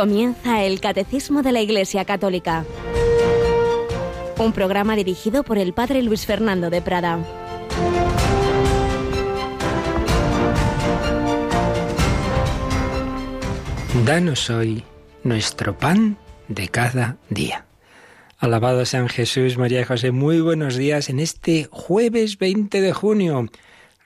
Comienza 0.00 0.64
el 0.64 0.80
Catecismo 0.80 1.42
de 1.42 1.52
la 1.52 1.60
Iglesia 1.60 2.06
Católica. 2.06 2.64
Un 4.38 4.54
programa 4.54 4.96
dirigido 4.96 5.42
por 5.42 5.58
el 5.58 5.74
Padre 5.74 6.02
Luis 6.02 6.24
Fernando 6.24 6.70
de 6.70 6.80
Prada. 6.80 7.18
Danos 14.06 14.48
hoy 14.48 14.84
nuestro 15.22 15.76
pan 15.76 16.16
de 16.48 16.68
cada 16.68 17.18
día. 17.28 17.66
Alabado 18.38 18.86
sean 18.86 19.10
Jesús, 19.10 19.58
María 19.58 19.82
y 19.82 19.84
José. 19.84 20.12
Muy 20.12 20.40
buenos 20.40 20.76
días 20.76 21.10
en 21.10 21.20
este 21.20 21.68
jueves 21.70 22.38
20 22.38 22.80
de 22.80 22.92
junio. 22.94 23.50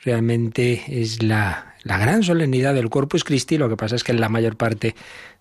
Realmente 0.03 0.83
es 0.89 1.23
la, 1.23 1.77
la 1.85 1.99
gran 1.99 2.25
solemnidad 2.25 2.75
del 2.75 2.91
Corpus 2.91 3.23
Christi. 3.23 3.59
Lo 3.59 3.69
que 3.69 3.77
pasa 3.77 3.95
es 3.95 4.03
que 4.03 4.11
en 4.11 4.21
la 4.21 4.29
mayor 4.29 4.57
parte 4.57 4.97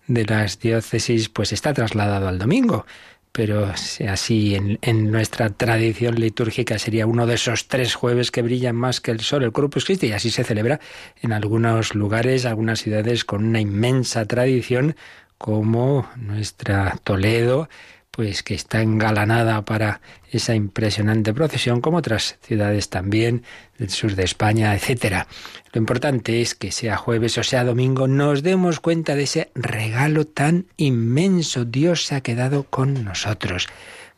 de 0.06 0.24
las 0.24 0.58
diócesis 0.58 1.28
pues 1.28 1.52
está 1.52 1.72
trasladado 1.72 2.28
al 2.28 2.38
domingo. 2.38 2.86
Pero 3.32 3.72
así 4.08 4.54
en, 4.54 4.78
en, 4.80 5.10
nuestra 5.10 5.50
tradición 5.50 6.20
litúrgica 6.20 6.78
sería 6.78 7.04
uno 7.04 7.26
de 7.26 7.34
esos 7.34 7.66
tres 7.66 7.96
jueves 7.96 8.30
que 8.30 8.42
brillan 8.42 8.76
más 8.76 9.00
que 9.00 9.10
el 9.10 9.18
sol, 9.20 9.42
el 9.42 9.50
Corpus 9.50 9.84
Christi, 9.84 10.06
y 10.06 10.12
así 10.12 10.30
se 10.30 10.44
celebra 10.44 10.78
en 11.20 11.32
algunos 11.32 11.96
lugares, 11.96 12.44
algunas 12.44 12.78
ciudades 12.80 13.24
con 13.24 13.44
una 13.44 13.60
inmensa 13.60 14.24
tradición, 14.26 14.94
como 15.36 16.08
nuestra 16.16 16.96
Toledo, 17.02 17.68
pues 18.14 18.44
que 18.44 18.54
está 18.54 18.80
engalanada 18.80 19.64
para 19.64 20.00
esa 20.30 20.54
impresionante 20.54 21.34
procesión, 21.34 21.80
como 21.80 21.98
otras 21.98 22.38
ciudades 22.42 22.88
también 22.88 23.42
del 23.76 23.90
sur 23.90 24.14
de 24.14 24.22
España, 24.22 24.72
etcétera. 24.74 25.26
Lo 25.72 25.80
importante 25.80 26.40
es 26.40 26.54
que 26.54 26.70
sea 26.70 26.96
jueves 26.96 27.38
o 27.38 27.42
sea 27.42 27.64
domingo, 27.64 28.06
nos 28.06 28.44
demos 28.44 28.78
cuenta 28.78 29.16
de 29.16 29.24
ese 29.24 29.50
regalo 29.56 30.26
tan 30.26 30.66
inmenso. 30.76 31.64
Dios 31.64 32.06
se 32.06 32.14
ha 32.14 32.20
quedado 32.20 32.64
con 32.64 33.04
nosotros. 33.04 33.66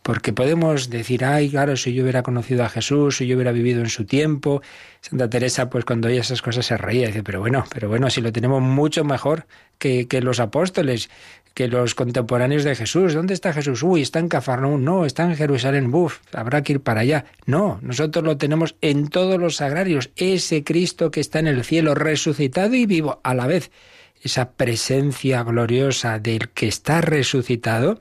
Porque 0.03 0.33
podemos 0.33 0.89
decir, 0.89 1.25
ay, 1.25 1.51
claro, 1.51 1.77
si 1.77 1.93
yo 1.93 2.05
hubiera 2.05 2.23
conocido 2.23 2.63
a 2.65 2.69
Jesús, 2.69 3.17
si 3.17 3.27
yo 3.27 3.35
hubiera 3.35 3.51
vivido 3.51 3.81
en 3.81 3.89
su 3.89 4.05
tiempo. 4.05 4.63
Santa 5.01 5.29
Teresa, 5.29 5.69
pues 5.69 5.85
cuando 5.85 6.07
oye 6.07 6.19
esas 6.19 6.43
cosas 6.43 6.65
se 6.67 6.77
reía. 6.77 7.09
Dice, 7.09 7.25
pero 7.25 7.41
bueno, 7.41 7.65
pero 7.75 7.89
bueno, 7.89 8.09
si 8.09 8.21
lo 8.21 8.31
tenemos 8.31 8.63
mucho 8.63 9.03
mejor 9.03 9.47
que, 9.79 10.07
que 10.07 10.21
los 10.21 10.39
apóstoles 10.39 11.11
que 11.57 11.69
los 11.69 11.95
contemporáneos 11.95 12.65
de 12.65 12.77
Jesús. 12.77 13.15
¿Dónde 13.15 13.33
está 13.33 13.55
Jesús? 13.55 13.83
Uy, 13.83 14.03
está 14.03 14.19
en 14.19 14.29
Cafarnaúm. 14.29 14.85
No, 14.85 15.07
está 15.07 15.25
en 15.25 15.37
Jerusalén. 15.37 15.91
Buf, 15.91 16.19
habrá 16.35 16.63
que 16.63 16.75
ir 16.75 16.81
para 16.81 17.01
allá. 17.01 17.25
No, 17.47 17.79
nosotros 17.81 18.23
lo 18.27 18.37
tenemos 18.37 18.77
en 18.83 19.09
todos 19.09 19.41
los 19.41 19.57
sagrarios. 19.57 20.11
Ese 20.17 20.65
Cristo 20.65 21.11
que 21.11 21.21
está 21.21 21.39
en 21.39 21.47
el 21.47 21.65
cielo, 21.65 21.95
resucitado 21.95 22.75
y 22.75 22.85
vivo 22.85 23.21
a 23.25 23.33
la 23.33 23.47
vez. 23.47 23.71
Esa 24.23 24.51
presencia 24.51 25.43
gloriosa 25.45 26.19
del 26.19 26.51
que 26.51 26.69
está 26.69 27.01
resucitado 27.01 27.99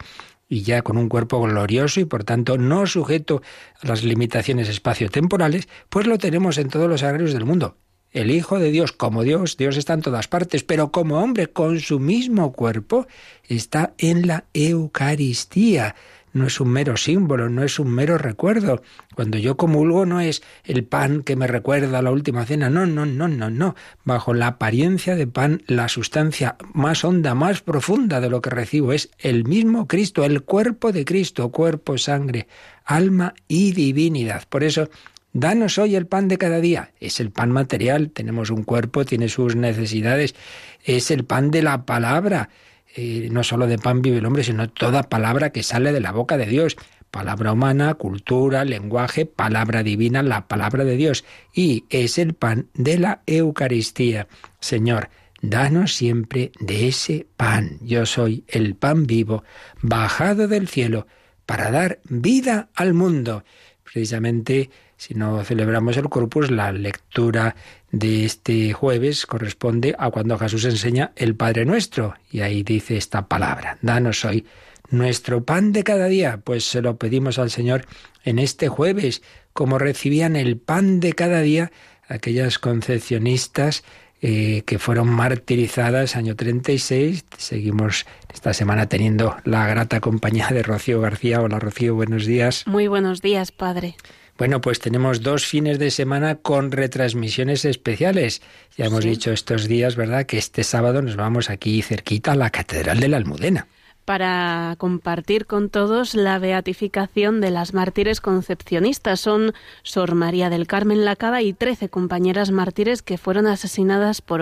y 0.50 0.64
ya 0.64 0.82
con 0.82 0.98
un 0.98 1.08
cuerpo 1.08 1.42
glorioso 1.42 2.02
y 2.02 2.06
por 2.06 2.26
tanto 2.26 2.58
no 2.58 2.86
sujeto 2.88 3.42
a 3.82 3.88
las 3.88 4.04
limitaciones 4.04 4.68
espaciotemporales, 4.68 5.70
pues 5.88 6.08
lo 6.08 6.18
tenemos 6.18 6.58
en 6.58 6.68
todos 6.68 6.90
los 6.90 7.00
sagrarios 7.00 7.32
del 7.32 7.46
mundo 7.46 7.78
el 8.16 8.32
Hijo 8.32 8.60
de 8.60 8.72
Dios, 8.72 8.94
como 8.94 9.24
Dios, 9.24 9.58
Dios 9.58 9.76
está 9.76 9.94
en 9.94 10.02
todas 10.02 10.30
partes, 10.30 10.64
pero 10.64 10.90
como 10.90 11.20
hombre, 11.20 11.48
con 11.48 11.82
su 11.82 12.00
mismo 12.00 12.54
cuerpo, 12.54 13.08
está 13.50 13.94
en 13.98 14.26
la 14.26 14.46
Eucaristía. 14.54 15.96
No 16.32 16.48
es 16.48 16.62
un 16.62 16.70
mero 16.70 16.96
símbolo, 16.96 17.50
no 17.50 17.64
es 17.64 17.78
un 17.78 17.92
mero 17.92 18.18
recuerdo. 18.18 18.82
Cuando 19.16 19.38
yo 19.38 19.58
comulgo 19.58 20.06
no 20.06 20.22
es 20.22 20.44
el 20.64 20.86
pan 20.86 21.24
que 21.24 21.36
me 21.36 21.48
recuerda 21.48 22.02
la 22.02 22.12
última 22.12 22.46
cena, 22.46 22.70
no, 22.70 22.86
no, 22.86 23.06
no, 23.06 23.28
no, 23.28 23.50
no. 23.50 23.76
Bajo 24.06 24.34
la 24.34 24.48
apariencia 24.48 25.16
de 25.16 25.28
pan, 25.28 25.64
la 25.68 25.90
sustancia 25.90 26.56
más 26.74 27.04
honda, 27.04 27.36
más 27.36 27.62
profunda 27.62 28.22
de 28.22 28.30
lo 28.30 28.42
que 28.42 28.50
recibo 28.50 28.94
es 28.94 29.12
el 29.20 29.44
mismo 29.44 29.88
Cristo, 29.88 30.24
el 30.24 30.44
cuerpo 30.44 30.94
de 30.94 31.04
Cristo, 31.04 31.50
cuerpo, 31.50 31.98
sangre, 31.98 32.48
alma 32.86 33.34
y 33.50 33.74
divinidad. 33.74 34.44
Por 34.48 34.64
eso 34.64 34.90
Danos 35.38 35.78
hoy 35.80 35.98
el 35.98 36.08
pan 36.08 36.30
de 36.30 36.38
cada 36.38 36.62
día. 36.62 36.92
Es 37.02 37.20
el 37.20 37.30
pan 37.30 37.52
material, 37.52 38.10
tenemos 38.12 38.52
un 38.52 38.64
cuerpo, 38.64 39.04
tiene 39.04 39.28
sus 39.28 39.58
necesidades. 39.58 40.34
Es 40.82 41.12
el 41.12 41.26
pan 41.26 41.52
de 41.52 41.62
la 41.62 41.86
palabra. 41.86 42.48
Eh, 42.96 43.28
no 43.30 43.44
solo 43.44 43.68
de 43.68 43.78
pan 43.78 44.02
vive 44.02 44.20
el 44.20 44.26
hombre, 44.26 44.46
sino 44.46 44.70
toda 44.70 45.04
palabra 45.04 45.50
que 45.50 45.62
sale 45.62 45.92
de 45.92 46.00
la 46.00 46.14
boca 46.14 46.38
de 46.38 46.46
Dios. 46.46 46.78
Palabra 47.12 47.52
humana, 47.52 47.96
cultura, 47.96 48.64
lenguaje, 48.64 49.26
palabra 49.26 49.84
divina, 49.84 50.24
la 50.24 50.48
palabra 50.48 50.86
de 50.86 50.96
Dios. 50.96 51.26
Y 51.54 51.84
es 51.90 52.18
el 52.18 52.34
pan 52.34 52.70
de 52.74 52.98
la 52.98 53.22
Eucaristía. 53.26 54.30
Señor, 54.62 55.10
danos 55.42 55.96
siempre 55.96 56.54
de 56.62 56.88
ese 56.88 57.28
pan. 57.36 57.78
Yo 57.82 58.06
soy 58.06 58.46
el 58.48 58.76
pan 58.76 59.06
vivo, 59.06 59.44
bajado 59.82 60.48
del 60.48 60.70
cielo, 60.70 61.08
para 61.46 61.72
dar 61.72 62.00
vida 62.06 62.70
al 62.74 62.94
mundo. 62.94 63.44
Precisamente 63.84 64.70
si 64.98 65.14
no 65.14 65.44
celebramos 65.44 65.98
el 65.98 66.10
Corpus, 66.10 66.52
la 66.52 66.72
lectura 66.72 67.56
de 67.92 68.26
este 68.26 68.74
jueves 68.74 69.26
corresponde 69.26 69.96
a 69.98 70.10
cuando 70.10 70.38
Jesús 70.38 70.66
enseña 70.66 71.12
el 71.16 71.36
Padre 71.36 71.66
Nuestro. 71.66 72.16
Y 72.32 72.42
ahí 72.42 72.64
dice 72.64 72.98
esta 72.98 73.28
palabra, 73.28 73.78
danos 73.82 74.24
hoy 74.26 74.46
nuestro 74.90 75.44
pan 75.44 75.72
de 75.72 75.84
cada 75.84 76.08
día. 76.08 76.40
Pues 76.44 76.66
se 76.66 76.82
lo 76.82 76.98
pedimos 76.98 77.40
al 77.40 77.52
Señor 77.52 77.86
en 78.24 78.40
este 78.40 78.70
jueves, 78.70 79.22
como 79.54 79.80
recibían 79.80 80.36
el 80.36 80.58
pan 80.58 81.00
de 81.00 81.14
cada 81.14 81.42
día 81.42 81.72
aquellas 82.08 82.60
concepcionistas 82.60 83.84
eh, 84.22 84.64
que 84.66 84.80
fueron 84.80 85.10
martirizadas 85.10 86.16
año 86.16 86.36
36. 86.36 87.26
Seguimos 87.38 88.06
esta 88.34 88.54
semana 88.54 88.88
teniendo 88.88 89.36
la 89.44 89.68
grata 89.68 90.00
compañía 90.00 90.50
de 90.50 90.64
Rocío 90.64 91.02
García. 91.02 91.42
Hola 91.42 91.60
Rocío, 91.60 91.96
buenos 91.96 92.26
días. 92.26 92.66
Muy 92.66 92.88
buenos 92.88 93.22
días, 93.22 93.52
Padre. 93.52 93.96
Bueno, 94.38 94.60
pues 94.60 94.80
tenemos 94.80 95.22
dos 95.22 95.46
fines 95.46 95.80
de 95.80 95.92
semana 95.92 96.36
con 96.36 96.72
retransmisiones 96.72 97.64
especiales. 97.64 98.42
Ya 98.78 98.86
hemos 98.86 99.06
dicho 99.06 99.32
estos 99.32 99.68
días, 99.68 99.96
¿verdad?, 99.96 100.26
que 100.26 100.38
este 100.38 100.64
sábado 100.64 101.02
nos 101.02 101.16
vamos 101.16 101.50
aquí 101.50 101.82
cerquita 101.82 102.34
a 102.34 102.36
la 102.36 102.50
Catedral 102.50 103.00
de 103.00 103.08
la 103.08 103.18
Almudena 103.18 103.68
para 104.04 104.76
compartir 104.78 105.48
con 105.48 105.70
todos 105.70 106.14
la 106.14 106.38
beatificación 106.38 107.42
de 107.42 107.50
las 107.50 107.74
mártires 107.74 108.22
concepcionistas. 108.22 109.20
Son 109.20 109.54
Sor 109.82 110.14
María 110.14 110.50
del 110.52 110.68
Carmen 110.68 111.06
Lacada 111.06 111.42
y 111.42 111.54
trece 111.54 111.90
compañeras 111.90 112.52
mártires 112.52 113.02
que 113.02 113.18
fueron 113.18 113.48
asesinadas 113.48 114.22
por, 114.22 114.42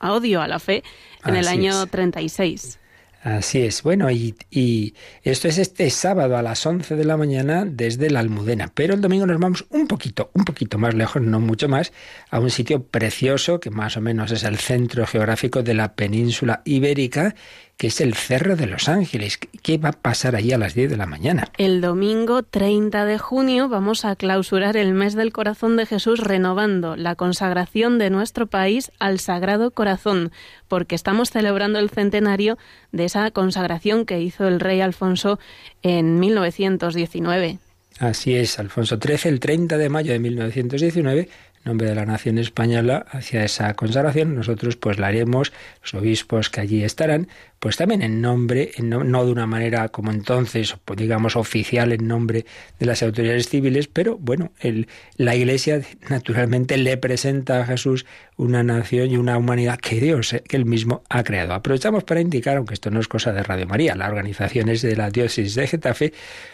odio 0.00 0.40
a 0.40 0.48
la 0.48 0.58
fe 0.58 0.82
en 1.26 1.36
el 1.36 1.46
año 1.46 1.86
36. 1.86 2.78
Así 3.22 3.62
es. 3.62 3.84
Bueno, 3.84 4.10
y, 4.10 4.34
y, 4.50 4.94
esto 5.22 5.46
es 5.46 5.58
este 5.58 5.88
sábado 5.90 6.36
a 6.36 6.42
las 6.42 6.66
11 6.66 6.96
de 6.96 7.04
la 7.04 7.16
mañana 7.16 7.64
desde 7.64 8.10
la 8.10 8.18
Almudena. 8.18 8.72
Pero 8.74 8.94
el 8.94 9.00
domingo 9.00 9.26
nos 9.26 9.38
vamos 9.38 9.64
un 9.70 9.86
poquito, 9.86 10.32
un 10.34 10.44
poquito 10.44 10.76
más 10.76 10.94
lejos, 10.94 11.22
no 11.22 11.38
mucho 11.38 11.68
más, 11.68 11.92
a 12.30 12.40
un 12.40 12.50
sitio 12.50 12.82
precioso 12.82 13.60
que 13.60 13.70
más 13.70 13.96
o 13.96 14.00
menos 14.00 14.32
es 14.32 14.42
el 14.42 14.58
centro 14.58 15.06
geográfico 15.06 15.62
de 15.62 15.74
la 15.74 15.94
península 15.94 16.62
ibérica 16.64 17.36
que 17.82 17.88
es 17.88 18.00
el 18.00 18.14
Cerro 18.14 18.54
de 18.54 18.68
los 18.68 18.88
Ángeles. 18.88 19.40
¿Qué 19.60 19.76
va 19.76 19.88
a 19.88 19.92
pasar 19.92 20.36
allí 20.36 20.52
a 20.52 20.56
las 20.56 20.74
10 20.74 20.88
de 20.88 20.96
la 20.96 21.06
mañana? 21.06 21.48
El 21.58 21.80
domingo 21.80 22.44
30 22.44 23.04
de 23.06 23.18
junio 23.18 23.68
vamos 23.68 24.04
a 24.04 24.14
clausurar 24.14 24.76
el 24.76 24.94
mes 24.94 25.16
del 25.16 25.32
corazón 25.32 25.76
de 25.76 25.84
Jesús 25.84 26.20
renovando 26.20 26.94
la 26.94 27.16
consagración 27.16 27.98
de 27.98 28.08
nuestro 28.08 28.46
país 28.46 28.92
al 29.00 29.18
Sagrado 29.18 29.72
Corazón, 29.72 30.30
porque 30.68 30.94
estamos 30.94 31.32
celebrando 31.32 31.80
el 31.80 31.90
centenario 31.90 32.56
de 32.92 33.06
esa 33.06 33.28
consagración 33.32 34.06
que 34.06 34.20
hizo 34.20 34.46
el 34.46 34.60
rey 34.60 34.80
Alfonso 34.80 35.40
en 35.82 36.20
1919. 36.20 37.58
Así 37.98 38.36
es, 38.36 38.60
Alfonso 38.60 38.96
XIII, 39.02 39.28
el 39.28 39.40
30 39.40 39.76
de 39.76 39.88
mayo 39.88 40.12
de 40.12 40.20
1919, 40.20 41.28
nombre 41.64 41.88
de 41.88 41.94
la 41.94 42.06
nación 42.06 42.38
española 42.38 43.06
hacia 43.10 43.44
esa 43.44 43.74
consagración. 43.74 44.34
Nosotros 44.34 44.76
pues 44.76 44.98
la 44.98 45.08
haremos, 45.08 45.52
los 45.82 45.94
obispos 45.94 46.50
que 46.50 46.60
allí 46.60 46.84
estarán, 46.84 47.28
pues 47.62 47.76
también 47.76 48.02
en 48.02 48.20
nombre, 48.20 48.72
no, 48.82 49.24
de 49.24 49.30
una 49.30 49.46
manera 49.46 49.88
como 49.90 50.10
entonces, 50.10 50.74
pues, 50.84 50.98
digamos 50.98 51.36
oficial 51.36 51.92
en 51.92 52.08
nombre 52.08 52.44
de 52.80 52.86
las 52.86 53.04
autoridades 53.04 53.48
civiles, 53.48 53.86
pero 53.86 54.18
bueno, 54.18 54.50
el, 54.58 54.88
la 55.16 55.36
Iglesia 55.36 55.80
naturalmente 56.10 56.76
le 56.76 56.96
presenta 56.96 57.60
a 57.60 57.64
Jesús 57.64 58.04
una 58.36 58.64
nación 58.64 59.12
y 59.12 59.16
una 59.16 59.38
humanidad 59.38 59.78
que 59.78 60.00
Dios, 60.00 60.32
eh, 60.32 60.42
que 60.42 60.56
él 60.56 60.64
mismo 60.64 61.04
ha 61.08 61.22
creado. 61.22 61.54
Aprovechamos 61.54 62.02
para 62.02 62.20
indicar, 62.20 62.56
aunque 62.56 62.74
esto 62.74 62.90
no 62.90 62.98
es 62.98 63.06
cosa 63.06 63.32
de 63.32 63.44
Radio 63.44 63.68
María, 63.68 63.94
la 63.94 64.08
organización 64.08 64.68
es 64.68 64.82
de 64.82 64.96
la 64.96 65.10
diócesis 65.10 65.54
de 65.54 65.68
Getafe, 65.68 66.12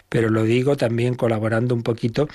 pero 0.09 0.29
lo 0.29 0.43
digo 0.43 0.77
también 0.77 1.15
colaborando 1.15 1.73
un 1.73 1.81
poquito, 1.81 2.27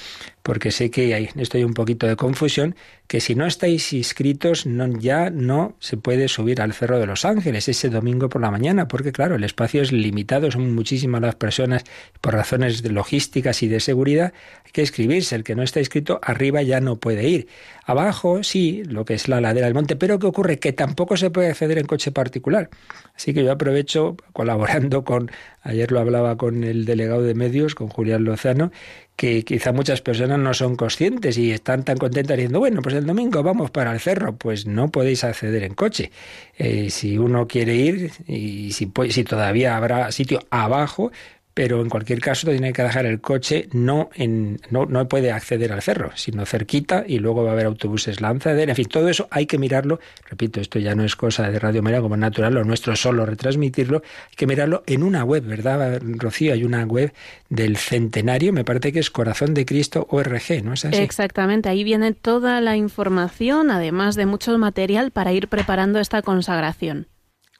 porque 0.42 0.72
sé 0.72 0.90
que 0.90 1.14
hay, 1.14 1.28
estoy 1.36 1.62
un 1.62 1.74
poquito 1.74 2.08
de 2.08 2.16
confusión, 2.16 2.74
que 3.06 3.20
si 3.20 3.36
no 3.36 3.46
estáis 3.46 3.92
inscritos 3.92 4.66
no, 4.66 4.88
ya 4.98 5.30
no 5.30 5.76
se 5.78 5.96
puede 5.96 6.26
subir 6.26 6.60
al 6.60 6.72
Cerro 6.72 6.98
de 6.98 7.06
los 7.06 7.24
Ángeles 7.24 7.68
ese 7.68 7.88
domingo 7.88 8.28
por 8.28 8.40
la 8.40 8.50
mañana, 8.50 8.63
porque 8.88 9.12
claro, 9.12 9.34
el 9.34 9.44
espacio 9.44 9.82
es 9.82 9.93
limitado, 9.93 10.50
son 10.50 10.75
muchísimas 10.75 11.20
las 11.20 11.34
personas 11.34 11.84
por 12.20 12.34
razones 12.34 12.82
logísticas 12.90 13.62
y 13.62 13.69
de 13.69 13.81
seguridad, 13.81 14.32
hay 14.64 14.72
que 14.72 14.82
escribirse, 14.82 15.37
el 15.37 15.44
que 15.44 15.55
no 15.55 15.62
está 15.62 15.81
inscrito 15.81 16.19
arriba 16.22 16.62
ya 16.62 16.81
no 16.81 16.96
puede 16.96 17.28
ir. 17.28 17.49
Abajo 17.86 18.42
sí, 18.42 18.82
lo 18.84 19.04
que 19.04 19.14
es 19.14 19.28
la 19.28 19.40
ladera 19.40 19.66
del 19.66 19.75
monte, 19.75 19.94
pero 19.96 20.19
¿qué 20.19 20.26
ocurre? 20.26 20.58
Que 20.58 20.72
tampoco 20.72 21.16
se 21.16 21.31
puede 21.31 21.48
acceder 21.50 21.78
en 21.78 21.86
coche 21.86 22.12
particular. 22.12 22.70
Así 23.14 23.34
que 23.34 23.44
yo 23.44 23.52
aprovecho 23.52 24.16
colaborando 24.32 25.04
con, 25.04 25.31
ayer 25.62 25.92
lo 25.92 26.00
hablaba 26.00 26.36
con 26.36 26.64
el 26.64 26.86
delegado 26.86 27.22
de 27.22 27.34
medios, 27.34 27.75
con 27.75 27.88
Julián 27.88 28.25
Lozano, 28.25 28.72
que 29.16 29.44
quizá 29.44 29.72
muchas 29.72 30.00
personas 30.00 30.38
no 30.38 30.54
son 30.54 30.76
conscientes 30.76 31.38
y 31.38 31.52
están 31.52 31.84
tan 31.84 31.98
contentas 31.98 32.36
diciendo, 32.36 32.58
bueno, 32.58 32.81
pues 32.82 32.94
el 32.94 33.06
domingo 33.06 33.42
vamos 33.42 33.70
para 33.70 33.92
el 33.92 34.00
cerro, 34.00 34.36
pues 34.36 34.66
no 34.66 34.90
podéis 34.90 35.22
acceder 35.22 35.62
en 35.62 35.75
coche. 35.75 36.10
Eh, 36.56 36.90
si 36.90 37.19
uno 37.19 37.46
quiere 37.46 37.75
ir 37.76 38.12
y 38.26 38.72
si, 38.72 38.90
si 39.10 39.25
todavía 39.25 39.76
habrá 39.76 40.10
sitio 40.10 40.40
abajo, 40.50 41.12
pero 41.54 41.80
en 41.80 41.88
cualquier 41.88 42.20
caso 42.20 42.50
tiene 42.50 42.72
que 42.72 42.82
dejar 42.82 43.06
el 43.06 43.20
coche 43.20 43.68
no 43.72 44.10
en 44.14 44.60
no, 44.70 44.86
no 44.86 45.06
puede 45.06 45.30
acceder 45.30 45.72
al 45.72 45.82
cerro, 45.82 46.10
sino 46.16 46.44
cerquita 46.44 47.04
y 47.06 47.20
luego 47.20 47.44
va 47.44 47.50
a 47.50 47.52
haber 47.52 47.66
autobuses 47.66 48.20
lanzadera, 48.20 48.72
en 48.72 48.76
fin, 48.76 48.88
todo 48.88 49.08
eso 49.08 49.28
hay 49.30 49.46
que 49.46 49.56
mirarlo, 49.56 50.00
repito, 50.28 50.60
esto 50.60 50.78
ya 50.80 50.94
no 50.94 51.04
es 51.04 51.14
cosa 51.14 51.48
de 51.50 51.58
Radio 51.58 51.82
María 51.82 52.00
como 52.00 52.16
natural, 52.16 52.54
lo 52.54 52.64
nuestro 52.64 52.92
es 52.92 53.00
solo 53.00 53.24
retransmitirlo, 53.24 54.02
hay 54.28 54.36
que 54.36 54.46
mirarlo 54.46 54.82
en 54.86 55.04
una 55.04 55.24
web, 55.24 55.44
¿verdad, 55.44 56.02
Rocío? 56.02 56.52
Hay 56.52 56.64
una 56.64 56.84
web 56.84 57.12
del 57.48 57.76
centenario, 57.76 58.52
me 58.52 58.64
parece 58.64 58.92
que 58.92 58.98
es 58.98 59.10
Corazón 59.10 59.54
de 59.54 59.64
Cristo 59.64 60.06
ORG, 60.10 60.64
¿no 60.64 60.72
es 60.74 60.84
así? 60.84 61.00
Exactamente, 61.00 61.68
ahí 61.68 61.84
viene 61.84 62.12
toda 62.12 62.60
la 62.60 62.76
información, 62.76 63.70
además 63.70 64.16
de 64.16 64.26
mucho 64.26 64.56
material 64.58 65.12
para 65.12 65.32
ir 65.32 65.48
preparando 65.48 66.00
esta 66.00 66.22
consagración. 66.22 67.06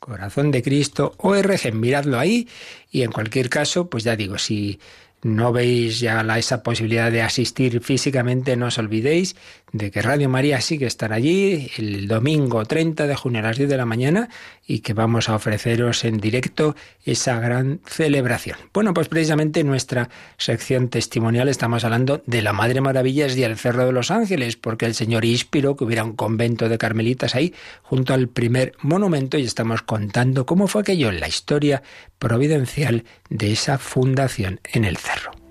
Corazón 0.05 0.51
de 0.51 0.63
Cristo, 0.63 1.15
ORG, 1.17 1.73
miradlo 1.73 2.19
ahí 2.19 2.47
y 2.91 3.05
en 3.05 3.11
cualquier 3.11 3.49
caso, 3.49 3.89
pues 3.89 4.05
ya 4.05 4.17
digo, 4.17 4.37
si 4.37 4.79
no 5.23 5.51
veis 5.51 5.99
ya 5.99 6.23
la, 6.23 6.39
esa 6.39 6.63
posibilidad 6.63 7.11
de 7.11 7.23
asistir 7.23 7.81
físicamente, 7.81 8.55
no 8.55 8.67
os 8.67 8.77
olvidéis 8.77 9.35
de 9.75 9.91
que 9.91 10.03
Radio 10.03 10.29
María 10.29 10.61
sí 10.61 10.79
que 10.79 10.87
estará 10.87 11.17
allí 11.17 11.69
el 11.79 12.07
domingo 12.07 12.65
30 12.65 13.09
de 13.09 13.17
junio 13.17 13.41
a 13.41 13.43
las 13.43 13.59
10 13.59 13.69
de 13.69 13.77
la 13.77 13.85
mañana 13.85 14.29
y 14.65 14.79
que 14.79 14.95
vamos 14.95 15.29
a 15.29 15.35
ofreceros 15.35 16.05
en 16.05 16.19
directo 16.19 16.77
esa 17.05 17.41
gran 17.41 17.81
celebración. 17.85 18.57
Bueno, 18.73 18.95
pues 18.95 19.09
precisamente 19.09 19.61
en 19.61 19.67
nuestra 19.67 20.11
sección 20.39 20.91
testimonial 20.91 21.49
estamos 21.49 21.83
hablando 21.83 22.23
de 22.25 22.41
la 22.41 22.53
Madre 22.53 22.81
Maravillas 22.81 23.37
y 23.37 23.43
el 23.43 23.59
Cerro 23.59 23.85
de 23.85 23.93
los 23.93 24.13
Ángeles, 24.13 24.57
porque 24.57 24.87
el 24.87 24.95
Señor 24.95 25.25
inspiró 25.25 25.75
que 25.75 25.83
hubiera 25.83 26.05
un 26.05 26.15
convento 26.15 26.69
de 26.69 26.79
carmelitas 26.79 27.35
ahí 27.35 27.53
junto 27.83 28.15
al 28.15 28.29
primer 28.29 28.75
monumento 28.81 29.39
y 29.39 29.43
estamos 29.43 29.83
contando 29.83 30.47
cómo 30.47 30.69
fue 30.69 30.83
aquello 30.83 31.09
en 31.09 31.19
la 31.19 31.27
historia 31.27 31.83
providencial 32.21 33.03
de 33.29 33.51
esa 33.51 33.79
fundación 33.79 34.61
en 34.73 34.85
el 34.85 34.97
cerro. 34.99 35.44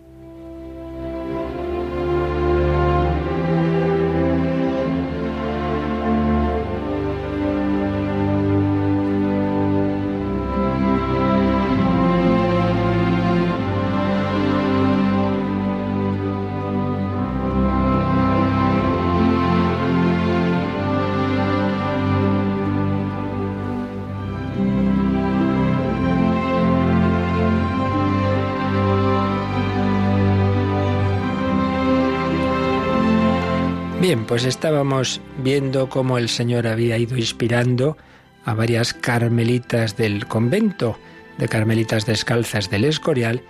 Pues 34.25 34.46
estábamos 34.46 35.22
viendo 35.44 35.90
cómo 35.90 36.18
el 36.18 36.30
Señor 36.30 36.68
había 36.68 36.98
ido 36.98 37.18
inspirando 37.18 37.98
a 38.46 38.54
varias 38.54 38.94
carmelitas 38.94 39.98
del 39.98 40.28
convento 40.28 40.98
de 41.38 41.48
carmelitas 41.48 42.06
descalzas 42.06 42.70
del 42.70 42.86
Escorial, 42.86 43.42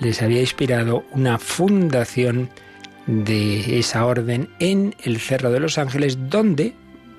les 0.00 0.22
había 0.22 0.40
inspirado 0.40 1.04
una 1.12 1.38
fundación 1.38 2.50
de 3.06 3.78
esa 3.78 4.04
orden 4.04 4.48
en 4.58 4.94
el 5.04 5.18
Cerro 5.18 5.50
de 5.50 5.60
los 5.60 5.78
Ángeles, 5.78 6.18
donde 6.28 6.74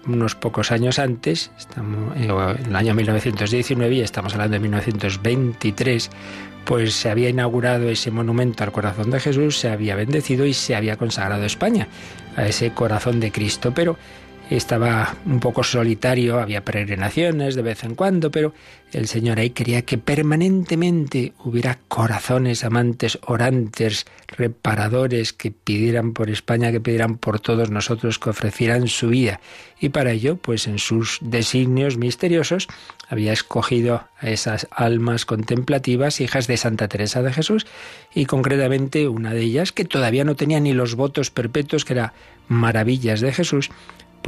unos 0.06 0.36
pocos 0.36 0.72
años 0.72 1.00
antes, 1.00 1.52
estamos 1.58 2.16
en 2.16 2.30
el 2.30 2.76
año 2.76 2.96
1919 2.96 3.96
y 3.96 4.02
estamos 4.02 4.34
hablando 4.34 4.54
de 4.54 4.60
1923, 4.60 6.10
pues 6.70 6.94
se 6.94 7.10
había 7.10 7.30
inaugurado 7.30 7.90
ese 7.90 8.12
monumento 8.12 8.64
al 8.64 8.72
corazón 8.72 9.10
de 9.10 9.20
Jesús, 9.20 9.58
se 9.58 9.70
había 9.70 9.96
bendecido 9.96 10.46
y 10.46 10.54
se 10.54 10.76
había 10.76 10.98
consagrado 10.98 11.44
España 11.44 11.88
a 12.36 12.46
ese 12.46 12.76
corazón 12.76 13.20
de 13.20 13.32
Cristo, 13.32 13.74
pero 13.74 13.98
estaba 14.50 15.16
un 15.26 15.40
poco 15.40 15.64
solitario, 15.64 16.40
había 16.40 16.66
peregrinaciones 16.66 17.56
de 17.56 17.62
vez 17.62 17.84
en 17.84 17.94
cuando, 17.94 18.32
pero 18.32 18.54
el 18.92 19.08
Señor 19.08 19.38
ahí 19.38 19.52
quería 19.52 19.84
que 19.84 20.00
permanentemente 20.00 21.34
hubiera 21.44 21.78
corazones 21.88 22.64
amantes, 22.64 23.20
orantes, 23.28 24.08
reparadores, 24.28 25.34
que 25.34 25.52
pidieran 25.52 26.14
por 26.14 26.32
España, 26.32 26.72
que 26.72 26.82
pidieran 26.82 27.18
por 27.18 27.40
todos 27.40 27.70
nosotros, 27.70 28.18
que 28.18 28.32
ofrecieran 28.32 28.88
su 28.88 29.10
vida. 29.10 29.40
Y 29.80 29.90
para 29.90 30.12
ello, 30.12 30.38
pues 30.38 30.66
en 30.68 30.80
sus 30.80 31.20
designios 31.22 31.98
misteriosos, 31.98 32.68
había 33.08 33.34
escogido 33.34 34.08
a 34.20 34.30
esas 34.30 34.68
almas 34.72 35.26
contemplativas, 35.26 36.22
hijas 36.22 36.48
de 36.48 36.58
Santa 36.58 36.88
Teresa 36.88 37.22
de 37.22 37.34
Jesús, 37.34 37.68
y 38.16 38.26
concretamente 38.26 39.08
una 39.08 39.34
de 39.34 39.42
ellas, 39.42 39.72
que 39.72 39.86
todavía 39.86 40.24
no 40.24 40.36
tenía 40.36 40.60
ni 40.60 40.74
los 40.74 40.96
votos 40.96 41.30
perpetuos, 41.30 41.86
que 41.86 41.94
era 41.94 42.14
Maravillas 42.48 43.22
de 43.22 43.32
Jesús, 43.32 43.70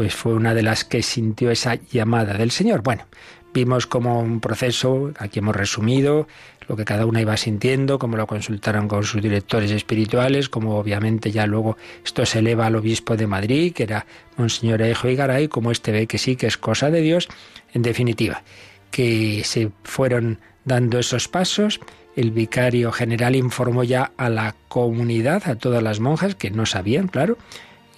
pues 0.02 0.16
fue 0.16 0.34
una 0.34 0.56
de 0.56 0.64
las 0.64 0.84
que 0.84 1.04
sintió 1.04 1.52
esa 1.52 1.76
llamada 1.92 2.34
del 2.34 2.50
Señor. 2.50 2.82
Bueno, 2.82 3.06
vimos 3.54 3.86
como 3.86 4.20
un 4.20 4.40
proceso, 4.40 5.14
aquí 5.20 5.38
hemos 5.38 5.56
resumido 5.56 6.28
lo 6.68 6.76
que 6.76 6.86
cada 6.86 7.06
una 7.06 7.22
iba 7.22 7.38
sintiendo, 7.38 8.00
cómo 8.00 8.18
lo 8.18 8.26
consultaron 8.26 8.88
con 8.88 9.04
sus 9.04 9.22
directores 9.22 9.70
espirituales, 9.70 10.50
como 10.50 10.80
obviamente 10.80 11.30
ya 11.30 11.46
luego 11.46 11.78
esto 12.04 12.26
se 12.26 12.40
eleva 12.40 12.66
al 12.66 12.78
obispo 12.78 13.16
de 13.16 13.28
Madrid, 13.28 13.74
que 13.74 13.84
era 13.84 14.08
Monseñor 14.38 14.82
Ejo 14.82 15.08
y 15.08 15.16
Garay, 15.16 15.48
como 15.50 15.70
este 15.70 15.92
ve 15.92 16.08
que 16.08 16.18
sí 16.18 16.36
que 16.36 16.48
es 16.48 16.58
cosa 16.58 16.90
de 16.90 17.02
Dios, 17.02 17.28
en 17.72 17.84
definitiva, 17.84 18.42
que 18.90 19.44
se 19.46 19.70
fueron 19.84 20.40
dando 20.66 20.98
esos 20.98 21.28
pasos, 21.28 21.80
el 22.16 22.32
vicario 22.32 22.92
general 22.92 23.36
informó 23.36 23.84
ya 23.84 24.14
a 24.18 24.32
la 24.32 24.56
comunidad, 24.68 25.48
a 25.48 25.58
todas 25.58 25.84
las 25.84 26.00
monjas 26.00 26.34
que 26.34 26.50
no 26.50 26.66
sabían, 26.66 27.08
claro, 27.08 27.38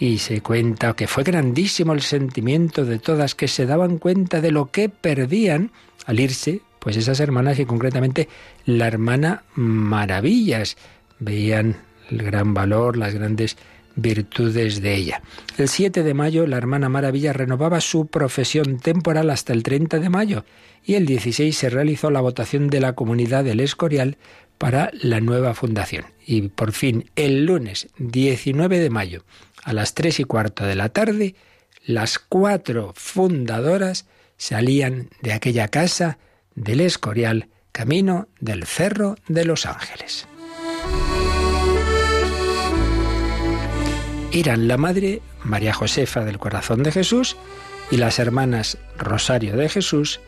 y 0.04 0.18
se 0.18 0.42
cuenta 0.42 0.98
que 0.98 1.08
fue 1.08 1.24
grandísimo 1.24 1.94
el 1.94 2.02
sentimiento 2.02 2.84
de 2.84 3.00
todas 3.00 3.36
que 3.36 3.48
se 3.48 3.66
daban 3.66 4.00
cuenta 4.00 4.42
de 4.42 4.52
lo 4.52 4.70
que 4.70 4.90
perdían 4.90 5.72
al 6.06 6.20
irse, 6.20 6.60
pues 6.80 6.98
esas 6.98 7.22
hermanas 7.22 7.58
y 7.58 7.64
concretamente 7.64 8.28
la 8.66 8.88
hermana 8.88 9.44
Maravillas 9.56 10.76
veían 11.20 11.78
el 12.12 12.22
gran 12.22 12.54
valor, 12.54 12.98
las 12.98 13.14
grandes 13.14 13.56
virtudes 13.96 14.82
de 14.82 14.94
ella. 14.94 15.22
El 15.58 15.70
7 15.70 16.04
de 16.04 16.14
mayo 16.14 16.48
la 16.48 16.58
hermana 16.58 16.90
Maravilla 16.90 17.32
renovaba 17.32 17.80
su 17.80 18.08
profesión 18.08 18.80
temporal 18.80 19.30
hasta 19.30 19.54
el 19.54 19.64
30 19.64 20.00
de 20.00 20.10
mayo 20.10 20.44
y 20.84 20.96
el 20.96 21.06
16 21.06 21.56
se 21.56 21.70
realizó 21.70 22.12
la 22.12 22.20
votación 22.20 22.68
de 22.68 22.82
la 22.82 22.92
comunidad 22.92 23.46
del 23.46 23.62
Escorial 23.62 24.18
para 24.58 24.92
la 24.94 25.22
nueva 25.22 25.54
fundación. 25.54 26.08
Y 26.26 26.50
por 26.50 26.74
fin, 26.74 27.10
el 27.16 27.46
lunes 27.46 27.88
19 28.00 28.80
de 28.80 28.90
mayo, 28.90 29.24
a 29.64 29.74
las 29.74 29.94
tres 29.94 30.20
y 30.20 30.24
cuarto 30.24 30.66
de 30.66 30.76
la 30.76 30.90
tarde, 30.90 31.36
las 31.86 32.20
cuatro 32.20 32.94
fundadoras 32.96 34.06
salían 34.38 35.10
de 35.22 35.34
aquella 35.34 35.68
casa 35.68 36.18
del 36.56 36.82
Escorial, 36.82 37.50
camino 37.72 38.28
del 38.40 38.66
Cerro 38.66 39.16
de 39.28 39.46
los 39.46 39.66
Ángeles. 39.66 40.28
Eran 44.32 44.68
la 44.68 44.78
madre 44.78 45.22
María 45.44 45.74
Josefa 45.74 46.26
del 46.26 46.40
Corazón 46.40 46.84
de 46.84 46.92
Jesús 46.92 47.38
y 47.92 47.98
las 47.98 48.18
hermanas 48.18 48.78
Rosario 48.98 49.56
de 49.56 49.70
Jesús, 49.70 50.20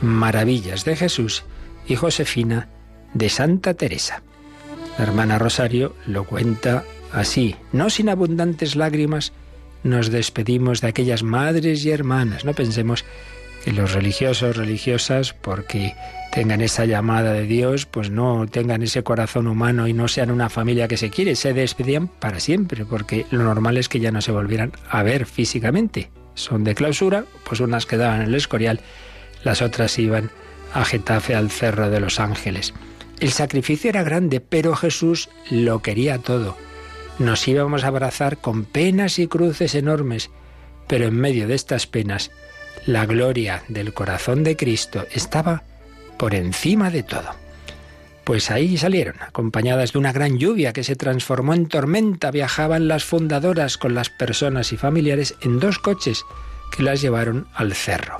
Maravillas 0.00 0.84
de 0.84 0.96
Jesús 0.96 1.44
y 1.86 1.94
Josefina 1.94 2.68
de 3.12 3.28
Santa 3.28 3.74
Teresa. 3.74 4.22
La 4.98 5.04
hermana 5.04 5.38
Rosario 5.38 5.94
lo 6.06 6.24
cuenta 6.24 6.84
Así, 7.14 7.54
no 7.72 7.90
sin 7.90 8.08
abundantes 8.08 8.74
lágrimas, 8.74 9.32
nos 9.84 10.10
despedimos 10.10 10.80
de 10.80 10.88
aquellas 10.88 11.22
madres 11.22 11.84
y 11.84 11.90
hermanas. 11.90 12.44
No 12.44 12.54
pensemos 12.54 13.04
que 13.64 13.72
los 13.72 13.92
religiosos, 13.92 14.56
religiosas, 14.56 15.32
porque 15.32 15.94
tengan 16.32 16.60
esa 16.60 16.86
llamada 16.86 17.32
de 17.32 17.44
Dios, 17.44 17.86
pues 17.86 18.10
no 18.10 18.46
tengan 18.50 18.82
ese 18.82 19.04
corazón 19.04 19.46
humano 19.46 19.86
y 19.86 19.92
no 19.92 20.08
sean 20.08 20.32
una 20.32 20.48
familia 20.48 20.88
que 20.88 20.96
se 20.96 21.10
quiere, 21.10 21.36
se 21.36 21.54
despedían 21.54 22.08
para 22.08 22.40
siempre, 22.40 22.84
porque 22.84 23.26
lo 23.30 23.44
normal 23.44 23.76
es 23.76 23.88
que 23.88 24.00
ya 24.00 24.10
no 24.10 24.20
se 24.20 24.32
volvieran 24.32 24.72
a 24.90 25.04
ver 25.04 25.26
físicamente. 25.26 26.10
Son 26.34 26.64
de 26.64 26.74
clausura, 26.74 27.26
pues 27.44 27.60
unas 27.60 27.86
quedaban 27.86 28.22
en 28.22 28.26
el 28.26 28.34
Escorial, 28.34 28.80
las 29.44 29.62
otras 29.62 29.96
iban 30.00 30.30
a 30.72 30.84
Getafe 30.84 31.36
al 31.36 31.52
Cerro 31.52 31.90
de 31.90 32.00
los 32.00 32.18
Ángeles. 32.18 32.74
El 33.20 33.30
sacrificio 33.30 33.88
era 33.88 34.02
grande, 34.02 34.40
pero 34.40 34.74
Jesús 34.74 35.28
lo 35.48 35.80
quería 35.80 36.18
todo 36.18 36.56
nos 37.18 37.46
íbamos 37.46 37.84
a 37.84 37.88
abrazar 37.88 38.38
con 38.38 38.64
penas 38.64 39.18
y 39.18 39.26
cruces 39.28 39.74
enormes, 39.74 40.30
pero 40.86 41.06
en 41.06 41.16
medio 41.16 41.46
de 41.48 41.54
estas 41.54 41.86
penas, 41.86 42.30
la 42.86 43.06
gloria 43.06 43.62
del 43.68 43.94
corazón 43.94 44.44
de 44.44 44.56
Cristo 44.56 45.06
estaba 45.12 45.62
por 46.18 46.34
encima 46.34 46.90
de 46.90 47.02
todo. 47.02 47.30
Pues 48.24 48.50
ahí 48.50 48.78
salieron, 48.78 49.16
acompañadas 49.20 49.92
de 49.92 49.98
una 49.98 50.12
gran 50.12 50.38
lluvia 50.38 50.72
que 50.72 50.84
se 50.84 50.96
transformó 50.96 51.52
en 51.52 51.68
tormenta, 51.68 52.30
viajaban 52.30 52.88
las 52.88 53.04
fundadoras 53.04 53.76
con 53.76 53.94
las 53.94 54.08
personas 54.08 54.72
y 54.72 54.76
familiares 54.76 55.34
en 55.42 55.60
dos 55.60 55.78
coches 55.78 56.24
que 56.74 56.82
las 56.82 57.02
llevaron 57.02 57.46
al 57.54 57.74
cerro. 57.74 58.18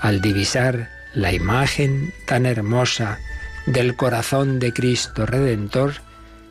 Al 0.00 0.20
divisar 0.20 0.88
la 1.14 1.32
imagen 1.32 2.12
tan 2.26 2.46
hermosa 2.46 3.18
del 3.66 3.96
corazón 3.96 4.58
de 4.58 4.72
Cristo 4.72 5.26
Redentor, 5.26 6.05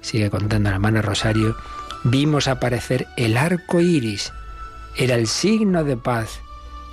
sigue 0.05 0.29
contando 0.29 0.69
la 0.69 0.75
hermana 0.75 1.01
Rosario, 1.01 1.57
vimos 2.03 2.47
aparecer 2.47 3.07
el 3.17 3.37
arco 3.37 3.81
iris. 3.81 4.31
Era 4.95 5.15
el 5.15 5.27
signo 5.27 5.83
de 5.83 5.97
paz 5.97 6.39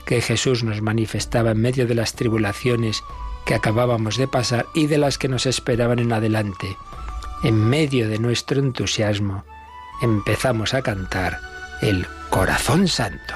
que 0.07 0.21
Jesús 0.21 0.65
nos 0.65 0.81
manifestaba 0.81 1.53
en 1.53 1.61
medio 1.61 1.87
de 1.87 1.95
las 1.95 2.15
tribulaciones 2.15 3.05
que 3.45 3.55
acabábamos 3.55 4.17
de 4.17 4.29
pasar 4.29 4.67
y 4.75 4.87
de 4.87 4.99
las 4.99 5.19
que 5.19 5.29
nos 5.29 5.47
esperaban 5.47 5.99
en 5.99 6.13
adelante. 6.13 6.77
En 7.45 7.57
medio 7.57 8.09
de 8.09 8.19
nuestro 8.19 8.59
entusiasmo, 8.61 9.45
empezamos 10.01 10.75
a 10.75 10.83
cantar 10.83 11.41
el 11.83 12.07
Corazón 12.31 12.89
Santo. 12.89 13.35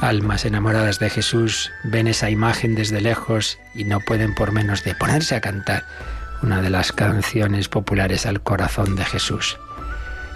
Almas 0.00 0.44
enamoradas 0.44 0.98
de 0.98 1.08
Jesús 1.08 1.70
ven 1.84 2.06
esa 2.06 2.28
imagen 2.28 2.74
desde 2.74 3.00
lejos 3.00 3.58
y 3.74 3.84
no 3.84 4.00
pueden 4.00 4.34
por 4.34 4.52
menos 4.52 4.84
de 4.84 4.94
ponerse 4.94 5.34
a 5.34 5.40
cantar 5.40 5.84
una 6.42 6.62
de 6.62 6.70
las 6.70 6.92
canciones 6.92 7.68
populares 7.68 8.26
al 8.26 8.42
corazón 8.42 8.96
de 8.96 9.04
Jesús. 9.04 9.58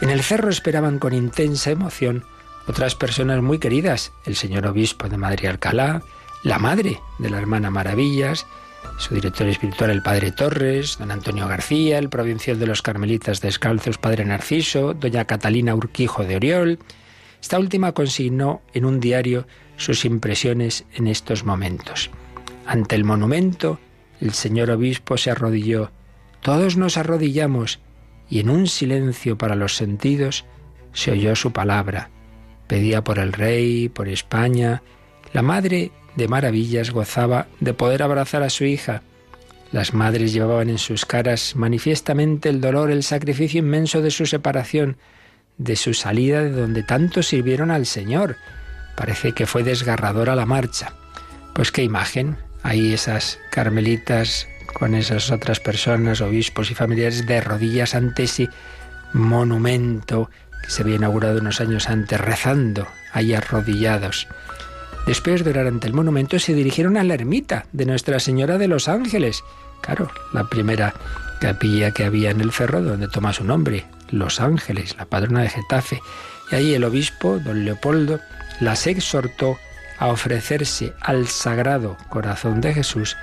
En 0.01 0.11
el 0.11 0.23
cerro 0.23 0.51
esperaban 0.51 0.99
con 0.99 1.13
intensa 1.13 1.71
emoción 1.71 2.25
otras 2.67 2.95
personas 2.95 3.43
muy 3.43 3.59
queridas, 3.59 4.13
el 4.25 4.37
señor 4.37 4.67
obispo 4.67 5.09
de 5.09 5.17
Madrid 5.17 5.49
Alcalá, 5.49 6.03
la 6.43 6.59
madre 6.59 7.01
de 7.19 7.31
la 7.31 7.39
hermana 7.39 7.71
Maravillas, 7.71 8.47
su 8.97 9.15
director 9.15 9.49
espiritual 9.49 9.91
el 9.91 10.03
padre 10.03 10.31
Torres, 10.31 10.99
don 10.99 11.11
Antonio 11.11 11.49
García, 11.49 11.99
el 11.99 12.09
provincial 12.09 12.59
de 12.59 12.67
los 12.67 12.83
Carmelitas 12.83 13.41
Descalzos, 13.41 13.99
padre 13.99 14.25
Narciso, 14.25 14.95
doña 14.95 15.25
Catalina 15.25 15.75
Urquijo 15.75 16.25
de 16.25 16.37
Oriol. 16.37 16.79
Esta 17.41 17.59
última 17.59 17.93
consignó 17.93 18.63
en 18.75 18.85
un 18.85 19.01
diario 19.01 19.47
sus 19.77 20.05
impresiones 20.05 20.85
en 20.95 21.09
estos 21.09 21.45
momentos. 21.45 22.11
Ante 22.67 22.95
el 22.95 23.05
monumento, 23.05 23.81
el 24.21 24.33
señor 24.33 24.71
obispo 24.71 25.17
se 25.17 25.31
arrodilló. 25.31 25.91
Todos 26.43 26.77
nos 26.77 26.97
arrodillamos 26.97 27.81
y 28.29 28.41
en 28.41 28.51
un 28.51 28.67
silencio 28.67 29.37
para 29.37 29.57
los 29.57 29.77
sentidos 29.77 30.45
se 30.93 31.13
oyó 31.13 31.35
su 31.37 31.53
palabra. 31.53 32.11
Pedía 32.67 33.03
por 33.03 33.19
el 33.19 33.33
rey, 33.33 33.89
por 33.89 34.09
España. 34.09 34.83
La 35.33 35.43
madre 35.43 35.91
de 36.17 36.29
maravillas 36.29 36.91
gozaba 36.91 37.47
de 37.61 37.75
poder 37.75 38.03
abrazar 38.03 38.43
a 38.43 38.51
su 38.51 38.65
hija. 38.65 39.03
Las 39.73 39.95
madres 39.95 40.33
llevaban 40.33 40.69
en 40.69 40.79
sus 40.79 41.07
caras 41.07 41.55
manifiestamente 41.57 42.49
el 42.49 42.61
dolor, 42.61 42.91
el 42.91 43.03
sacrificio 43.03 43.61
inmenso 43.61 44.03
de 44.03 44.11
su 44.11 44.27
separación, 44.27 44.97
de 45.59 45.77
su 45.77 45.95
salida 45.95 46.43
de 46.43 46.51
donde 46.51 46.83
tanto 46.83 47.23
sirvieron 47.23 47.71
al 47.71 47.87
Señor. 47.87 48.37
Parece 48.97 49.33
que 49.33 49.47
fue 49.47 49.63
desgarradora 49.63 50.35
la 50.35 50.47
marcha. 50.47 50.95
Pues 51.55 51.71
qué 51.71 51.83
imagen, 51.83 52.37
ahí 52.63 52.93
esas 52.93 53.39
carmelitas 53.51 54.49
con 54.73 54.95
esas 54.95 55.31
otras 55.31 55.61
personas, 55.61 56.21
obispos 56.21 56.71
y 56.71 56.75
familiares 56.75 57.27
de 57.27 57.41
rodillas 57.41 57.95
ante 57.95 58.25
ese 58.25 58.49
monumento 59.13 60.31
que 60.63 60.71
se 60.71 60.83
había 60.83 60.97
inaugurado 60.97 61.41
unos 61.41 61.61
años 61.61 61.89
antes, 61.89 62.21
rezando, 62.21 62.87
ahí 63.13 63.35
arrodillados. 63.35 64.29
Después 65.07 65.45
de 65.45 65.51
orar 65.51 65.67
ante 65.67 65.87
el 65.87 65.95
monumento, 65.95 66.39
se 66.39 66.55
dirigieron 66.55 66.97
a 66.97 67.05
la 67.05 67.15
ermita 67.15 67.67
de 67.73 67.87
Nuestra 67.87 68.21
Señora 68.21 68.59
de 68.59 68.69
los 68.69 68.89
Ángeles. 68.89 69.43
Claro, 69.81 70.11
la 70.33 70.45
primera 70.49 70.95
capilla 71.41 71.91
que 71.91 72.05
había 72.05 72.31
en 72.31 72.41
el 72.41 72.53
cerro 72.53 72.83
donde 72.83 73.09
toma 73.09 73.33
su 73.33 73.45
nombre, 73.45 73.87
Los 74.11 74.41
Ángeles, 74.41 74.97
la 74.99 75.07
padrona 75.07 75.43
de 75.43 75.49
Getafe. 75.49 76.01
Y 76.53 76.55
ahí 76.55 76.75
el 76.75 76.85
obispo, 76.85 77.39
don 77.39 77.65
Leopoldo, 77.65 78.21
las 78.61 78.87
exhortó 78.87 79.59
a 80.01 80.09
ofrecerse 80.09 80.93
al 81.01 81.29
Sagrado 81.29 81.97
Corazón 82.09 82.61
de 82.61 82.75
Jesús 82.75 83.17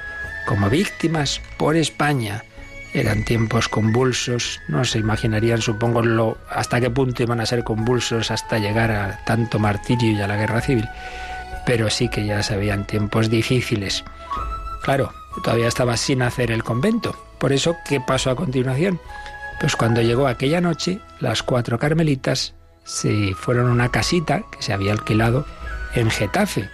como 0.47 0.69
víctimas 0.69 1.41
por 1.57 1.75
España. 1.75 2.45
Eran 2.93 3.25
tiempos 3.25 3.67
convulsos, 3.67 4.61
no 4.69 4.85
se 4.85 4.99
imaginarían, 4.99 5.61
supongo, 5.61 6.01
lo, 6.01 6.37
hasta 6.49 6.79
qué 6.79 6.89
punto 6.89 7.23
iban 7.23 7.41
a 7.41 7.45
ser 7.45 7.65
convulsos 7.65 8.31
hasta 8.31 8.57
llegar 8.57 8.91
a 8.91 9.25
tanto 9.25 9.59
martirio 9.59 10.13
y 10.13 10.21
a 10.21 10.27
la 10.27 10.37
guerra 10.37 10.61
civil 10.61 10.87
pero 11.67 11.89
sí 11.89 12.07
que 12.07 12.25
ya 12.25 12.41
se 12.41 12.53
habían 12.53 12.87
tiempos 12.87 13.29
difíciles. 13.29 14.05
Claro, 14.83 15.11
todavía 15.43 15.67
estaba 15.67 15.97
sin 15.97 16.21
hacer 16.21 16.49
el 16.49 16.63
convento. 16.63 17.13
Por 17.39 17.51
eso, 17.51 17.75
¿qué 17.85 17.99
pasó 17.99 18.31
a 18.31 18.37
continuación? 18.37 19.01
Pues 19.59 19.75
cuando 19.75 20.01
llegó 20.01 20.27
aquella 20.27 20.61
noche, 20.61 21.01
las 21.19 21.43
cuatro 21.43 21.77
carmelitas 21.77 22.55
se 22.85 23.33
fueron 23.35 23.67
a 23.67 23.73
una 23.73 23.91
casita 23.91 24.43
que 24.49 24.61
se 24.61 24.71
había 24.71 24.93
alquilado 24.93 25.45
en 25.95 26.09
Getafe. 26.09 26.69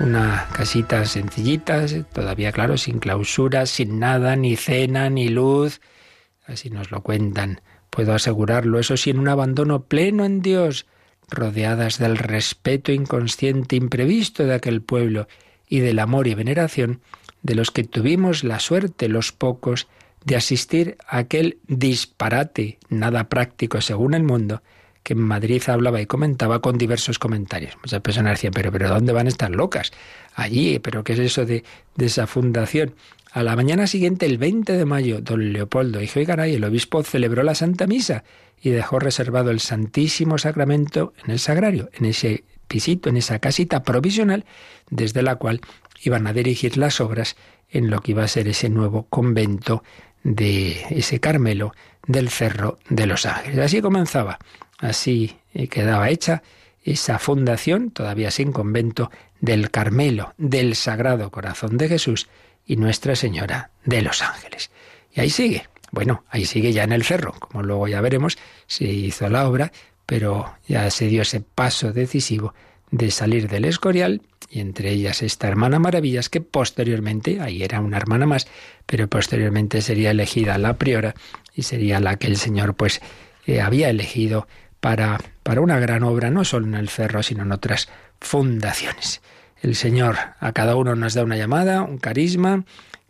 Una 0.00 0.48
casita 0.52 1.04
sencillita, 1.04 1.84
todavía 2.12 2.52
claro, 2.52 2.76
sin 2.76 2.98
clausura, 2.98 3.66
sin 3.66 3.98
nada, 3.98 4.36
ni 4.36 4.56
cena, 4.56 5.10
ni 5.10 5.28
luz. 5.28 5.80
Así 6.46 6.70
nos 6.70 6.90
lo 6.90 7.02
cuentan. 7.02 7.60
Puedo 7.90 8.14
asegurarlo, 8.14 8.78
eso 8.78 8.96
sí, 8.96 9.10
en 9.10 9.18
un 9.18 9.28
abandono 9.28 9.84
pleno 9.84 10.24
en 10.24 10.40
Dios, 10.40 10.86
rodeadas 11.28 11.98
del 11.98 12.16
respeto 12.16 12.90
inconsciente 12.90 13.76
imprevisto 13.76 14.44
de 14.44 14.54
aquel 14.54 14.82
pueblo 14.82 15.28
y 15.68 15.80
del 15.80 15.98
amor 15.98 16.26
y 16.26 16.34
veneración 16.34 17.00
de 17.42 17.54
los 17.54 17.70
que 17.70 17.84
tuvimos 17.84 18.44
la 18.44 18.60
suerte, 18.60 19.08
los 19.08 19.32
pocos, 19.32 19.88
de 20.24 20.36
asistir 20.36 20.96
a 21.06 21.18
aquel 21.18 21.58
disparate, 21.66 22.78
nada 22.88 23.28
práctico 23.28 23.80
según 23.80 24.14
el 24.14 24.22
mundo, 24.22 24.62
que 25.02 25.14
en 25.14 25.20
Madrid 25.20 25.62
hablaba 25.66 26.00
y 26.00 26.06
comentaba 26.06 26.60
con 26.60 26.78
diversos 26.78 27.18
comentarios. 27.18 27.76
Muchas 27.82 28.00
personas 28.00 28.34
decían, 28.34 28.52
pero, 28.52 28.70
pero 28.70 28.88
¿dónde 28.88 29.12
van 29.12 29.26
estas 29.26 29.50
locas? 29.50 29.92
Allí, 30.34 30.78
pero 30.78 31.04
¿qué 31.04 31.14
es 31.14 31.18
eso 31.18 31.44
de, 31.44 31.64
de 31.96 32.06
esa 32.06 32.26
fundación? 32.26 32.94
A 33.32 33.42
la 33.42 33.56
mañana 33.56 33.86
siguiente, 33.86 34.26
el 34.26 34.38
20 34.38 34.76
de 34.76 34.84
mayo, 34.84 35.20
don 35.20 35.52
Leopoldo 35.52 36.02
y 36.02 36.06
Garay, 36.06 36.54
el 36.54 36.64
obispo, 36.64 37.02
celebró 37.02 37.42
la 37.42 37.54
Santa 37.54 37.86
Misa 37.86 38.24
y 38.60 38.70
dejó 38.70 38.98
reservado 38.98 39.50
el 39.50 39.60
Santísimo 39.60 40.38
Sacramento 40.38 41.14
en 41.24 41.32
el 41.32 41.38
sagrario, 41.38 41.88
en 41.94 42.04
ese 42.04 42.44
pisito, 42.68 43.08
en 43.08 43.16
esa 43.16 43.38
casita 43.38 43.82
provisional, 43.82 44.44
desde 44.90 45.22
la 45.22 45.36
cual 45.36 45.62
iban 46.02 46.26
a 46.26 46.32
dirigir 46.32 46.76
las 46.76 47.00
obras 47.00 47.36
en 47.70 47.90
lo 47.90 48.00
que 48.00 48.12
iba 48.12 48.22
a 48.22 48.28
ser 48.28 48.48
ese 48.48 48.68
nuevo 48.68 49.06
convento 49.08 49.82
de 50.22 50.76
ese 50.90 51.18
Carmelo 51.18 51.74
del 52.06 52.30
Cerro 52.30 52.78
de 52.88 53.06
los 53.06 53.26
Ángeles. 53.26 53.58
Así 53.58 53.80
comenzaba, 53.80 54.38
así 54.78 55.38
eh, 55.54 55.68
quedaba 55.68 56.10
hecha 56.10 56.42
esa 56.84 57.18
fundación, 57.18 57.90
todavía 57.90 58.30
sin 58.30 58.52
convento, 58.52 59.10
del 59.40 59.70
Carmelo, 59.70 60.34
del 60.38 60.74
Sagrado 60.74 61.30
Corazón 61.30 61.78
de 61.78 61.88
Jesús 61.88 62.28
y 62.66 62.76
Nuestra 62.76 63.16
Señora 63.16 63.70
de 63.84 64.02
los 64.02 64.22
Ángeles. 64.22 64.70
Y 65.14 65.20
ahí 65.20 65.30
sigue, 65.30 65.68
bueno, 65.90 66.24
ahí 66.30 66.44
sigue 66.44 66.72
ya 66.72 66.84
en 66.84 66.92
el 66.92 67.04
cerro, 67.04 67.32
como 67.38 67.62
luego 67.62 67.88
ya 67.88 68.00
veremos, 68.00 68.38
se 68.66 68.84
hizo 68.84 69.28
la 69.28 69.48
obra, 69.48 69.72
pero 70.06 70.54
ya 70.66 70.90
se 70.90 71.06
dio 71.06 71.22
ese 71.22 71.40
paso 71.40 71.92
decisivo 71.92 72.54
de 72.90 73.10
salir 73.10 73.48
del 73.48 73.64
Escorial 73.64 74.22
y 74.52 74.60
entre 74.60 74.90
ellas 74.90 75.22
esta 75.22 75.48
hermana 75.48 75.78
Maravillas 75.78 76.28
que 76.28 76.42
posteriormente, 76.42 77.40
ahí 77.40 77.62
era 77.62 77.80
una 77.80 77.96
hermana 77.96 78.26
más, 78.26 78.46
pero 78.84 79.08
posteriormente 79.08 79.80
sería 79.80 80.10
elegida 80.10 80.58
la 80.58 80.74
priora 80.74 81.14
y 81.54 81.62
sería 81.62 82.00
la 82.00 82.16
que 82.16 82.26
el 82.26 82.36
Señor 82.36 82.74
pues 82.74 83.00
eh, 83.46 83.62
había 83.62 83.88
elegido 83.88 84.46
para, 84.80 85.18
para 85.42 85.62
una 85.62 85.78
gran 85.78 86.02
obra, 86.02 86.30
no 86.30 86.44
solo 86.44 86.66
en 86.66 86.74
el 86.74 86.90
cerro, 86.90 87.22
sino 87.22 87.44
en 87.44 87.52
otras 87.52 87.88
fundaciones. 88.20 89.22
El 89.62 89.74
Señor 89.74 90.16
a 90.38 90.52
cada 90.52 90.76
uno 90.76 90.94
nos 90.96 91.14
da 91.14 91.24
una 91.24 91.36
llamada, 91.36 91.82
un 91.82 91.96
carisma, 91.96 92.64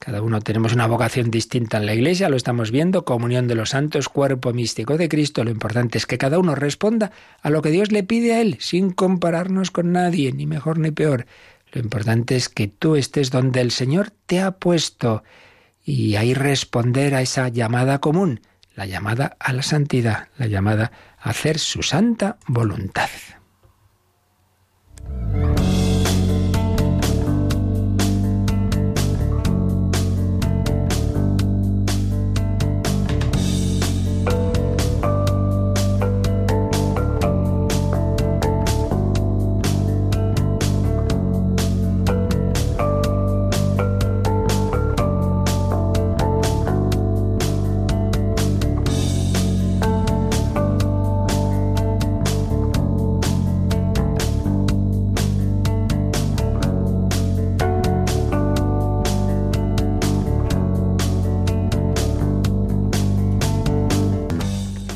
cada 0.05 0.21
uno 0.21 0.41
tenemos 0.41 0.73
una 0.73 0.89
vocación 0.89 1.31
distinta 1.31 1.77
en 1.77 1.87
la 1.87 1.95
Iglesia, 1.95 2.29
lo 2.29 2.37
estamos 2.37 2.73
viendo, 2.73 3.05
comunión 3.05 3.47
de 3.47 3.55
los 3.55 3.71
santos, 3.71 4.09
cuerpo 4.09 4.53
místico 4.53 4.99
de 4.99 5.09
Cristo. 5.09 5.45
Lo 5.45 5.53
importante 5.53 5.97
es 5.97 6.07
que 6.07 6.19
cada 6.19 6.41
uno 6.41 6.57
responda 6.57 7.13
a 7.41 7.51
lo 7.51 7.63
que 7.63 7.71
Dios 7.71 7.93
le 7.93 8.03
pide 8.03 8.35
a 8.35 8.41
Él, 8.41 8.57
sin 8.59 8.91
compararnos 8.91 9.71
con 9.71 9.93
nadie, 9.93 10.33
ni 10.33 10.45
mejor 10.45 10.81
ni 10.81 10.91
peor. 10.91 11.27
Lo 11.71 11.81
importante 11.81 12.35
es 12.35 12.49
que 12.49 12.67
tú 12.67 12.97
estés 12.97 13.31
donde 13.31 13.61
el 13.61 13.71
Señor 13.71 14.11
te 14.27 14.41
ha 14.41 14.51
puesto 14.51 15.23
y 15.85 16.17
ahí 16.17 16.35
responder 16.35 17.15
a 17.15 17.23
esa 17.23 17.49
llamada 17.49 18.01
común, 18.01 18.41
la 18.75 18.87
llamada 18.87 19.37
a 19.39 19.53
la 19.53 19.63
santidad, 19.63 20.31
la 20.37 20.49
llamada 20.49 20.91
a 21.21 21.31
hacer 21.31 21.61
su 21.61 21.85
santa 21.85 22.39
voluntad. 22.49 23.09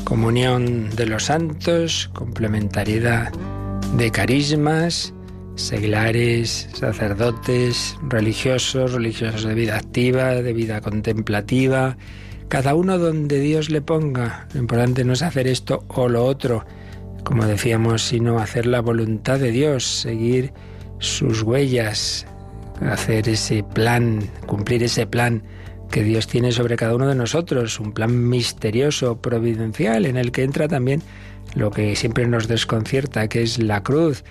Comunión 0.07 0.89
de 0.95 1.05
los 1.05 1.25
santos, 1.25 2.09
complementariedad 2.13 3.29
de 3.97 4.09
carismas, 4.09 5.13
seglares, 5.55 6.69
sacerdotes, 6.73 7.97
religiosos, 8.07 8.93
religiosos 8.93 9.43
de 9.43 9.53
vida 9.53 9.75
activa, 9.75 10.35
de 10.35 10.53
vida 10.53 10.79
contemplativa, 10.79 11.97
cada 12.47 12.73
uno 12.73 12.97
donde 12.97 13.41
Dios 13.41 13.69
le 13.69 13.81
ponga. 13.81 14.47
Lo 14.53 14.61
importante 14.61 15.03
no 15.03 15.11
es 15.11 15.23
hacer 15.23 15.45
esto 15.45 15.83
o 15.89 16.07
lo 16.07 16.23
otro, 16.23 16.63
como 17.25 17.45
decíamos, 17.45 18.01
sino 18.01 18.39
hacer 18.39 18.65
la 18.65 18.79
voluntad 18.79 19.39
de 19.39 19.51
Dios, 19.51 19.83
seguir 19.83 20.53
sus 20.99 21.41
huellas, 21.41 22.25
hacer 22.79 23.27
ese 23.27 23.61
plan, 23.61 24.21
cumplir 24.45 24.83
ese 24.83 25.05
plan 25.05 25.43
que 25.91 26.03
Dios 26.03 26.27
tiene 26.27 26.51
sobre 26.51 26.75
cada 26.75 26.95
uno 26.95 27.07
de 27.07 27.15
nosotros, 27.15 27.79
un 27.79 27.93
plan 27.93 28.29
misterioso, 28.29 29.17
providencial, 29.21 30.05
en 30.05 30.17
el 30.17 30.31
que 30.31 30.43
entra 30.43 30.67
también 30.67 31.01
lo 31.55 31.71
que 31.71 31.95
siempre 31.95 32.27
nos 32.27 32.47
desconcierta, 32.47 33.27
que 33.27 33.41
es 33.41 33.57
la 33.59 33.83
cruz, 33.83 34.23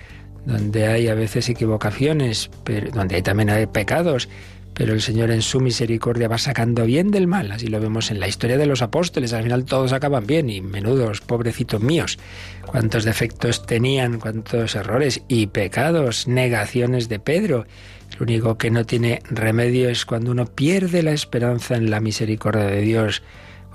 donde 0.45 0.87
hay 0.87 1.07
a 1.07 1.15
veces 1.15 1.49
equivocaciones, 1.49 2.49
pero 2.63 2.91
donde 2.91 3.15
hay 3.15 3.21
también 3.21 3.49
hay 3.49 3.65
pecados, 3.65 4.29
pero 4.73 4.93
el 4.93 5.01
Señor 5.01 5.31
en 5.31 5.41
su 5.41 5.59
misericordia 5.59 6.27
va 6.27 6.37
sacando 6.37 6.85
bien 6.85 7.09
del 7.09 7.25
mal, 7.25 7.51
así 7.51 7.67
lo 7.67 7.79
vemos 7.79 8.11
en 8.11 8.19
la 8.19 8.27
historia 8.27 8.57
de 8.57 8.67
los 8.67 8.83
apóstoles, 8.83 9.33
al 9.33 9.43
final 9.43 9.65
todos 9.65 9.91
acaban 9.91 10.27
bien 10.27 10.51
y 10.51 10.61
menudos, 10.61 11.19
pobrecitos 11.21 11.81
míos, 11.81 12.19
cuántos 12.65 13.03
defectos 13.03 13.65
tenían, 13.65 14.19
cuántos 14.19 14.75
errores 14.75 15.23
y 15.27 15.47
pecados, 15.47 16.27
negaciones 16.27 17.09
de 17.09 17.19
Pedro. 17.19 17.65
Lo 18.17 18.23
único 18.23 18.57
que 18.57 18.71
no 18.71 18.83
tiene 18.83 19.21
remedio 19.29 19.89
es 19.89 20.05
cuando 20.05 20.31
uno 20.31 20.47
pierde 20.47 21.03
la 21.03 21.11
esperanza 21.11 21.75
en 21.75 21.91
la 21.91 21.99
misericordia 21.99 22.63
de 22.63 22.81
Dios, 22.81 23.21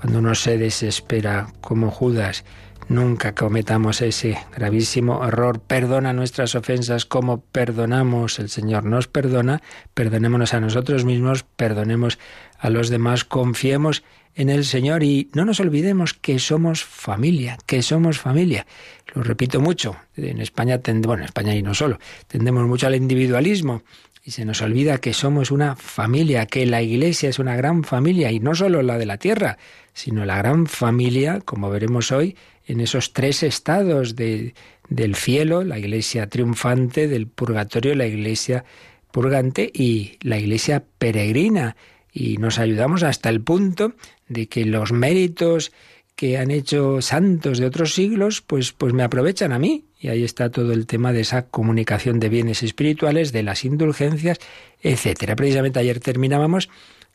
cuando 0.01 0.19
uno 0.19 0.35
se 0.35 0.57
desespera 0.57 1.47
como 1.61 1.89
Judas. 1.91 2.43
Nunca 2.89 3.33
cometamos 3.33 4.01
ese 4.01 4.37
gravísimo 4.53 5.25
error. 5.25 5.61
Perdona 5.61 6.11
nuestras 6.11 6.55
ofensas 6.55 7.05
como 7.05 7.39
perdonamos. 7.39 8.37
El 8.39 8.49
Señor 8.49 8.83
nos 8.83 9.07
perdona. 9.07 9.61
Perdonémonos 9.93 10.53
a 10.53 10.59
nosotros 10.59 11.05
mismos, 11.05 11.45
perdonemos 11.55 12.19
a 12.59 12.69
los 12.69 12.89
demás, 12.89 13.23
confiemos 13.23 14.03
en 14.35 14.49
el 14.49 14.65
Señor 14.65 15.03
y 15.03 15.29
no 15.33 15.45
nos 15.45 15.61
olvidemos 15.61 16.13
que 16.13 16.39
somos 16.39 16.83
familia, 16.83 17.57
que 17.65 17.81
somos 17.81 18.19
familia. 18.19 18.65
Lo 19.13 19.23
repito 19.23 19.61
mucho. 19.61 19.95
En 20.17 20.41
España, 20.41 20.81
bueno, 20.83 21.23
en 21.23 21.27
España 21.27 21.55
y 21.55 21.63
no 21.63 21.73
solo, 21.73 21.97
tendemos 22.27 22.67
mucho 22.67 22.87
al 22.87 22.95
individualismo 22.95 23.83
y 24.23 24.31
se 24.31 24.45
nos 24.45 24.61
olvida 24.61 24.99
que 24.99 25.13
somos 25.13 25.51
una 25.51 25.75
familia, 25.75 26.45
que 26.45 26.65
la 26.65 26.81
Iglesia 26.81 27.29
es 27.29 27.39
una 27.39 27.57
gran 27.57 27.83
familia 27.83 28.31
y 28.31 28.39
no 28.39 28.55
solo 28.55 28.81
la 28.81 28.97
de 28.97 29.05
la 29.05 29.17
tierra, 29.17 29.57
sino 29.93 30.23
la 30.25 30.37
gran 30.37 30.65
familia, 30.65 31.41
como 31.43 31.69
veremos 31.69 32.11
hoy, 32.13 32.37
en 32.65 32.79
esos 32.79 33.11
tres 33.11 33.43
estados 33.43 34.15
de, 34.15 34.53
del 34.87 35.15
cielo, 35.15 35.65
la 35.65 35.77
Iglesia 35.77 36.27
triunfante, 36.27 37.09
del 37.09 37.27
purgatorio, 37.27 37.95
la 37.95 38.07
Iglesia 38.07 38.63
purgante 39.11 39.69
y 39.73 40.17
la 40.21 40.39
Iglesia 40.39 40.85
peregrina. 40.97 41.75
Y 42.13 42.37
nos 42.37 42.59
ayudamos 42.59 43.03
hasta 43.03 43.29
el 43.29 43.41
punto 43.41 43.93
de 44.29 44.47
que 44.47 44.63
los 44.63 44.93
méritos 44.93 45.73
que 46.15 46.37
han 46.37 46.51
hecho 46.51 47.01
santos 47.01 47.57
de 47.57 47.65
otros 47.65 47.93
siglos, 47.93 48.41
pues, 48.41 48.71
pues 48.71 48.93
me 48.93 49.03
aprovechan 49.03 49.51
a 49.51 49.59
mí. 49.59 49.85
Y 49.99 50.09
ahí 50.09 50.23
está 50.23 50.51
todo 50.51 50.73
el 50.73 50.85
tema 50.85 51.11
de 51.13 51.21
esa 51.21 51.47
comunicación 51.47 52.19
de 52.19 52.29
bienes 52.29 52.61
espirituales, 52.61 53.31
de 53.31 53.43
las 53.43 53.65
indulgencias, 53.65 54.39
etcétera. 54.81 55.35
Precisamente 55.35 55.79
ayer 55.79 55.99
terminábamos 55.99 56.69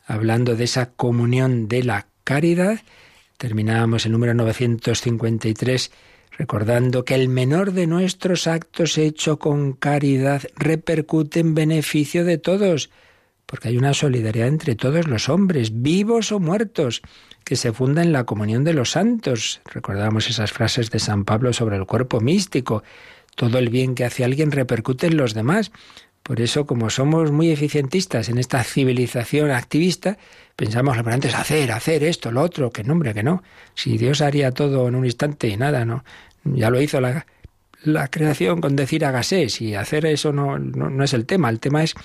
hablando 0.05 0.55
de 0.55 0.63
esa 0.65 0.91
comunión 0.91 1.67
de 1.67 1.83
la 1.83 2.07
caridad. 2.23 2.79
Terminábamos 3.37 4.05
el 4.05 4.11
número 4.11 4.33
953 4.33 5.91
recordando 6.39 7.03
que 7.03 7.15
el 7.15 7.27
menor 7.27 7.73
de 7.73 7.85
nuestros 7.85 8.47
actos 8.47 8.97
hecho 8.97 9.39
con 9.39 9.73
caridad 9.73 10.43
repercute 10.55 11.41
en 11.41 11.53
beneficio 11.53 12.23
de 12.23 12.37
todos, 12.37 12.89
porque 13.45 13.67
hay 13.67 13.77
una 13.77 13.93
solidaridad 13.93 14.47
entre 14.47 14.75
todos 14.75 15.05
los 15.07 15.27
hombres, 15.27 15.81
vivos 15.81 16.31
o 16.31 16.39
muertos 16.39 17.01
que 17.49 17.55
se 17.55 17.73
funda 17.73 18.03
en 18.03 18.13
la 18.13 18.25
comunión 18.25 18.63
de 18.63 18.75
los 18.75 18.91
santos. 18.91 19.61
Recordamos 19.65 20.29
esas 20.29 20.51
frases 20.51 20.91
de 20.91 20.99
San 20.99 21.25
Pablo 21.25 21.51
sobre 21.51 21.77
el 21.77 21.87
cuerpo 21.87 22.21
místico. 22.21 22.83
Todo 23.35 23.57
el 23.57 23.69
bien 23.69 23.95
que 23.95 24.05
hace 24.05 24.23
alguien 24.23 24.51
repercute 24.51 25.07
en 25.07 25.17
los 25.17 25.33
demás. 25.33 25.71
Por 26.21 26.41
eso, 26.41 26.67
como 26.67 26.91
somos 26.91 27.31
muy 27.31 27.49
eficientistas 27.49 28.29
en 28.29 28.37
esta 28.37 28.63
civilización 28.63 29.49
activista, 29.49 30.19
pensamos 30.55 30.95
lo 30.95 30.99
importante 30.99 31.29
es 31.29 31.33
hacer, 31.33 31.71
hacer 31.71 32.03
esto, 32.03 32.31
lo 32.31 32.43
otro, 32.43 32.69
que 32.69 32.83
nombre, 32.83 33.15
que 33.15 33.23
no. 33.23 33.41
Si 33.73 33.97
Dios 33.97 34.21
haría 34.21 34.51
todo 34.51 34.87
en 34.87 34.93
un 34.93 35.05
instante 35.05 35.47
y 35.47 35.57
nada, 35.57 35.85
¿no? 35.85 36.03
Ya 36.43 36.69
lo 36.69 36.79
hizo 36.79 37.01
la, 37.01 37.25
la 37.83 38.09
creación 38.09 38.61
con 38.61 38.75
decir 38.75 39.03
hágase, 39.03 39.49
si 39.49 39.73
hacer 39.73 40.05
eso 40.05 40.31
no, 40.31 40.59
no 40.59 41.03
es 41.03 41.13
el 41.15 41.25
tema, 41.25 41.49
el 41.49 41.59
tema 41.59 41.83
es 41.83 41.95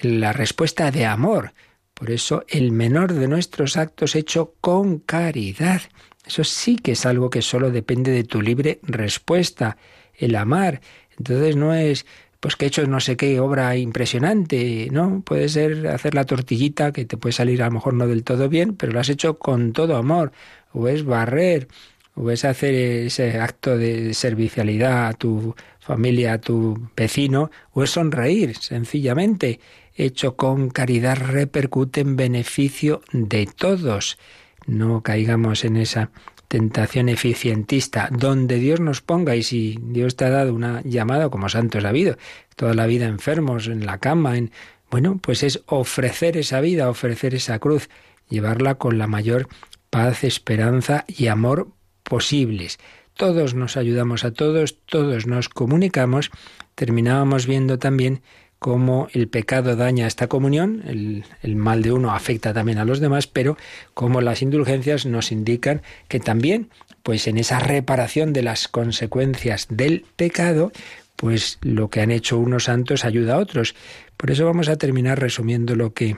la 0.00 0.32
respuesta 0.32 0.90
de 0.90 1.04
amor. 1.04 1.52
Por 1.94 2.10
eso 2.10 2.44
el 2.48 2.72
menor 2.72 3.12
de 3.12 3.28
nuestros 3.28 3.76
actos 3.76 4.16
hecho 4.16 4.54
con 4.60 4.98
caridad. 4.98 5.82
Eso 6.26 6.42
sí 6.42 6.76
que 6.76 6.92
es 6.92 7.06
algo 7.06 7.30
que 7.30 7.42
solo 7.42 7.70
depende 7.70 8.10
de 8.10 8.24
tu 8.24 8.42
libre 8.42 8.80
respuesta, 8.82 9.76
el 10.14 10.34
amar. 10.36 10.80
Entonces 11.16 11.56
no 11.56 11.72
es 11.74 12.06
pues 12.44 12.56
que 12.56 12.66
he 12.66 12.68
hecho 12.68 12.86
no 12.86 13.00
sé 13.00 13.16
qué 13.16 13.40
obra 13.40 13.74
impresionante, 13.78 14.88
¿no? 14.92 15.22
Puede 15.24 15.48
ser 15.48 15.86
hacer 15.86 16.14
la 16.14 16.26
tortillita 16.26 16.92
que 16.92 17.06
te 17.06 17.16
puede 17.16 17.32
salir 17.32 17.62
a 17.62 17.66
lo 17.66 17.72
mejor 17.72 17.94
no 17.94 18.06
del 18.06 18.22
todo 18.22 18.50
bien, 18.50 18.76
pero 18.76 18.92
lo 18.92 19.00
has 19.00 19.08
hecho 19.08 19.38
con 19.38 19.72
todo 19.72 19.96
amor, 19.96 20.30
o 20.72 20.86
es 20.88 21.06
barrer, 21.06 21.68
o 22.14 22.30
es 22.30 22.44
hacer 22.44 22.74
ese 22.74 23.40
acto 23.40 23.78
de 23.78 24.12
servicialidad 24.12 25.06
a 25.06 25.14
tu 25.14 25.54
familia, 25.80 26.34
a 26.34 26.38
tu 26.38 26.90
vecino, 26.94 27.50
o 27.72 27.82
es 27.82 27.90
sonreír 27.90 28.54
sencillamente 28.58 29.58
hecho 29.94 30.36
con 30.36 30.70
caridad 30.70 31.16
repercute 31.16 32.00
en 32.00 32.16
beneficio 32.16 33.02
de 33.12 33.46
todos. 33.46 34.18
No 34.66 35.02
caigamos 35.02 35.64
en 35.64 35.76
esa 35.76 36.10
tentación 36.48 37.08
eficientista, 37.08 38.08
donde 38.12 38.58
Dios 38.58 38.80
nos 38.80 39.00
ponga, 39.00 39.34
y 39.34 39.42
si 39.42 39.78
Dios 39.80 40.16
te 40.16 40.24
ha 40.24 40.30
dado 40.30 40.54
una 40.54 40.82
llamada, 40.82 41.28
como 41.28 41.48
santos 41.48 41.84
ha 41.84 41.88
habido, 41.88 42.16
toda 42.56 42.74
la 42.74 42.86
vida 42.86 43.06
enfermos, 43.06 43.66
en 43.66 43.86
la 43.86 43.98
cama, 43.98 44.36
en 44.36 44.52
bueno, 44.90 45.18
pues 45.20 45.42
es 45.42 45.62
ofrecer 45.66 46.36
esa 46.36 46.60
vida, 46.60 46.88
ofrecer 46.88 47.34
esa 47.34 47.58
cruz, 47.58 47.88
llevarla 48.28 48.76
con 48.76 48.98
la 48.98 49.08
mayor 49.08 49.48
paz, 49.90 50.22
esperanza 50.22 51.04
y 51.08 51.26
amor 51.26 51.68
posibles. 52.04 52.78
Todos 53.14 53.54
nos 53.54 53.76
ayudamos 53.76 54.24
a 54.24 54.32
todos, 54.32 54.78
todos 54.86 55.26
nos 55.26 55.48
comunicamos. 55.48 56.30
Terminábamos 56.76 57.46
viendo 57.46 57.78
también 57.78 58.22
cómo 58.64 59.08
el 59.12 59.28
pecado 59.28 59.76
daña 59.76 60.06
esta 60.06 60.26
comunión, 60.26 60.82
el, 60.86 61.54
mal 61.54 61.82
de 61.82 61.92
uno 61.92 62.14
afecta 62.14 62.54
también 62.54 62.78
a 62.78 62.86
los 62.86 62.98
demás, 62.98 63.26
pero 63.26 63.58
cómo 63.92 64.22
las 64.22 64.40
indulgencias 64.40 65.04
nos 65.04 65.32
indican 65.32 65.82
que 66.08 66.18
también, 66.18 66.70
pues 67.02 67.26
en 67.26 67.36
esa 67.36 67.58
reparación 67.58 68.32
de 68.32 68.42
las 68.42 68.66
consecuencias 68.66 69.66
del 69.68 70.06
pecado, 70.16 70.72
pues 71.16 71.58
lo 71.60 71.90
que 71.90 72.00
han 72.00 72.10
hecho 72.10 72.38
unos 72.38 72.64
santos 72.64 73.04
ayuda 73.04 73.34
a 73.34 73.38
otros. 73.38 73.74
Por 74.16 74.30
eso 74.30 74.46
vamos 74.46 74.70
a 74.70 74.76
terminar 74.76 75.20
resumiendo 75.20 75.76
lo 75.76 75.92
que 75.92 76.16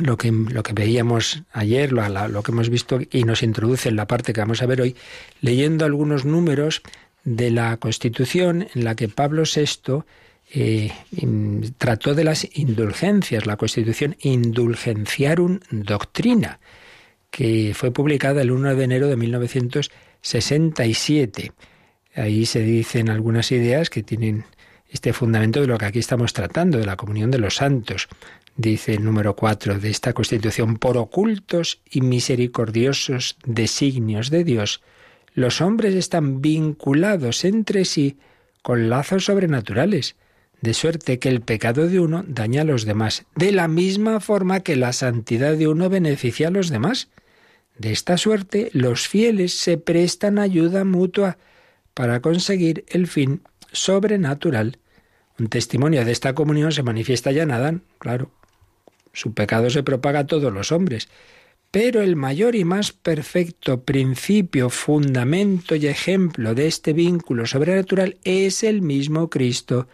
lo 0.00 0.16
que, 0.16 0.32
lo 0.32 0.62
que 0.62 0.72
veíamos 0.72 1.42
ayer, 1.52 1.92
lo, 1.92 2.08
lo, 2.28 2.42
que 2.42 2.50
hemos 2.50 2.70
visto 2.70 2.98
y 3.10 3.24
nos 3.24 3.42
introduce 3.42 3.90
en 3.90 3.96
la 3.96 4.06
parte 4.06 4.32
que 4.32 4.40
vamos 4.40 4.62
a 4.62 4.66
ver 4.66 4.80
hoy, 4.80 4.96
leyendo 5.42 5.84
algunos 5.84 6.24
números 6.24 6.80
de 7.24 7.50
la 7.50 7.76
Constitución 7.76 8.68
en 8.74 8.84
la 8.84 8.94
que 8.94 9.10
Pablo 9.10 9.42
VI 9.42 10.04
eh, 10.54 10.92
trató 11.78 12.14
de 12.14 12.24
las 12.24 12.46
indulgencias, 12.52 13.46
la 13.46 13.56
Constitución 13.56 14.16
Indulgenciarum 14.20 15.60
Doctrina, 15.70 16.60
que 17.30 17.72
fue 17.74 17.90
publicada 17.90 18.42
el 18.42 18.50
1 18.50 18.76
de 18.76 18.84
enero 18.84 19.08
de 19.08 19.16
1967. 19.16 21.52
Ahí 22.14 22.44
se 22.44 22.60
dicen 22.60 23.08
algunas 23.08 23.50
ideas 23.50 23.88
que 23.88 24.02
tienen 24.02 24.44
este 24.90 25.14
fundamento 25.14 25.62
de 25.62 25.68
lo 25.68 25.78
que 25.78 25.86
aquí 25.86 26.00
estamos 26.00 26.34
tratando, 26.34 26.76
de 26.76 26.84
la 26.84 26.96
comunión 26.96 27.30
de 27.30 27.38
los 27.38 27.56
santos. 27.56 28.08
Dice 28.54 28.92
el 28.92 29.04
número 29.04 29.34
4 29.34 29.78
de 29.78 29.88
esta 29.88 30.12
Constitución, 30.12 30.76
por 30.76 30.98
ocultos 30.98 31.80
y 31.90 32.02
misericordiosos 32.02 33.38
designios 33.46 34.28
de 34.28 34.44
Dios, 34.44 34.82
los 35.32 35.62
hombres 35.62 35.94
están 35.94 36.42
vinculados 36.42 37.46
entre 37.46 37.86
sí 37.86 38.18
con 38.60 38.90
lazos 38.90 39.24
sobrenaturales 39.24 40.14
de 40.62 40.74
suerte 40.74 41.18
que 41.18 41.28
el 41.28 41.40
pecado 41.40 41.88
de 41.88 42.00
uno 42.00 42.24
daña 42.26 42.62
a 42.62 42.64
los 42.64 42.84
demás, 42.84 43.26
de 43.34 43.50
la 43.50 43.66
misma 43.66 44.20
forma 44.20 44.60
que 44.60 44.76
la 44.76 44.92
santidad 44.92 45.56
de 45.56 45.66
uno 45.66 45.90
beneficia 45.90 46.48
a 46.48 46.52
los 46.52 46.70
demás. 46.70 47.08
De 47.76 47.90
esta 47.90 48.16
suerte, 48.16 48.70
los 48.72 49.08
fieles 49.08 49.58
se 49.58 49.76
prestan 49.76 50.38
ayuda 50.38 50.84
mutua 50.84 51.36
para 51.94 52.20
conseguir 52.20 52.84
el 52.88 53.08
fin 53.08 53.42
sobrenatural. 53.72 54.78
Un 55.38 55.48
testimonio 55.48 56.04
de 56.04 56.12
esta 56.12 56.34
comunión 56.34 56.70
se 56.70 56.84
manifiesta 56.84 57.32
ya 57.32 57.42
en 57.42 57.50
Adán, 57.50 57.82
claro. 57.98 58.30
Su 59.12 59.34
pecado 59.34 59.68
se 59.68 59.82
propaga 59.82 60.20
a 60.20 60.26
todos 60.26 60.52
los 60.52 60.70
hombres, 60.72 61.08
Pero 61.72 62.02
el 62.02 62.16
mayor 62.16 62.54
y 62.54 62.64
más 62.64 62.92
perfecto 62.92 63.80
principio, 63.80 64.68
fundamento 64.68 65.74
y 65.74 65.86
ejemplo 65.86 66.54
de 66.54 66.66
este 66.66 66.92
vínculo 66.92 67.46
sobrenatural 67.46 68.18
es 68.24 68.62
el 68.62 68.82
mismo 68.82 69.30
Cristo, 69.30 69.88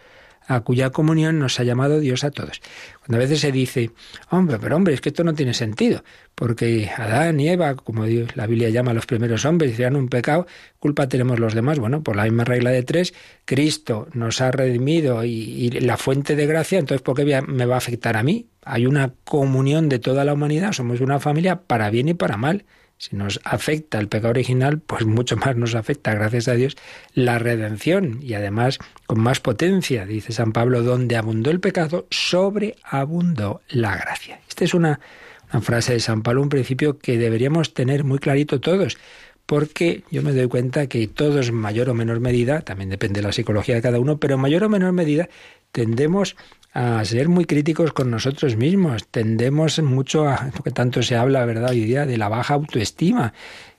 a 0.49 0.61
cuya 0.61 0.89
comunión 0.89 1.37
nos 1.37 1.59
ha 1.59 1.63
llamado 1.63 1.99
Dios 1.99 2.23
a 2.23 2.31
todos. 2.31 2.59
Cuando 2.99 3.17
a 3.17 3.19
veces 3.19 3.39
se 3.39 3.51
dice, 3.51 3.91
hombre, 4.31 4.57
pero 4.59 4.75
hombre, 4.75 4.95
es 4.95 5.01
que 5.01 5.09
esto 5.09 5.23
no 5.23 5.35
tiene 5.35 5.53
sentido, 5.53 6.03
porque 6.33 6.89
Adán 6.97 7.39
y 7.39 7.49
Eva, 7.49 7.75
como 7.75 8.03
la 8.33 8.47
Biblia 8.47 8.69
llama 8.69 8.91
a 8.91 8.93
los 8.95 9.05
primeros 9.05 9.45
hombres, 9.45 9.71
hicieron 9.71 9.95
un 9.95 10.09
pecado, 10.09 10.47
culpa 10.79 11.07
tenemos 11.07 11.39
los 11.39 11.53
demás. 11.53 11.77
Bueno, 11.77 12.01
por 12.01 12.15
la 12.15 12.23
misma 12.23 12.45
regla 12.45 12.71
de 12.71 12.81
tres, 12.81 13.13
Cristo 13.45 14.07
nos 14.13 14.41
ha 14.41 14.49
redimido 14.49 15.23
y, 15.23 15.29
y 15.29 15.69
la 15.69 15.97
fuente 15.97 16.35
de 16.35 16.47
gracia, 16.47 16.79
entonces 16.79 17.03
¿por 17.03 17.15
qué 17.15 17.41
me 17.47 17.65
va 17.67 17.75
a 17.75 17.77
afectar 17.77 18.17
a 18.17 18.23
mí? 18.23 18.47
Hay 18.63 18.87
una 18.87 19.13
comunión 19.23 19.87
de 19.87 19.99
toda 19.99 20.25
la 20.25 20.33
humanidad, 20.33 20.71
somos 20.71 20.99
una 20.99 21.19
familia 21.19 21.61
para 21.61 21.91
bien 21.91 22.09
y 22.09 22.15
para 22.15 22.37
mal. 22.37 22.65
Si 22.99 23.15
nos 23.15 23.39
afecta 23.45 23.97
el 23.97 24.09
pecado 24.09 24.31
original, 24.31 24.79
pues 24.79 25.05
mucho 25.05 25.37
más 25.37 25.55
nos 25.55 25.73
afecta, 25.73 26.13
gracias 26.13 26.49
a 26.49 26.55
Dios, 26.55 26.75
la 27.13 27.39
redención 27.39 28.19
y 28.21 28.33
además 28.33 28.77
con 29.07 29.21
más 29.21 29.39
potencia, 29.39 30.05
dice 30.05 30.33
San 30.33 30.51
Pablo, 30.51 30.83
donde 30.83 31.15
abundó 31.15 31.49
el 31.49 31.61
pecado, 31.61 32.07
sobreabundó 32.09 33.61
la 33.69 33.95
gracia. 33.95 34.41
Esta 34.49 34.65
es 34.65 34.73
una, 34.73 34.99
frase 35.61 35.93
de 35.93 36.01
San 36.01 36.23
Pablo, 36.23 36.41
un 36.41 36.49
principio 36.49 36.99
que 36.99 37.17
deberíamos 37.17 37.73
tener 37.73 38.03
muy 38.03 38.19
clarito 38.19 38.59
todos, 38.59 38.97
porque 39.45 40.03
yo 40.11 40.21
me 40.21 40.33
doy 40.33 40.49
cuenta 40.49 40.87
que 40.87 41.07
todos 41.07 41.47
en 41.47 41.55
mayor 41.55 41.89
o 41.89 41.93
menor 41.93 42.19
medida, 42.19 42.63
también 42.63 42.89
depende 42.89 43.21
de 43.21 43.27
la 43.27 43.31
psicología 43.31 43.75
de 43.75 43.81
cada 43.81 44.01
uno, 44.01 44.17
pero 44.17 44.35
en 44.35 44.41
mayor 44.41 44.65
o 44.65 44.69
menor 44.69 44.91
medida 44.91 45.29
tendemos 45.71 46.35
a 46.73 47.03
ser 47.05 47.29
muy 47.29 47.45
críticos 47.45 47.93
con 47.93 48.11
nosotros 48.11 48.55
mismos. 48.55 49.07
Tendemos 49.07 49.79
mucho 49.81 50.27
a, 50.27 50.51
porque 50.55 50.71
tanto 50.71 51.01
se 51.01 51.15
habla, 51.15 51.45
¿verdad?, 51.45 51.71
hoy 51.71 51.85
día 51.85 52.05
de 52.05 52.17
la 52.17 52.29
baja 52.29 52.53
autoestima. 52.53 53.33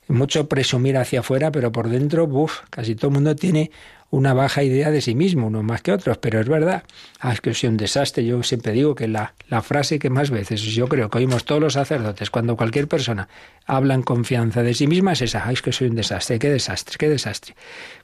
Mucho 0.09 0.48
presumir 0.48 0.96
hacia 0.96 1.20
afuera, 1.20 1.53
pero 1.53 1.70
por 1.70 1.88
dentro, 1.88 2.24
uff, 2.24 2.61
casi 2.68 2.96
todo 2.96 3.09
el 3.09 3.14
mundo 3.14 3.37
tiene 3.37 3.70
una 4.11 4.35
baja 4.35 4.64
idea 4.64 4.90
de 4.90 5.00
sí 5.00 5.14
mismo, 5.14 5.46
unos 5.46 5.62
más 5.62 5.83
que 5.83 5.92
otros, 5.92 6.18
pero 6.18 6.40
es 6.40 6.48
verdad. 6.48 6.83
Ah, 7.20 7.33
es 7.33 7.40
que 7.40 7.55
soy 7.55 7.68
un 7.68 7.76
desastre. 7.76 8.24
Yo 8.24 8.42
siempre 8.42 8.72
digo 8.72 8.96
que 8.96 9.07
la, 9.07 9.35
la 9.48 9.62
frase 9.62 10.00
que 10.00 10.11
más 10.11 10.31
veces 10.31 10.61
yo 10.62 10.88
creo 10.88 11.09
que 11.11 11.18
oímos 11.18 11.44
todos 11.44 11.61
los 11.61 11.74
sacerdotes, 11.74 12.29
cuando 12.29 12.57
cualquier 12.57 12.88
persona 12.88 13.29
habla 13.66 13.94
en 13.94 14.03
confianza 14.03 14.64
de 14.64 14.74
sí 14.74 14.88
misma, 14.88 15.12
es 15.12 15.22
esa, 15.22 15.50
es 15.53 15.62
que 15.62 15.70
soy 15.70 15.87
un 15.87 15.94
desastre, 15.94 16.40
qué 16.40 16.50
desastre, 16.50 16.96
qué 16.98 17.09
desastre. 17.09 17.55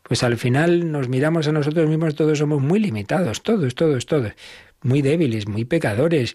Pues 0.04 0.22
al 0.22 0.36
final 0.36 0.92
nos 0.92 1.08
miramos 1.08 1.48
a 1.48 1.52
nosotros 1.52 1.88
mismos, 1.88 2.14
todos 2.14 2.38
somos 2.38 2.62
muy 2.62 2.78
limitados, 2.78 3.42
todos, 3.42 3.74
todos, 3.74 4.06
todos 4.06 4.32
muy 4.82 5.02
débiles, 5.02 5.48
muy 5.48 5.64
pecadores. 5.64 6.34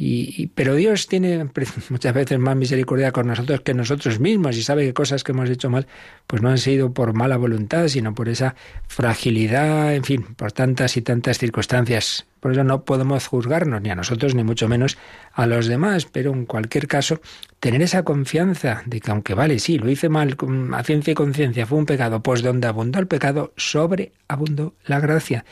Y, 0.00 0.46
pero 0.54 0.76
Dios 0.76 1.08
tiene 1.08 1.44
muchas 1.88 2.14
veces 2.14 2.38
más 2.38 2.54
misericordia 2.54 3.10
con 3.10 3.26
nosotros 3.26 3.62
que 3.62 3.74
nosotros 3.74 4.20
mismos 4.20 4.56
y 4.56 4.62
sabe 4.62 4.86
que 4.86 4.94
cosas 4.94 5.24
que 5.24 5.32
hemos 5.32 5.50
hecho 5.50 5.70
mal 5.70 5.88
pues 6.28 6.40
no 6.40 6.50
han 6.50 6.58
sido 6.58 6.92
por 6.92 7.14
mala 7.14 7.36
voluntad, 7.36 7.88
sino 7.88 8.14
por 8.14 8.28
esa 8.28 8.54
fragilidad, 8.86 9.92
en 9.96 10.04
fin, 10.04 10.22
por 10.36 10.52
tantas 10.52 10.96
y 10.96 11.02
tantas 11.02 11.38
circunstancias. 11.38 12.26
Por 12.38 12.52
eso 12.52 12.62
no 12.62 12.84
podemos 12.84 13.26
juzgarnos 13.26 13.82
ni 13.82 13.90
a 13.90 13.96
nosotros 13.96 14.36
ni 14.36 14.44
mucho 14.44 14.68
menos 14.68 14.96
a 15.32 15.48
los 15.48 15.66
demás, 15.66 16.06
pero 16.06 16.32
en 16.32 16.46
cualquier 16.46 16.86
caso 16.86 17.20
tener 17.58 17.82
esa 17.82 18.04
confianza 18.04 18.82
de 18.86 19.00
que 19.00 19.10
aunque 19.10 19.34
vale, 19.34 19.58
sí, 19.58 19.78
lo 19.78 19.90
hice 19.90 20.08
mal 20.08 20.36
a 20.74 20.84
ciencia 20.84 21.10
y 21.10 21.14
conciencia, 21.14 21.66
fue 21.66 21.76
un 21.76 21.86
pecado, 21.86 22.22
pues 22.22 22.42
donde 22.42 22.68
abundó 22.68 23.00
el 23.00 23.08
pecado, 23.08 23.52
sobreabundó 23.56 24.74
la 24.84 25.00
gracia. 25.00 25.44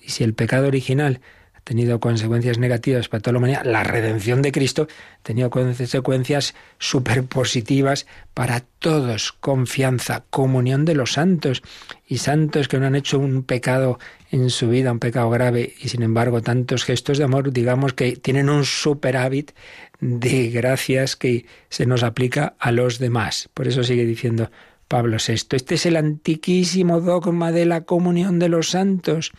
Y 0.00 0.08
si 0.08 0.24
el 0.24 0.32
pecado 0.32 0.68
original 0.68 1.20
tenido 1.70 2.00
consecuencias 2.00 2.58
negativas 2.58 3.08
para 3.08 3.20
toda 3.20 3.34
la 3.34 3.38
humanidad, 3.38 3.64
la 3.64 3.84
redención 3.84 4.42
de 4.42 4.50
Cristo 4.50 4.88
ha 4.90 5.22
tenido 5.22 5.50
consecuencias 5.50 6.56
súper 6.80 7.22
positivas 7.22 8.08
para 8.34 8.64
todos. 8.80 9.30
Confianza, 9.30 10.24
comunión 10.30 10.84
de 10.84 10.96
los 10.96 11.12
santos 11.12 11.62
y 12.08 12.18
santos 12.18 12.66
que 12.66 12.80
no 12.80 12.86
han 12.86 12.96
hecho 12.96 13.20
un 13.20 13.44
pecado 13.44 14.00
en 14.32 14.50
su 14.50 14.68
vida, 14.68 14.90
un 14.90 14.98
pecado 14.98 15.30
grave, 15.30 15.72
y 15.80 15.90
sin 15.90 16.02
embargo 16.02 16.42
tantos 16.42 16.82
gestos 16.82 17.18
de 17.18 17.24
amor, 17.24 17.52
digamos 17.52 17.92
que 17.92 18.16
tienen 18.16 18.50
un 18.50 18.64
superávit 18.64 19.52
de 20.00 20.50
gracias 20.50 21.14
que 21.14 21.46
se 21.68 21.86
nos 21.86 22.02
aplica 22.02 22.56
a 22.58 22.72
los 22.72 22.98
demás. 22.98 23.48
Por 23.54 23.68
eso 23.68 23.84
sigue 23.84 24.04
diciendo 24.04 24.50
Pablo 24.88 25.18
VI, 25.24 25.34
este 25.52 25.76
es 25.76 25.86
el 25.86 25.94
antiquísimo 25.94 27.00
dogma 27.00 27.52
de 27.52 27.64
la 27.64 27.82
comunión 27.82 28.40
de 28.40 28.48
los 28.48 28.70
santos 28.70 29.30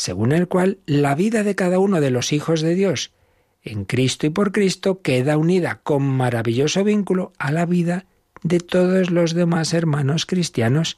según 0.00 0.32
el 0.32 0.48
cual 0.48 0.78
la 0.86 1.14
vida 1.14 1.42
de 1.42 1.54
cada 1.54 1.78
uno 1.78 2.00
de 2.00 2.10
los 2.10 2.32
hijos 2.32 2.62
de 2.62 2.74
Dios 2.74 3.12
en 3.62 3.84
Cristo 3.84 4.24
y 4.26 4.30
por 4.30 4.50
Cristo 4.50 5.02
queda 5.02 5.36
unida 5.36 5.82
con 5.82 6.02
maravilloso 6.04 6.84
vínculo 6.84 7.34
a 7.36 7.52
la 7.52 7.66
vida 7.66 8.06
de 8.42 8.60
todos 8.60 9.10
los 9.10 9.34
demás 9.34 9.74
hermanos 9.74 10.24
cristianos 10.24 10.96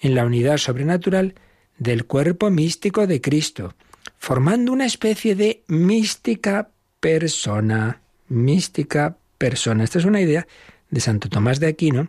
en 0.00 0.14
la 0.14 0.24
unidad 0.24 0.56
sobrenatural 0.56 1.34
del 1.76 2.06
cuerpo 2.06 2.48
místico 2.48 3.06
de 3.06 3.20
Cristo, 3.20 3.74
formando 4.16 4.72
una 4.72 4.86
especie 4.86 5.34
de 5.34 5.62
mística 5.66 6.70
persona, 7.00 8.00
mística 8.28 9.18
persona. 9.36 9.84
Esta 9.84 9.98
es 9.98 10.06
una 10.06 10.22
idea 10.22 10.46
de 10.88 11.00
Santo 11.00 11.28
Tomás 11.28 11.60
de 11.60 11.66
Aquino 11.66 12.08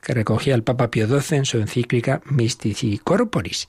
que 0.00 0.14
recogía 0.14 0.54
el 0.54 0.62
Papa 0.62 0.88
Pío 0.88 1.08
XII 1.08 1.38
en 1.38 1.46
su 1.46 1.58
encíclica 1.58 2.22
Mystici 2.26 2.98
Corporis. 2.98 3.66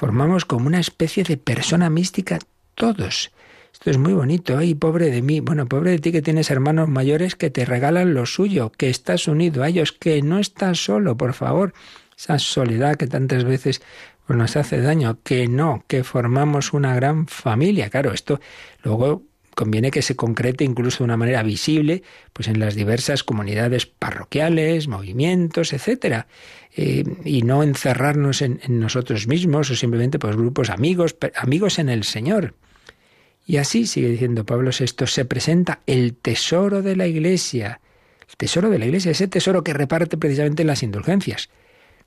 Formamos 0.00 0.46
como 0.46 0.66
una 0.66 0.80
especie 0.80 1.24
de 1.24 1.36
persona 1.36 1.90
mística 1.90 2.38
todos. 2.74 3.32
Esto 3.70 3.90
es 3.90 3.98
muy 3.98 4.14
bonito. 4.14 4.56
Ay, 4.56 4.74
pobre 4.74 5.10
de 5.10 5.20
mí. 5.20 5.40
Bueno, 5.40 5.66
pobre 5.66 5.90
de 5.90 5.98
ti 5.98 6.10
que 6.10 6.22
tienes 6.22 6.50
hermanos 6.50 6.88
mayores 6.88 7.36
que 7.36 7.50
te 7.50 7.66
regalan 7.66 8.14
lo 8.14 8.24
suyo, 8.24 8.72
que 8.72 8.88
estás 8.88 9.28
unido 9.28 9.62
a 9.62 9.68
ellos, 9.68 9.92
que 9.92 10.22
no 10.22 10.38
estás 10.38 10.82
solo, 10.82 11.18
por 11.18 11.34
favor. 11.34 11.74
Esa 12.16 12.38
soledad 12.38 12.96
que 12.96 13.08
tantas 13.08 13.44
veces 13.44 13.82
pues, 14.26 14.38
nos 14.38 14.56
hace 14.56 14.80
daño, 14.80 15.18
que 15.22 15.48
no, 15.48 15.84
que 15.86 16.02
formamos 16.02 16.72
una 16.72 16.94
gran 16.94 17.26
familia. 17.26 17.90
Claro, 17.90 18.14
esto 18.14 18.40
luego 18.82 19.24
conviene 19.60 19.90
que 19.90 20.00
se 20.00 20.16
concrete 20.16 20.64
incluso 20.64 20.98
de 21.00 21.04
una 21.04 21.18
manera 21.18 21.42
visible, 21.42 22.02
pues 22.32 22.48
en 22.48 22.58
las 22.58 22.74
diversas 22.74 23.22
comunidades 23.22 23.84
parroquiales, 23.84 24.88
movimientos, 24.88 25.74
etcétera, 25.74 26.28
eh, 26.74 27.04
y 27.26 27.42
no 27.42 27.62
encerrarnos 27.62 28.40
en, 28.40 28.58
nosotros 28.66 29.26
mismos 29.26 29.70
o 29.70 29.76
simplemente 29.76 30.18
pues 30.18 30.34
grupos 30.34 30.70
amigos, 30.70 31.14
amigos 31.36 31.78
en 31.78 31.90
el 31.90 32.04
Señor. 32.04 32.54
Y 33.44 33.58
así 33.58 33.86
sigue 33.86 34.08
diciendo 34.08 34.46
Pablo 34.46 34.70
VI, 34.70 35.06
se 35.06 35.26
presenta 35.26 35.80
el 35.86 36.14
tesoro 36.14 36.80
de 36.80 36.96
la 36.96 37.06
Iglesia, 37.06 37.82
el 38.30 38.36
tesoro 38.38 38.70
de 38.70 38.78
la 38.78 38.86
Iglesia, 38.86 39.10
ese 39.10 39.28
tesoro 39.28 39.62
que 39.62 39.74
reparte 39.74 40.16
precisamente 40.16 40.64
las 40.64 40.82
indulgencias. 40.82 41.50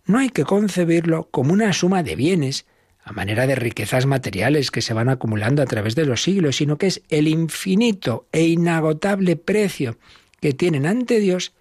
No 0.08 0.18
hay 0.18 0.32
que 0.32 0.44
concebirlo 0.44 1.28
como 1.30 1.54
una 1.54 1.72
suma 1.72 2.02
de 2.02 2.16
bienes, 2.16 2.66
a 3.06 3.12
manera 3.12 3.48
de 3.48 3.56
riquezas 3.56 4.06
materiales 4.06 4.72
que 4.72 4.82
se 4.82 4.94
van 4.94 5.10
acumulando 5.10 5.62
a 5.62 5.66
través 5.66 5.96
de 5.96 6.06
los 6.06 6.24
siglos, 6.24 6.58
sino 6.58 6.78
que 6.78 6.88
es 6.88 7.02
el 7.10 7.28
infinito 7.28 8.28
e 8.32 8.44
inagotable 8.44 9.36
precio 9.36 9.98
que 10.40 10.54
tienen 10.54 10.86
ante 10.86 11.20
Dios 11.20 11.54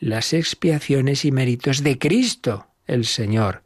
las 0.00 0.32
expiaciones 0.32 1.24
y 1.24 1.32
méritos 1.32 1.82
de 1.82 1.98
Cristo, 1.98 2.66
el 2.86 3.04
Señor, 3.04 3.62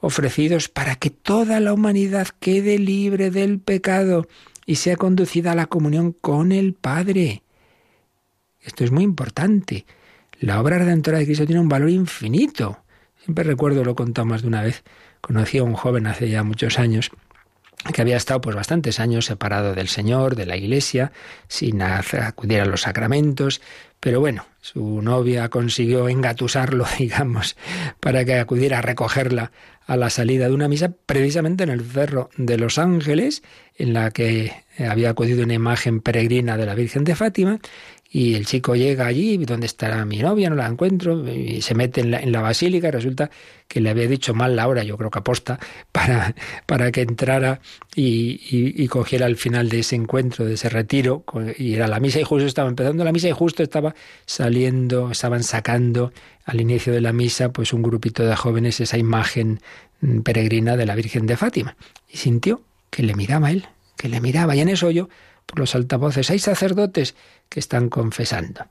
ofrecidos 0.00 0.68
para 0.68 0.96
que 0.96 1.10
toda 1.10 1.60
la 1.60 1.72
humanidad 1.72 2.28
quede 2.40 2.78
libre 2.78 3.30
del 3.30 3.58
pecado 3.58 4.28
y 4.66 4.76
sea 4.76 4.96
conducida 4.96 5.52
a 5.52 5.56
la 5.56 5.66
comunión 5.66 6.12
con 6.12 6.52
el 6.52 6.74
Padre. 6.74 7.42
Esto 8.60 8.84
es 8.84 8.90
muy 8.90 9.02
importante. 9.02 9.86
La 10.40 10.60
obra 10.60 10.78
redentora 10.78 11.18
de 11.18 11.24
Cristo 11.24 11.46
tiene 11.46 11.60
un 11.60 11.68
valor 11.68 11.90
infinito. 11.90 12.78
Siempre 13.24 13.44
recuerdo, 13.44 13.84
lo 13.84 13.92
he 13.92 13.96
contado 13.96 14.26
más 14.26 14.42
de 14.42 14.48
una 14.48 14.62
vez, 14.62 14.84
Conocí 15.20 15.58
a 15.58 15.64
un 15.64 15.74
joven 15.74 16.06
hace 16.06 16.28
ya 16.28 16.42
muchos 16.42 16.78
años 16.78 17.10
que 17.92 18.02
había 18.02 18.16
estado 18.16 18.40
pues 18.40 18.56
bastantes 18.56 19.00
años 19.00 19.26
separado 19.26 19.74
del 19.74 19.88
Señor, 19.88 20.36
de 20.36 20.46
la 20.46 20.56
Iglesia, 20.56 21.12
sin 21.46 21.80
acudir 21.80 22.60
a 22.60 22.66
los 22.66 22.82
sacramentos, 22.82 23.60
pero 24.00 24.20
bueno, 24.20 24.46
su 24.60 25.02
novia 25.02 25.48
consiguió 25.48 26.08
engatusarlo, 26.08 26.86
digamos, 26.98 27.56
para 28.00 28.24
que 28.24 28.38
acudiera 28.38 28.78
a 28.78 28.82
recogerla 28.82 29.52
a 29.86 29.96
la 29.96 30.10
salida 30.10 30.48
de 30.48 30.54
una 30.54 30.68
misa, 30.68 30.92
precisamente 31.06 31.64
en 31.64 31.70
el 31.70 31.80
Cerro 31.80 32.28
de 32.36 32.58
los 32.58 32.78
Ángeles, 32.78 33.42
en 33.74 33.94
la 33.94 34.10
que 34.10 34.52
había 34.78 35.10
acudido 35.10 35.42
una 35.44 35.54
imagen 35.54 36.00
peregrina 36.00 36.58
de 36.58 36.66
la 36.66 36.74
Virgen 36.74 37.04
de 37.04 37.16
Fátima, 37.16 37.58
y 38.10 38.34
el 38.34 38.46
chico 38.46 38.74
llega 38.74 39.06
allí, 39.06 39.36
¿dónde 39.36 39.66
estará 39.66 40.02
mi 40.06 40.18
novia? 40.18 40.48
No 40.48 40.56
la 40.56 40.66
encuentro, 40.66 41.28
y 41.28 41.60
se 41.60 41.74
mete 41.74 42.00
en 42.00 42.10
la, 42.10 42.20
en 42.20 42.32
la 42.32 42.40
basílica, 42.40 42.90
resulta 42.90 43.30
que 43.66 43.82
le 43.82 43.90
había 43.90 44.08
dicho 44.08 44.32
mal 44.32 44.56
la 44.56 44.66
hora, 44.66 44.82
yo 44.82 44.96
creo 44.96 45.10
que 45.10 45.18
aposta, 45.18 45.58
para, 45.92 46.34
para 46.64 46.90
que 46.90 47.02
entrara 47.02 47.60
y, 47.94 48.40
y, 48.50 48.88
cogiera 48.88 49.26
al 49.26 49.36
final 49.36 49.68
de 49.68 49.80
ese 49.80 49.94
encuentro, 49.94 50.46
de 50.46 50.54
ese 50.54 50.70
retiro, 50.70 51.22
y 51.58 51.74
era 51.74 51.86
la 51.86 52.00
misa, 52.00 52.18
y 52.18 52.24
justo 52.24 52.46
estaba 52.46 52.70
empezando 52.70 53.04
la 53.04 53.12
misa, 53.12 53.28
y 53.28 53.32
justo 53.32 53.62
estaba 53.62 53.94
saliendo, 54.24 55.10
estaban 55.10 55.42
sacando 55.42 56.12
al 56.46 56.62
inicio 56.62 56.94
de 56.94 57.02
la 57.02 57.12
misa, 57.12 57.52
pues 57.52 57.74
un 57.74 57.82
grupito 57.82 58.24
de 58.24 58.34
jóvenes 58.36 58.80
esa 58.80 58.96
imagen 58.96 59.60
mm, 60.00 60.20
peregrina 60.20 60.78
de 60.78 60.86
la 60.86 60.94
Virgen 60.94 61.26
de 61.26 61.36
Fátima. 61.36 61.76
Y 62.10 62.16
sintió 62.16 62.62
que 62.88 63.02
le 63.02 63.14
miraba 63.14 63.48
a 63.48 63.50
él, 63.50 63.66
que 63.98 64.08
le 64.08 64.22
miraba, 64.22 64.56
y 64.56 64.60
en 64.60 64.70
eso 64.70 64.90
yo 64.90 65.10
por 65.48 65.58
los 65.58 65.74
altavoces. 65.74 66.30
Hay 66.30 66.38
sacerdotes 66.38 67.16
que 67.48 67.58
están 67.58 67.88
confesando. 67.88 68.66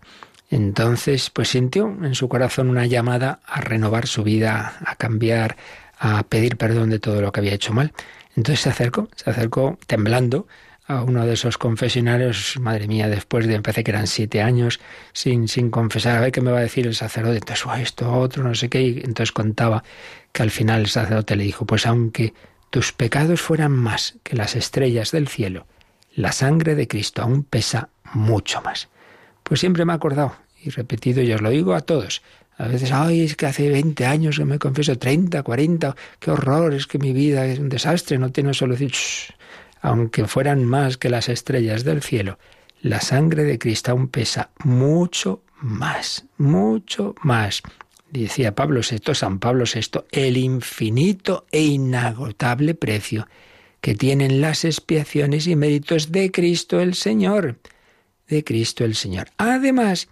Entonces, 0.49 1.29
pues 1.29 1.49
sintió 1.49 1.87
en 1.87 2.15
su 2.15 2.29
corazón 2.29 2.69
una 2.69 2.85
llamada 2.85 3.41
a 3.45 3.59
renovar 3.59 4.07
su 4.07 4.23
vida, 4.23 4.77
a 4.85 4.95
cambiar, 4.95 5.57
a 5.99 6.23
pedir 6.23 6.55
perdón 6.55 6.89
de 6.89 6.99
todo 6.99 7.21
lo 7.21 7.31
que 7.31 7.41
había 7.41 7.53
hecho 7.53 7.73
mal. 7.73 7.91
Entonces 8.35 8.61
se 8.61 8.69
acercó, 8.69 9.09
se 9.15 9.29
acercó 9.29 9.77
temblando 9.87 10.47
a 10.85 11.01
uno 11.03 11.25
de 11.25 11.33
esos 11.33 11.57
confesionarios, 11.57 12.57
madre 12.61 12.87
mía, 12.87 13.09
después 13.09 13.45
de, 13.45 13.55
empecé 13.55 13.83
que 13.83 13.91
eran 13.91 14.07
siete 14.07 14.41
años 14.41 14.79
sin, 15.11 15.49
sin 15.49 15.69
confesar, 15.69 16.17
a 16.17 16.21
ver 16.21 16.31
qué 16.31 16.39
me 16.39 16.51
va 16.51 16.59
a 16.59 16.61
decir 16.61 16.87
el 16.87 16.95
sacerdote, 16.95 17.39
entonces 17.39 17.65
esto, 17.81 18.13
otro, 18.13 18.43
no 18.43 18.55
sé 18.55 18.69
qué, 18.69 18.81
y 18.81 18.99
entonces 18.99 19.33
contaba 19.33 19.83
que 20.31 20.43
al 20.43 20.51
final 20.51 20.81
el 20.81 20.87
sacerdote 20.87 21.35
le 21.35 21.43
dijo, 21.43 21.65
pues 21.65 21.85
aunque 21.85 22.33
tus 22.69 22.93
pecados 22.93 23.41
fueran 23.41 23.73
más 23.73 24.15
que 24.23 24.37
las 24.37 24.55
estrellas 24.55 25.11
del 25.11 25.27
cielo, 25.27 25.67
la 26.17 26.31
sangre 26.31 26.73
de 26.73 26.87
Cristo 26.87 27.21
aún 27.21 27.43
pesa 27.43 27.89
mucho 28.13 28.59
más. 28.63 28.89
Pues 29.43 29.59
siempre 29.59 29.85
me 29.85 29.93
he 29.93 29.95
acordado 29.95 30.35
y 30.61 30.71
repetido, 30.71 31.21
y 31.21 31.31
os 31.31 31.41
lo 31.41 31.51
digo 31.51 31.75
a 31.75 31.81
todos. 31.81 32.23
A 32.57 32.67
veces, 32.67 32.91
ay, 32.91 33.21
es 33.21 33.35
que 33.35 33.45
hace 33.45 33.69
20 33.69 34.03
años 34.07 34.37
que 34.37 34.45
me 34.45 34.57
confieso, 34.57 34.97
30, 34.97 35.43
40, 35.43 35.95
qué 36.19 36.31
horror, 36.31 36.73
es 36.73 36.87
que 36.87 36.97
mi 36.97 37.13
vida 37.13 37.45
es 37.45 37.59
un 37.59 37.69
desastre, 37.69 38.17
no 38.17 38.31
tiene 38.31 38.55
solución. 38.55 38.89
Aunque 39.79 40.25
fueran 40.25 40.65
más 40.65 40.97
que 40.97 41.11
las 41.11 41.29
estrellas 41.29 41.83
del 41.83 42.01
cielo, 42.01 42.39
la 42.81 42.99
sangre 42.99 43.43
de 43.43 43.59
Cristo 43.59 43.91
aún 43.91 44.07
pesa 44.07 44.49
mucho 44.63 45.43
más, 45.61 46.25
mucho 46.39 47.13
más. 47.21 47.61
Decía 48.09 48.55
Pablo 48.55 48.81
VI, 48.81 49.13
San 49.13 49.37
Pablo 49.37 49.65
VI, 49.71 50.01
el 50.11 50.37
infinito 50.37 51.45
e 51.51 51.61
inagotable 51.61 52.73
precio 52.73 53.27
que 53.81 53.95
tienen 53.95 54.41
las 54.41 54.65
expiaciones 54.65 55.47
y 55.47 55.55
méritos 55.55 56.11
de 56.11 56.31
Cristo 56.31 56.79
el 56.81 56.93
Señor 56.93 57.57
de 58.27 58.43
Cristo 58.43 58.85
el 58.85 58.95
Señor. 58.95 59.29
Además, 59.37 60.07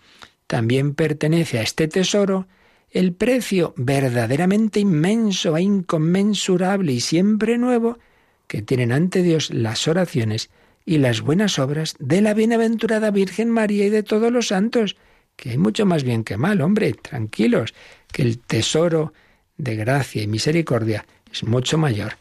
también 0.47 0.95
pertenece 0.95 1.60
a 1.60 1.62
este 1.62 1.88
tesoro 1.88 2.47
el 2.91 3.13
precio 3.13 3.73
verdaderamente 3.78 4.80
inmenso 4.80 5.58
e 5.58 5.62
inconmensurable 5.62 6.93
y 6.93 7.01
siempre 7.01 7.58
nuevo 7.58 7.99
que 8.47 8.62
tienen 8.62 8.91
ante 8.91 9.21
Dios 9.21 9.49
las 9.49 9.88
oraciones 9.88 10.49
y 10.86 10.99
las 10.99 11.21
buenas 11.21 11.60
obras 11.60 11.95
de 11.99 12.21
la 12.21 12.34
bienaventurada 12.34 13.12
Virgen 13.12 13.49
María 13.49 13.86
y 13.86 13.89
de 13.89 14.04
todos 14.04 14.32
los 14.32 14.47
santos, 14.47 14.95
que 15.36 15.49
hay 15.49 15.58
mucho 15.58 15.86
más 15.86 16.04
bien 16.04 16.23
que 16.23 16.38
mal, 16.38 16.62
hombre, 16.62 16.93
tranquilos, 16.93 17.73
que 18.12 18.21
el 18.21 18.38
tesoro 18.38 19.13
de 19.58 19.75
gracia 19.75 20.21
y 20.21 20.28
misericordia 20.28 21.06
es 21.32 21.43
mucho 21.43 21.78
mayor 21.78 22.13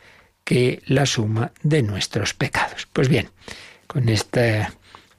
que 0.45 0.83
la 0.87 1.07
suma 1.07 1.53
de 1.63 1.83
nuestros 1.83 2.35
pecados. 2.35 2.87
Pues 2.93 3.09
bien, 3.09 3.31
con 3.87 4.09
esta 4.09 4.73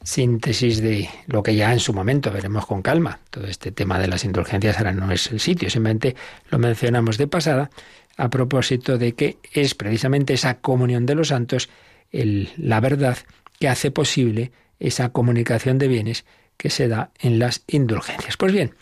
síntesis 0.04 0.82
de 0.82 1.10
lo 1.26 1.42
que 1.42 1.56
ya 1.56 1.74
en 1.74 1.80
su 1.80 1.94
momento 1.94 2.32
veremos 2.32 2.66
con 2.66 2.82
calma. 2.82 3.20
Todo 3.32 3.48
este 3.48 3.72
tema 3.72 4.00
de 4.00 4.08
las 4.08 4.24
indulgencias 4.24 4.78
ahora 4.78 4.94
no 4.94 5.12
es 5.12 5.32
el 5.32 5.40
sitio, 5.40 5.70
simplemente 5.70 6.16
lo 6.50 6.60
mencionamos 6.60 7.18
de 7.18 7.28
pasada 7.28 7.72
a 8.18 8.30
propósito 8.30 8.98
de 8.98 9.14
que 9.14 9.38
es 9.52 9.74
precisamente 9.74 10.34
esa 10.34 10.60
comunión 10.60 11.06
de 11.06 11.16
los 11.16 11.30
santos 11.30 11.70
la 12.12 12.80
verdad 12.80 13.18
que 13.60 13.68
hace 13.68 13.92
posible 13.92 14.52
esa 14.80 15.10
comunicación 15.10 15.78
de 15.78 15.88
bienes 15.88 16.26
que 16.56 16.70
se 16.70 16.88
da 16.88 17.12
en 17.20 17.40
las 17.40 17.64
indulgencias. 17.68 18.38
Pues 18.38 18.54
bien, 18.54 18.74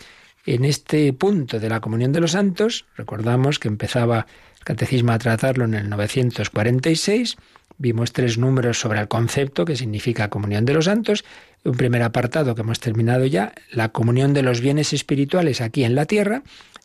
en 0.45 0.65
este 0.65 1.11
punto 1.13 1.59
de 1.59 1.69
la 1.69 1.79
comunión 1.79 2.11
de 2.11 2.19
los 2.19 2.31
santos, 2.31 2.85
recordamos 2.95 3.59
que 3.59 3.67
empezaba 3.67 4.27
catecismo 4.63 5.11
a 5.11 5.19
tratarlo 5.19 5.65
en 5.65 5.73
el 5.73 5.89
946, 5.89 7.37
Vimos 7.77 8.13
tres 8.13 8.37
números 8.37 8.79
sobre 8.79 8.99
el 8.99 9.07
concepto 9.07 9.65
que 9.65 9.75
significa 9.75 10.29
comunión 10.29 10.65
de 10.65 10.73
los 10.73 10.85
santos. 10.85 11.25
Un 11.63 11.75
primer 11.75 12.03
apartado 12.03 12.55
que 12.55 12.61
hemos 12.61 12.79
terminado 12.79 13.25
ya, 13.25 13.53
la 13.71 13.89
comunión 13.89 14.33
de 14.33 14.43
los 14.43 14.61
bienes 14.61 14.93
espirituales 14.93 15.59
aquí 15.61 15.83
en 15.83 15.95
la 15.95 16.05
tierra. 16.05 16.43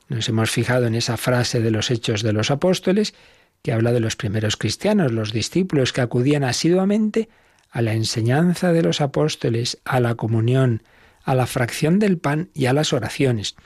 Nos 0.09 0.29
hemos 0.29 0.51
fijado 0.51 0.87
en 0.87 0.95
esa 0.95 1.17
frase 1.17 1.61
de 1.61 1.71
los 1.71 1.91
hechos 1.91 2.23
de 2.23 2.33
los 2.33 2.51
apóstoles 2.51 3.15
que 3.63 3.73
habla 3.73 3.93
de 3.93 4.01
los 4.01 4.17
primeros 4.17 4.57
cristianos, 4.57 5.13
los 5.13 5.33
discípulos 5.33 5.93
que 5.93 6.01
acudían 6.01 6.45
asiduamente 6.45 7.29
a 7.71 7.83
la 7.83 7.93
enseñanza 7.93 8.73
de 8.73 8.83
los 8.83 9.01
apóstoles, 9.01 9.79
a 9.85 10.01
la 10.01 10.15
comunión, 10.15 10.83
a 11.23 11.35
la 11.35 11.47
fracción 11.47 11.99
del 11.99 12.19
pan 12.19 12.51
y 12.55 12.67
a 12.67 12.73
las 12.73 12.93
oraciones. 12.93 13.57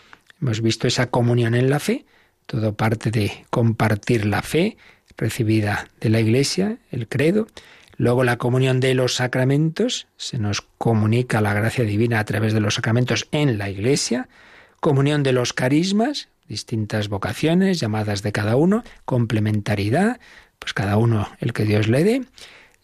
Hemos 0.41 0.61
visto 0.61 0.89
esa 0.89 1.11
comunión 1.11 1.55
en 1.55 1.71
la 1.71 1.79
fe, 1.79 2.05
todo 2.47 2.75
parte 2.75 3.11
de 3.11 3.45
compartir 3.51 4.27
la 4.27 4.43
fe, 4.43 4.77
recibida 5.17 5.89
de 6.01 6.11
la 6.11 6.21
Iglesia, 6.21 6.79
el 6.91 7.09
credo, 7.09 7.47
luego 7.97 8.25
la 8.25 8.39
comunión 8.39 8.81
de 8.81 8.95
los 8.95 9.15
sacramentos, 9.15 10.07
se 10.17 10.39
nos 10.39 10.63
comunica 10.79 11.41
la 11.41 11.55
gracia 11.55 11.85
divina 11.85 12.19
a 12.19 12.25
través 12.25 12.53
de 12.53 12.61
los 12.61 12.75
sacramentos 12.75 13.29
en 13.33 13.59
la 13.59 13.71
Iglesia, 13.71 14.29
comunión 14.81 15.23
de 15.23 15.33
los 15.33 15.53
carismas, 15.53 16.29
distintas 16.49 17.09
vocaciones, 17.09 17.81
llamadas 17.81 18.23
de 18.23 18.33
cada 18.33 18.57
uno, 18.57 18.85
complementariedad, 19.05 20.21
pues 20.59 20.75
cada 20.75 20.97
uno 20.97 21.29
el 21.41 21.53
que 21.53 21.65
Dios 21.65 21.89
le 21.89 22.05
dé, 22.05 22.23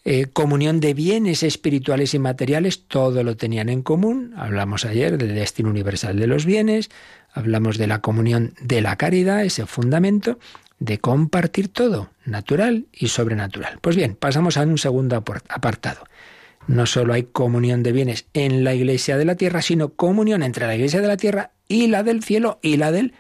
eh, 0.05 0.27
comunión 0.33 0.81
de 0.81 0.95
bienes 0.95 1.43
espirituales 1.43 2.15
y 2.15 2.19
materiales, 2.19 2.85
todo 2.87 3.23
lo 3.25 3.37
tenían 3.37 3.69
en 3.69 3.83
común. 3.83 4.33
Hablamos 4.37 4.85
ayer 4.85 5.19
del 5.19 5.35
destino 5.35 5.69
universal 5.69 6.19
de 6.19 6.27
los 6.27 6.47
bienes, 6.47 6.89
hablamos 7.33 7.79
de 7.79 7.87
la 7.87 8.01
comunión 8.01 8.55
de 8.61 8.81
la 8.81 8.97
caridad, 8.97 9.45
ese 9.45 9.67
fundamento, 9.67 10.39
de 10.79 10.99
compartir 10.99 11.69
todo, 11.69 12.11
natural 12.25 12.87
y 12.93 13.09
sobrenatural. 13.09 13.79
Pues 13.81 13.97
bien, 13.97 14.15
pasamos 14.15 14.57
a 14.57 14.63
un 14.63 14.79
segundo 14.79 15.17
apartado. 15.17 16.05
No 16.67 16.87
solo 16.87 17.15
hay 17.15 17.25
comunión 17.25 17.83
de 17.83 17.93
bienes 17.93 18.27
en 18.35 18.63
la 18.63 18.75
iglesia 18.75 19.17
de 19.17 19.25
la 19.25 19.37
tierra, 19.37 19.63
sino 19.63 19.95
comunión 19.95 20.43
entre 20.43 20.67
la 20.67 20.75
iglesia 20.75 21.01
de 21.01 21.09
la 21.09 21.17
tierra 21.17 21.53
y 21.67 21.87
la 21.87 22.03
del 22.03 22.23
cielo 22.23 22.59
y 22.63 22.77
la 22.77 22.93
del 22.93 23.15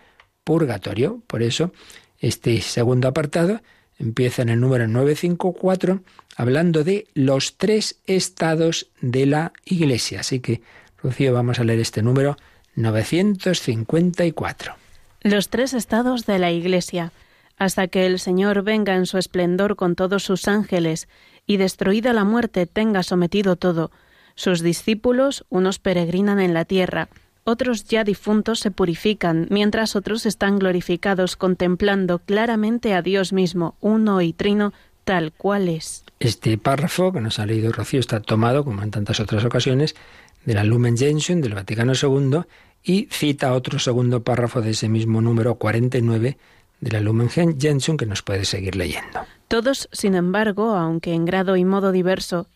purgatorio. 0.44 1.23
Por 1.27 1.42
eso, 1.42 1.73
este 2.18 2.61
segundo 2.61 3.09
apartado 3.09 3.62
empieza 3.99 4.42
en 4.42 4.51
el 4.51 4.61
número 4.61 4.87
954 4.87 6.03
hablando 6.37 6.85
de 6.85 7.09
los 7.14 7.57
tres 7.57 8.01
estados 8.07 8.90
de 9.01 9.27
la 9.27 9.53
iglesia. 9.64 10.21
Así 10.21 10.40
que, 10.40 10.61
Rocío, 11.03 11.33
vamos 11.33 11.59
a 11.59 11.64
leer 11.64 11.81
este 11.81 12.03
número 12.03 12.37
954. 12.79 14.75
Los 15.23 15.49
tres 15.49 15.75
estados 15.75 16.27
de 16.27 16.38
la 16.38 16.51
iglesia 16.53 17.12
hasta 17.59 17.88
que 17.88 18.07
el 18.07 18.19
Señor 18.19 18.62
venga 18.62 18.95
en 18.95 19.07
su 19.07 19.19
esplendor 19.19 19.77
con 19.77 19.97
todos 19.97 20.23
sus 20.23 20.49
ángeles 20.49 21.09
y 21.47 21.57
destruida 21.57 22.12
la 22.12 22.25
muerte 22.25 22.67
tenga 22.67 23.03
sometido 23.03 23.57
todo. 23.57 23.91
Sus 24.35 24.62
discípulos, 24.62 25.45
unos 25.49 25.79
peregrinan 25.79 26.41
en 26.41 26.55
la 26.55 26.64
tierra, 26.64 27.09
otros 27.45 27.85
ya 27.85 28.05
difuntos 28.05 28.61
se 28.61 28.71
purifican, 28.71 29.47
mientras 29.51 29.97
otros 29.97 30.27
están 30.27 30.59
glorificados 30.59 31.37
contemplando 31.37 32.19
claramente 32.19 32.95
a 32.95 33.03
Dios 33.03 33.33
mismo, 33.33 33.75
uno 33.81 34.21
y 34.21 34.33
trino, 34.33 34.73
tal 35.05 35.33
cual 35.33 35.69
es. 35.69 36.05
Este 36.21 36.59
párrafo 36.59 37.11
que 37.11 37.21
nos 37.21 37.38
ha 37.38 37.47
leído 37.47 37.73
Rocío 37.73 38.01
está 38.01 38.21
tomado, 38.21 38.64
como 38.64 38.83
en 38.83 38.91
tantas 38.91 39.19
otras 39.19 39.45
ocasiones, 39.45 39.97
de 40.45 40.55
la 40.55 40.64
Lumen 40.64 40.97
Gentium 40.97 41.41
del 41.41 41.55
Vaticano 41.55 41.95
II 42.01 42.43
y 42.83 43.09
cita 43.11 43.53
otro 43.53 43.79
segundo 43.79 44.23
párrafo 44.23 44.61
de 44.61 44.71
ese 44.71 44.88
mismo 44.88 45.21
número 45.21 45.57
49 45.57 46.38
de 46.81 46.91
la 46.91 47.01
Lumen 47.01 47.29
Gentium 47.29 47.97
que 47.97 48.07
nos 48.07 48.23
puede 48.23 48.45
seguir 48.45 48.77
leyendo. 48.77 49.21
Todos, 49.49 49.88
sin 49.93 50.14
embargo, 50.14 50.75
aunque 50.75 51.12
en 51.12 51.25
grado 51.25 51.57
y 51.57 51.64
modo 51.64 51.93
diverso, 51.93 52.47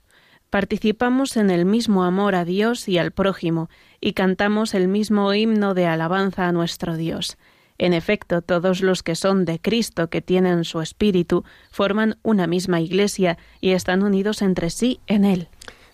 participamos 0.50 1.36
en 1.36 1.50
el 1.50 1.64
mismo 1.64 2.04
amor 2.04 2.34
a 2.34 2.44
Dios 2.44 2.88
y 2.88 2.98
al 2.98 3.10
prójimo 3.10 3.70
y 4.00 4.12
cantamos 4.12 4.74
el 4.74 4.88
mismo 4.88 5.32
himno 5.32 5.74
de 5.74 5.86
alabanza 5.86 6.48
a 6.48 6.52
nuestro 6.52 6.96
Dios. 6.96 7.38
En 7.78 7.94
efecto, 7.94 8.42
todos 8.42 8.82
los 8.82 9.02
que 9.02 9.16
son 9.16 9.44
de 9.44 9.58
Cristo, 9.58 10.08
que 10.08 10.20
tienen 10.20 10.64
su 10.64 10.80
espíritu, 10.80 11.44
forman 11.70 12.18
una 12.22 12.46
misma 12.46 12.80
iglesia 12.80 13.38
y 13.60 13.70
están 13.70 14.02
unidos 14.02 14.42
entre 14.42 14.70
sí 14.70 15.00
en 15.06 15.24
Él. 15.24 15.48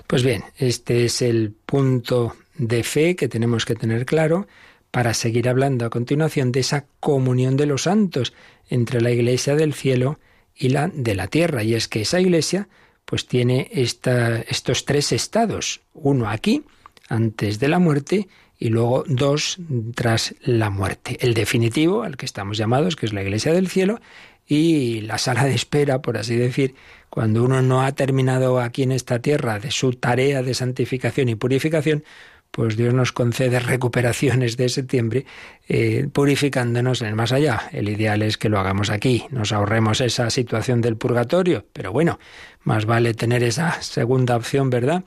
Pues 0.06 0.22
bien, 0.22 0.42
este 0.56 1.04
es 1.04 1.22
el 1.22 1.52
punto 1.64 2.34
de 2.58 2.82
fe 2.82 3.16
que 3.16 3.28
tenemos 3.28 3.64
que 3.64 3.74
tener 3.74 4.04
claro 4.04 4.46
para 4.90 5.14
seguir 5.14 5.48
hablando 5.48 5.86
a 5.86 5.90
continuación 5.90 6.52
de 6.52 6.60
esa 6.60 6.86
comunión 7.00 7.56
de 7.56 7.66
los 7.66 7.82
santos 7.84 8.34
entre 8.68 9.00
la 9.00 9.10
iglesia 9.10 9.54
del 9.54 9.74
cielo 9.74 10.18
y 10.54 10.70
la 10.70 10.88
de 10.92 11.14
la 11.14 11.28
tierra. 11.28 11.62
Y 11.62 11.74
es 11.74 11.88
que 11.88 12.02
esa 12.02 12.20
iglesia 12.20 12.68
pues 13.04 13.26
tiene 13.26 13.70
esta, 13.72 14.40
estos 14.40 14.84
tres 14.84 15.12
estados, 15.12 15.80
uno 15.94 16.28
aquí, 16.28 16.64
antes 17.08 17.58
de 17.58 17.68
la 17.68 17.78
muerte, 17.78 18.28
y 18.58 18.68
luego 18.68 19.04
dos 19.06 19.58
tras 19.94 20.34
la 20.42 20.68
muerte. 20.68 21.16
El 21.20 21.32
definitivo, 21.32 22.02
al 22.02 22.18
que 22.18 22.26
estamos 22.26 22.58
llamados, 22.58 22.96
que 22.96 23.06
es 23.06 23.14
la 23.14 23.22
iglesia 23.22 23.54
del 23.54 23.68
cielo, 23.68 24.00
y 24.46 25.02
la 25.02 25.18
sala 25.18 25.44
de 25.44 25.54
espera, 25.54 26.02
por 26.02 26.18
así 26.18 26.36
decir, 26.36 26.74
cuando 27.08 27.44
uno 27.44 27.62
no 27.62 27.82
ha 27.82 27.92
terminado 27.92 28.60
aquí 28.60 28.82
en 28.82 28.92
esta 28.92 29.20
tierra 29.20 29.58
de 29.58 29.70
su 29.70 29.92
tarea 29.92 30.42
de 30.42 30.54
santificación 30.54 31.28
y 31.28 31.34
purificación, 31.34 32.04
pues 32.50 32.76
Dios 32.76 32.94
nos 32.94 33.12
concede 33.12 33.60
recuperaciones 33.60 34.56
de 34.56 34.68
septiembre, 34.68 35.26
eh, 35.68 36.08
purificándonos 36.12 37.02
en 37.02 37.08
el 37.08 37.14
más 37.14 37.32
allá. 37.32 37.68
El 37.72 37.88
ideal 37.88 38.22
es 38.22 38.36
que 38.38 38.48
lo 38.48 38.58
hagamos 38.58 38.90
aquí, 38.90 39.24
nos 39.30 39.52
ahorremos 39.52 40.00
esa 40.00 40.30
situación 40.30 40.80
del 40.80 40.96
purgatorio, 40.96 41.66
pero 41.72 41.92
bueno, 41.92 42.18
más 42.64 42.86
vale 42.86 43.14
tener 43.14 43.42
esa 43.42 43.80
segunda 43.82 44.36
opción, 44.36 44.70
¿verdad? 44.70 45.04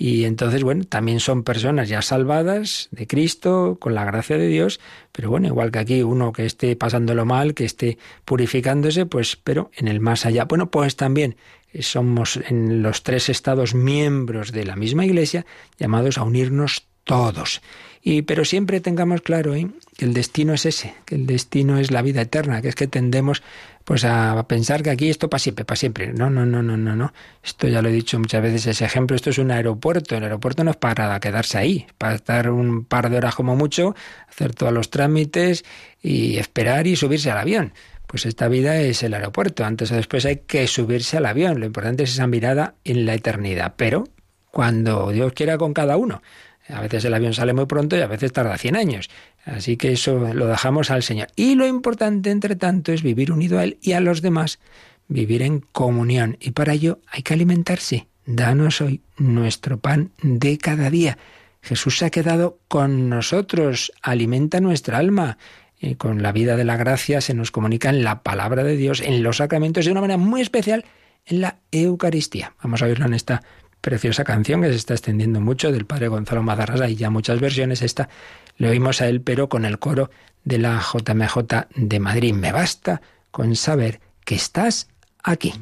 Y 0.00 0.26
entonces, 0.26 0.62
bueno, 0.62 0.84
también 0.84 1.18
son 1.18 1.42
personas 1.42 1.88
ya 1.88 2.02
salvadas 2.02 2.88
de 2.92 3.08
Cristo, 3.08 3.78
con 3.80 3.96
la 3.96 4.04
gracia 4.04 4.38
de 4.38 4.46
Dios, 4.46 4.78
pero 5.10 5.28
bueno, 5.28 5.48
igual 5.48 5.72
que 5.72 5.80
aquí 5.80 6.02
uno 6.04 6.30
que 6.30 6.46
esté 6.46 6.76
pasándolo 6.76 7.24
mal, 7.24 7.52
que 7.52 7.64
esté 7.64 7.98
purificándose, 8.24 9.06
pues, 9.06 9.34
pero 9.34 9.72
en 9.74 9.88
el 9.88 9.98
más 9.98 10.24
allá. 10.24 10.44
Bueno, 10.44 10.70
pues 10.70 10.94
también 10.94 11.34
somos 11.80 12.38
en 12.48 12.82
los 12.82 13.02
tres 13.02 13.28
estados 13.28 13.74
miembros 13.74 14.52
de 14.52 14.64
la 14.64 14.76
misma 14.76 15.04
Iglesia 15.04 15.46
llamados 15.78 16.18
a 16.18 16.22
unirnos 16.22 16.86
todos. 17.04 17.62
Y, 18.02 18.22
pero 18.22 18.44
siempre 18.44 18.80
tengamos 18.80 19.22
claro 19.22 19.54
¿eh? 19.54 19.68
que 19.96 20.04
el 20.04 20.14
destino 20.14 20.54
es 20.54 20.66
ese, 20.66 20.94
que 21.04 21.14
el 21.16 21.26
destino 21.26 21.78
es 21.78 21.90
la 21.90 22.02
vida 22.02 22.20
eterna, 22.20 22.62
que 22.62 22.68
es 22.68 22.74
que 22.74 22.86
tendemos 22.86 23.42
pues 23.84 24.04
a 24.04 24.46
pensar 24.46 24.82
que 24.82 24.90
aquí 24.90 25.08
esto 25.08 25.30
para 25.30 25.38
siempre, 25.38 25.64
para 25.64 25.76
siempre. 25.76 26.12
No, 26.12 26.28
no, 26.28 26.44
no, 26.44 26.62
no, 26.62 26.76
no, 26.76 26.94
no. 26.94 27.12
Esto 27.42 27.66
ya 27.66 27.80
lo 27.80 27.88
he 27.88 27.92
dicho 27.92 28.18
muchas 28.18 28.42
veces, 28.42 28.66
ese 28.66 28.84
ejemplo, 28.84 29.16
esto 29.16 29.30
es 29.30 29.38
un 29.38 29.50
aeropuerto. 29.50 30.14
El 30.14 30.24
aeropuerto 30.24 30.62
no 30.62 30.70
es 30.70 30.76
para 30.76 31.18
quedarse 31.20 31.56
ahí, 31.56 31.86
para 31.96 32.16
estar 32.16 32.50
un 32.50 32.84
par 32.84 33.08
de 33.08 33.16
horas 33.16 33.34
como 33.34 33.56
mucho, 33.56 33.96
hacer 34.28 34.54
todos 34.54 34.74
los 34.74 34.90
trámites 34.90 35.64
y 36.02 36.36
esperar 36.36 36.86
y 36.86 36.96
subirse 36.96 37.30
al 37.30 37.38
avión. 37.38 37.72
Pues 38.08 38.24
esta 38.24 38.48
vida 38.48 38.80
es 38.80 39.02
el 39.02 39.12
aeropuerto. 39.12 39.64
Antes 39.64 39.92
o 39.92 39.94
después 39.94 40.24
hay 40.24 40.36
que 40.46 40.66
subirse 40.66 41.18
al 41.18 41.26
avión. 41.26 41.60
Lo 41.60 41.66
importante 41.66 42.04
es 42.04 42.10
esa 42.10 42.26
mirada 42.26 42.74
en 42.82 43.04
la 43.04 43.14
eternidad. 43.14 43.74
Pero 43.76 44.04
cuando 44.50 45.12
Dios 45.12 45.34
quiera 45.34 45.58
con 45.58 45.74
cada 45.74 45.98
uno. 45.98 46.22
A 46.68 46.80
veces 46.80 47.04
el 47.04 47.14
avión 47.14 47.34
sale 47.34 47.52
muy 47.52 47.66
pronto 47.66 47.96
y 47.96 48.00
a 48.00 48.06
veces 48.06 48.32
tarda 48.32 48.56
100 48.56 48.76
años. 48.76 49.10
Así 49.44 49.76
que 49.76 49.92
eso 49.92 50.32
lo 50.34 50.46
dejamos 50.46 50.90
al 50.90 51.02
Señor. 51.02 51.28
Y 51.36 51.54
lo 51.54 51.66
importante, 51.66 52.30
entre 52.30 52.56
tanto, 52.56 52.92
es 52.92 53.02
vivir 53.02 53.30
unido 53.30 53.58
a 53.58 53.64
Él 53.64 53.78
y 53.82 53.92
a 53.92 54.00
los 54.00 54.22
demás, 54.22 54.58
vivir 55.06 55.42
en 55.42 55.60
comunión. 55.60 56.38
Y 56.40 56.52
para 56.52 56.72
ello 56.72 57.00
hay 57.08 57.22
que 57.22 57.34
alimentarse. 57.34 58.08
Danos 58.26 58.80
hoy 58.80 59.02
nuestro 59.18 59.78
pan 59.78 60.12
de 60.22 60.56
cada 60.58 60.90
día. 60.90 61.18
Jesús 61.62 61.98
se 61.98 62.06
ha 62.06 62.10
quedado 62.10 62.58
con 62.68 63.08
nosotros, 63.08 63.92
alimenta 64.02 64.60
nuestra 64.60 64.98
alma. 64.98 65.38
Y 65.80 65.94
con 65.94 66.22
la 66.22 66.32
vida 66.32 66.56
de 66.56 66.64
la 66.64 66.76
gracia 66.76 67.20
se 67.20 67.34
nos 67.34 67.50
comunica 67.50 67.88
en 67.90 68.02
la 68.02 68.22
palabra 68.22 68.64
de 68.64 68.76
Dios, 68.76 69.00
en 69.00 69.22
los 69.22 69.36
sacramentos, 69.36 69.84
de 69.84 69.92
una 69.92 70.00
manera 70.00 70.18
muy 70.18 70.40
especial 70.40 70.84
en 71.26 71.40
la 71.40 71.58
Eucaristía. 71.70 72.54
Vamos 72.62 72.82
a 72.82 72.86
verlo 72.86 73.06
en 73.06 73.14
esta 73.14 73.42
preciosa 73.80 74.24
canción 74.24 74.62
que 74.62 74.68
se 74.68 74.76
está 74.76 74.94
extendiendo 74.94 75.40
mucho 75.40 75.70
del 75.70 75.86
padre 75.86 76.08
Gonzalo 76.08 76.42
Mazarrasa 76.42 76.88
y 76.88 76.96
ya 76.96 77.10
muchas 77.10 77.40
versiones. 77.40 77.82
Esta 77.82 78.08
le 78.56 78.68
oímos 78.68 79.00
a 79.00 79.08
él, 79.08 79.20
pero 79.20 79.48
con 79.48 79.64
el 79.64 79.78
coro 79.78 80.10
de 80.44 80.58
la 80.58 80.80
JMJ 80.80 81.36
de 81.76 82.00
Madrid. 82.00 82.34
Me 82.34 82.52
basta 82.52 83.00
con 83.30 83.54
saber 83.54 84.00
que 84.24 84.34
estás 84.34 84.88
aquí. 85.22 85.52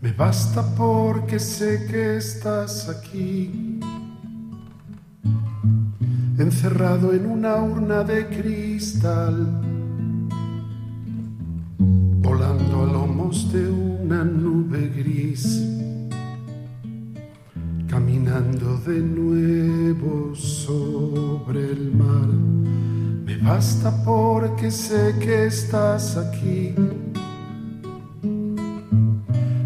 Me 0.00 0.12
basta 0.12 0.62
porque 0.76 1.38
sé 1.38 1.86
que 1.90 2.16
estás 2.18 2.90
aquí, 2.90 3.80
encerrado 6.42 7.12
en 7.12 7.26
una 7.26 7.56
urna 7.56 8.02
de 8.02 8.26
cristal 8.26 9.74
volando 12.24 12.82
a 12.82 12.86
lomos 12.86 13.52
de 13.52 13.70
una 13.70 14.24
nube 14.24 14.88
gris, 14.96 15.62
caminando 17.86 18.78
de 18.78 19.00
nuevo 19.00 20.34
sobre 20.34 21.70
el 21.70 21.92
mar. 21.94 22.28
Me 23.26 23.36
basta 23.36 23.92
porque 24.04 24.70
sé 24.70 25.14
que 25.20 25.46
estás 25.46 26.16
aquí, 26.16 26.74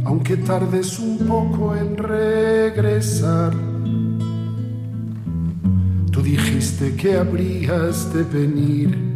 aunque 0.05 0.37
tardes 0.39 0.99
un 0.99 1.19
poco 1.29 1.77
en 1.77 1.97
regresar. 1.97 3.78
Tú 6.19 6.25
dijiste 6.25 6.97
que 6.97 7.17
habrías 7.17 8.13
de 8.13 8.25
venir 8.25 9.09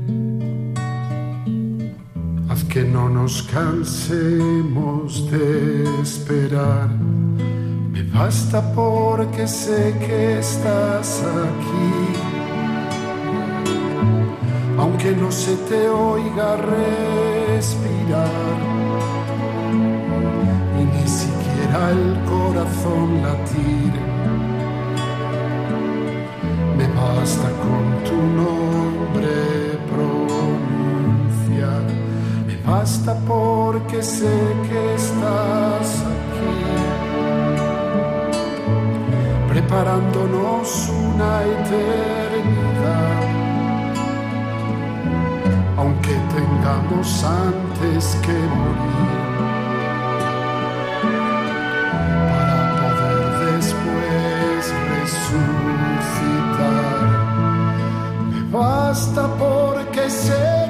que 2.73 2.85
no 2.85 3.09
nos 3.09 3.43
cansemos 3.43 5.31
de 5.31 5.85
esperar. 6.01 6.89
Me 7.91 8.03
basta 8.05 8.63
porque 8.73 9.47
sé 9.49 9.95
que 9.99 10.39
estás 10.39 11.23
aquí. 11.49 11.93
Aunque 14.79 15.11
no 15.17 15.31
se 15.33 15.57
te 15.69 15.89
oiga 15.89 16.57
respirar 16.57 18.29
y 20.81 20.85
ni 20.95 21.07
siquiera 21.09 21.91
el 21.91 22.25
corazón 22.25 23.23
latir. 23.23 24.12
Basta 27.23 27.49
con 27.63 28.05
tu 28.05 28.17
nombre 28.17 29.53
basta 32.83 33.15
porque 33.27 34.03
sé 34.03 34.35
que 34.69 34.95
estás 34.95 36.03
aquí, 36.15 36.55
preparándonos 39.53 40.89
una 40.89 41.43
eternidad, 41.57 43.21
aunque 45.77 46.15
tengamos 46.35 47.25
antes 47.25 48.17
que 48.25 48.33
morir. 48.33 49.22
Porque 60.13 60.62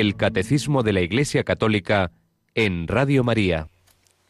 El 0.00 0.14
Catecismo 0.14 0.82
de 0.82 0.92
la 0.92 1.00
Iglesia 1.00 1.42
Católica 1.42 2.10
en 2.54 2.86
Radio 2.86 3.24
María 3.24 3.68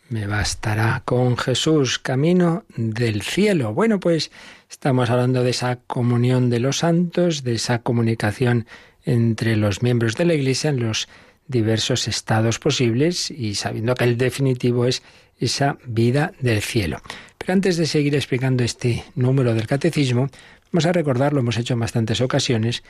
me 0.09 0.29
bastará 0.29 1.03
con 1.05 1.37
Jesús, 1.37 1.99
camino 1.99 2.63
del 2.77 3.23
cielo. 3.23 3.75
Bueno, 3.75 3.99
pues 3.99 4.31
estamos 4.71 5.11
hablando 5.11 5.43
de 5.43 5.51
esa 5.51 5.81
comunión 5.89 6.51
de 6.51 6.61
los 6.61 6.79
santos, 6.79 7.43
de 7.43 7.55
esa 7.55 7.81
comunicación 7.81 8.69
entre 9.05 9.57
los 9.57 9.83
miembros 9.83 10.15
de 10.15 10.27
la 10.27 10.35
Iglesia 10.35 10.71
en 10.71 10.87
los 10.87 11.09
diversos 11.49 12.07
estados 12.07 12.61
posibles 12.61 13.33
y 13.33 13.57
sabiendo 13.57 13.97
que 13.97 14.05
el 14.05 14.17
definitivo 14.17 14.87
es 14.87 15.03
esa 15.41 15.79
vida 15.85 16.33
del 16.39 16.63
cielo. 16.63 17.03
Pero 17.39 17.55
antes 17.55 17.77
de 17.77 17.87
seguir 17.87 18.15
explicando 18.15 18.63
este 18.63 19.03
número 19.17 19.53
del 19.53 19.67
catecismo, 19.67 20.29
vamos 20.71 20.87
a 20.87 20.93
recordar, 20.93 21.33
lo 21.33 21.41
hemos 21.41 21.57
hecho 21.57 21.75
en 21.75 21.81
bastantes 21.81 22.21
ocasiones, 22.21 22.85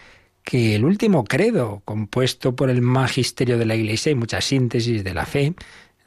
que 0.47 0.77
el 0.77 0.85
último 0.85 1.25
credo, 1.25 1.83
compuesto 1.85 2.55
por 2.55 2.71
el 2.71 2.81
magisterio 2.81 3.59
de 3.59 3.67
la 3.67 3.75
Iglesia 3.75 4.13
y 4.13 4.15
muchas 4.15 4.45
síntesis 4.45 5.03
de 5.03 5.13
la 5.13 5.27
fe, 5.27 5.55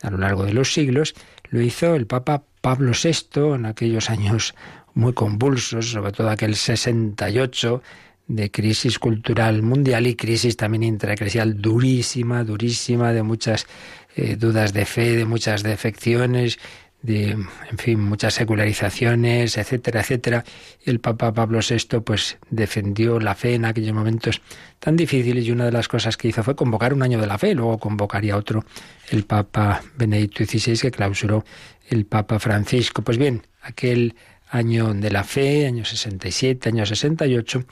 a 0.01 0.09
lo 0.09 0.17
largo 0.17 0.45
de 0.45 0.53
los 0.53 0.71
siglos, 0.71 1.13
lo 1.49 1.59
hizo 1.61 1.93
el 1.93 2.07
Papa 2.07 2.43
Pablo 2.61 2.93
VI 2.93 3.55
en 3.55 3.65
aquellos 3.65 4.09
años 4.09 4.55
muy 4.93 5.11
convulsos, 5.11 5.91
sobre 5.91 6.13
todo 6.13 6.29
aquel 6.29 6.55
68 6.55 7.83
de 8.29 8.49
crisis 8.49 8.97
cultural 8.97 9.61
mundial 9.61 10.07
y 10.07 10.15
crisis 10.15 10.55
también 10.55 10.83
intraeclesial 10.83 11.61
durísima, 11.61 12.45
durísima, 12.45 13.11
de 13.11 13.23
muchas 13.23 13.67
eh, 14.15 14.37
dudas 14.37 14.71
de 14.71 14.85
fe, 14.85 15.17
de 15.17 15.25
muchas 15.25 15.63
defecciones, 15.63 16.59
de, 17.01 17.31
en 17.31 17.77
fin, 17.77 17.99
muchas 17.99 18.33
secularizaciones, 18.33 19.57
etcétera, 19.57 20.01
etcétera. 20.01 20.43
El 20.83 20.99
Papa 20.99 21.33
Pablo 21.33 21.59
VI, 21.67 22.01
pues, 22.01 22.37
defendió 22.49 23.19
la 23.19 23.35
fe 23.35 23.55
en 23.55 23.65
aquellos 23.65 23.93
momentos 23.93 24.41
tan 24.79 24.95
difíciles 24.95 25.45
y 25.45 25.51
una 25.51 25.65
de 25.65 25.71
las 25.71 25.87
cosas 25.87 26.17
que 26.17 26.27
hizo 26.27 26.43
fue 26.43 26.55
convocar 26.55 26.93
un 26.93 27.03
año 27.03 27.19
de 27.19 27.27
la 27.27 27.37
fe, 27.37 27.55
luego 27.55 27.77
convocaría 27.77 28.35
otro 28.35 28.65
el 29.09 29.23
Papa 29.23 29.81
Benedicto 29.95 30.43
XVI 30.43 30.77
que 30.77 30.91
clausuró 30.91 31.45
el 31.87 32.05
Papa 32.05 32.39
Francisco. 32.39 33.01
Pues 33.01 33.17
bien, 33.17 33.43
aquel 33.61 34.15
año 34.49 34.93
de 34.93 35.11
la 35.11 35.23
fe, 35.23 35.67
año 35.67 35.85
67, 35.85 36.69
año 36.69 36.85
68, 36.85 37.63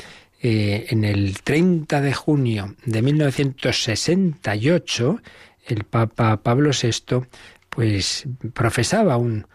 eh, 0.42 0.86
en 0.90 1.04
el 1.04 1.42
30 1.42 2.02
de 2.02 2.14
junio 2.14 2.76
de 2.86 3.02
1968, 3.02 5.22
el 5.66 5.84
Papa 5.84 6.38
Pablo 6.38 6.72
VI 6.72 7.26
pues 7.78 8.26
profesaba 8.56 9.18
un, 9.18 9.46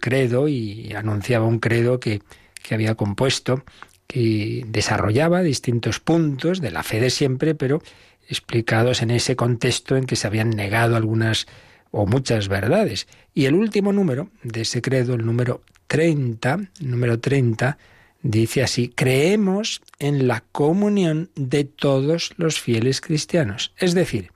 credo 0.00 0.46
y 0.46 0.92
anunciaba 0.92 1.44
un 1.44 1.58
credo 1.58 1.98
que, 1.98 2.22
que 2.62 2.72
había 2.72 2.94
compuesto, 2.94 3.64
que 4.06 4.64
desarrollaba 4.68 5.42
distintos 5.42 5.98
puntos 5.98 6.60
de 6.60 6.70
la 6.70 6.84
fe 6.84 7.00
de 7.00 7.10
siempre, 7.10 7.56
pero 7.56 7.82
explicados 8.28 9.02
en 9.02 9.10
ese 9.10 9.34
contexto 9.34 9.96
en 9.96 10.06
que 10.06 10.14
se 10.14 10.28
habían 10.28 10.50
negado 10.50 10.94
algunas 10.94 11.48
o 11.90 12.06
muchas 12.06 12.46
verdades. 12.46 13.08
Y 13.34 13.46
el 13.46 13.56
último 13.56 13.92
número 13.92 14.30
de 14.44 14.60
ese 14.60 14.80
credo, 14.80 15.14
el 15.14 15.26
número 15.26 15.60
30, 15.88 16.70
número 16.78 17.18
30, 17.18 17.76
dice 18.22 18.62
así, 18.62 18.88
creemos 18.88 19.82
en 19.98 20.28
la 20.28 20.44
comunión 20.52 21.28
de 21.34 21.64
todos 21.64 22.34
los 22.36 22.60
fieles 22.60 23.00
cristianos, 23.00 23.72
es 23.78 23.94
decir, 23.94 24.30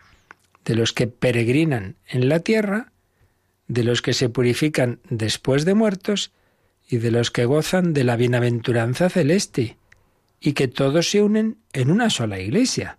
de 0.64 0.74
los 0.74 0.92
que 0.92 1.06
peregrinan 1.06 1.94
en 2.08 2.28
la 2.28 2.40
tierra, 2.40 2.90
de 3.68 3.84
los 3.84 4.02
que 4.02 4.14
se 4.14 4.28
purifican 4.28 5.00
después 5.08 5.64
de 5.64 5.74
muertos 5.74 6.32
y 6.88 6.96
de 6.96 7.10
los 7.10 7.30
que 7.30 7.44
gozan 7.44 7.92
de 7.92 8.02
la 8.02 8.16
bienaventuranza 8.16 9.10
celeste, 9.10 9.76
y 10.40 10.54
que 10.54 10.68
todos 10.68 11.10
se 11.10 11.22
unen 11.22 11.58
en 11.72 11.90
una 11.90 12.10
sola 12.10 12.40
iglesia. 12.40 12.98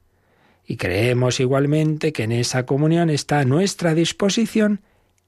Y 0.66 0.78
creemos 0.78 1.40
igualmente 1.40 2.14
que 2.14 2.24
en 2.24 2.32
esa 2.32 2.66
comunión 2.66 3.10
está 3.10 3.40
a 3.40 3.46
nuestra 3.46 3.96
disposición 3.96 4.82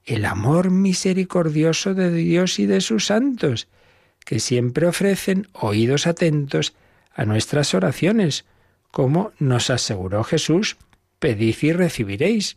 el 0.04 0.24
amor 0.24 0.70
misericordioso 0.70 1.94
de 1.94 2.12
Dios 2.12 2.58
y 2.58 2.66
de 2.66 2.80
sus 2.80 3.06
santos, 3.06 3.68
que 4.24 4.38
siempre 4.38 4.86
ofrecen 4.86 5.48
oídos 5.52 6.06
atentos 6.06 6.74
a 7.14 7.24
nuestras 7.24 7.74
oraciones, 7.74 8.44
como 8.90 9.32
nos 9.38 9.70
aseguró 9.70 10.22
Jesús, 10.22 10.76
pedid 11.18 11.56
y 11.62 11.72
recibiréis. 11.72 12.56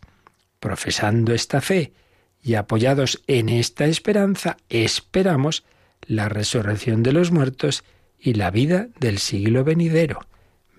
Profesando 0.60 1.34
esta 1.34 1.62
fe 1.62 1.92
y 2.46 2.54
apoyados 2.54 3.24
en 3.26 3.50
esta 3.50 3.86
esperanza, 3.86 4.58
esperamos 4.70 5.64
la 6.06 6.30
resurrección 6.30 7.02
de 7.02 7.12
los 7.12 7.32
muertos 7.32 7.84
y 8.20 8.36
la 8.36 8.52
vida 8.52 8.90
del 9.00 9.18
siglo 9.18 9.64
venidero. 9.64 10.20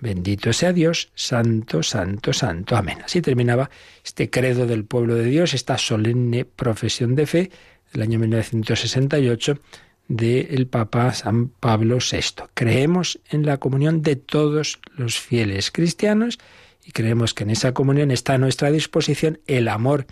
Bendito 0.00 0.52
sea 0.52 0.72
Dios, 0.72 1.10
santo, 1.16 1.82
santo, 1.82 2.32
santo. 2.32 2.76
Amén. 2.76 2.98
Así 3.04 3.20
terminaba 3.20 3.68
este 4.04 4.30
credo 4.30 4.68
del 4.68 4.84
pueblo 4.84 5.16
de 5.16 5.24
Dios, 5.24 5.54
esta 5.54 5.76
solemne 5.76 6.44
profesión 6.44 7.16
de 7.16 7.26
fe 7.26 7.50
del 7.92 8.02
año 8.02 8.20
1968 8.20 9.58
del 10.06 10.68
Papa 10.68 11.12
San 11.14 11.48
Pablo 11.48 11.98
VI. 11.98 12.44
Creemos 12.54 13.18
en 13.28 13.44
la 13.44 13.58
comunión 13.58 14.02
de 14.02 14.14
todos 14.14 14.78
los 14.96 15.18
fieles 15.18 15.72
cristianos 15.72 16.38
y 16.84 16.92
creemos 16.92 17.34
que 17.34 17.42
en 17.42 17.50
esa 17.50 17.74
comunión 17.74 18.12
está 18.12 18.34
a 18.34 18.38
nuestra 18.38 18.70
disposición 18.70 19.40
el 19.48 19.66
amor 19.66 20.06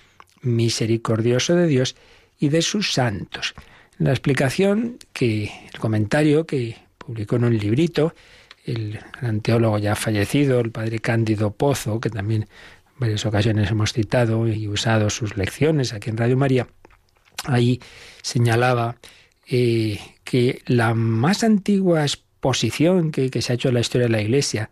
misericordioso 0.44 1.54
de 1.56 1.66
Dios 1.66 1.96
y 2.38 2.48
de 2.48 2.62
sus 2.62 2.92
santos. 2.92 3.54
La 3.98 4.10
explicación 4.10 4.98
que 5.12 5.50
el 5.72 5.80
comentario 5.80 6.46
que 6.46 6.76
publicó 6.98 7.36
en 7.36 7.44
un 7.44 7.58
librito 7.58 8.14
el 8.64 8.98
gran 9.20 9.40
teólogo 9.40 9.78
ya 9.78 9.94
fallecido, 9.94 10.60
el 10.60 10.70
padre 10.70 10.98
Cándido 10.98 11.52
Pozo, 11.52 12.00
que 12.00 12.10
también 12.10 12.42
en 12.42 12.48
varias 12.98 13.26
ocasiones 13.26 13.70
hemos 13.70 13.92
citado 13.92 14.48
y 14.48 14.66
usado 14.68 15.10
sus 15.10 15.36
lecciones 15.36 15.92
aquí 15.92 16.10
en 16.10 16.16
Radio 16.16 16.36
María, 16.36 16.66
ahí 17.44 17.80
señalaba 18.22 18.96
eh, 19.46 19.98
que 20.24 20.62
la 20.66 20.94
más 20.94 21.44
antigua 21.44 22.02
exposición 22.02 23.12
que, 23.12 23.30
se 23.42 23.52
ha 23.52 23.54
hecho 23.54 23.68
en 23.68 23.74
la 23.74 23.80
historia 23.80 24.06
de 24.06 24.12
la 24.12 24.22
Iglesia 24.22 24.70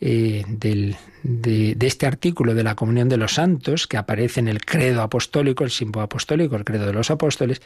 eh, 0.00 0.44
de, 0.48 0.94
de, 1.22 1.86
este 1.86 2.06
artículo 2.06 2.54
de 2.54 2.62
la 2.62 2.74
comunión 2.74 3.08
de 3.08 3.16
los 3.16 3.34
santos, 3.34 3.86
que 3.86 3.96
aparece 3.96 4.40
en 4.40 4.48
el 4.48 4.64
credo 4.64 5.02
apostólico, 5.02 5.64
el 5.64 5.70
símbolo 5.70 6.04
apostólico, 6.04 6.56
el 6.56 6.64
credo 6.64 6.86
de 6.86 6.92
los 6.92 7.10
apóstoles, 7.10 7.62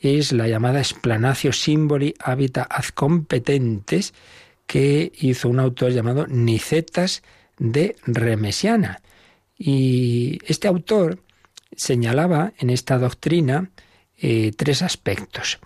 es 0.00 0.32
la 0.32 0.48
llamada 0.48 0.80
Explanatio 0.80 1.52
Symboli 1.52 2.14
Habita 2.18 2.66
ad 2.68 2.86
Competentes, 2.94 4.14
que 4.66 5.12
hizo 5.20 5.48
un 5.48 5.60
autor 5.60 5.92
llamado 5.92 6.26
Nicetas 6.26 7.22
de 7.58 7.96
Remesiana. 8.06 9.00
Y 9.58 10.38
este 10.46 10.68
autor 10.68 11.18
señalaba 11.76 12.52
en 12.58 12.70
esta 12.70 12.98
doctrina 12.98 13.70
eh, 14.16 14.52
tres 14.56 14.82
aspectos. 14.82 15.58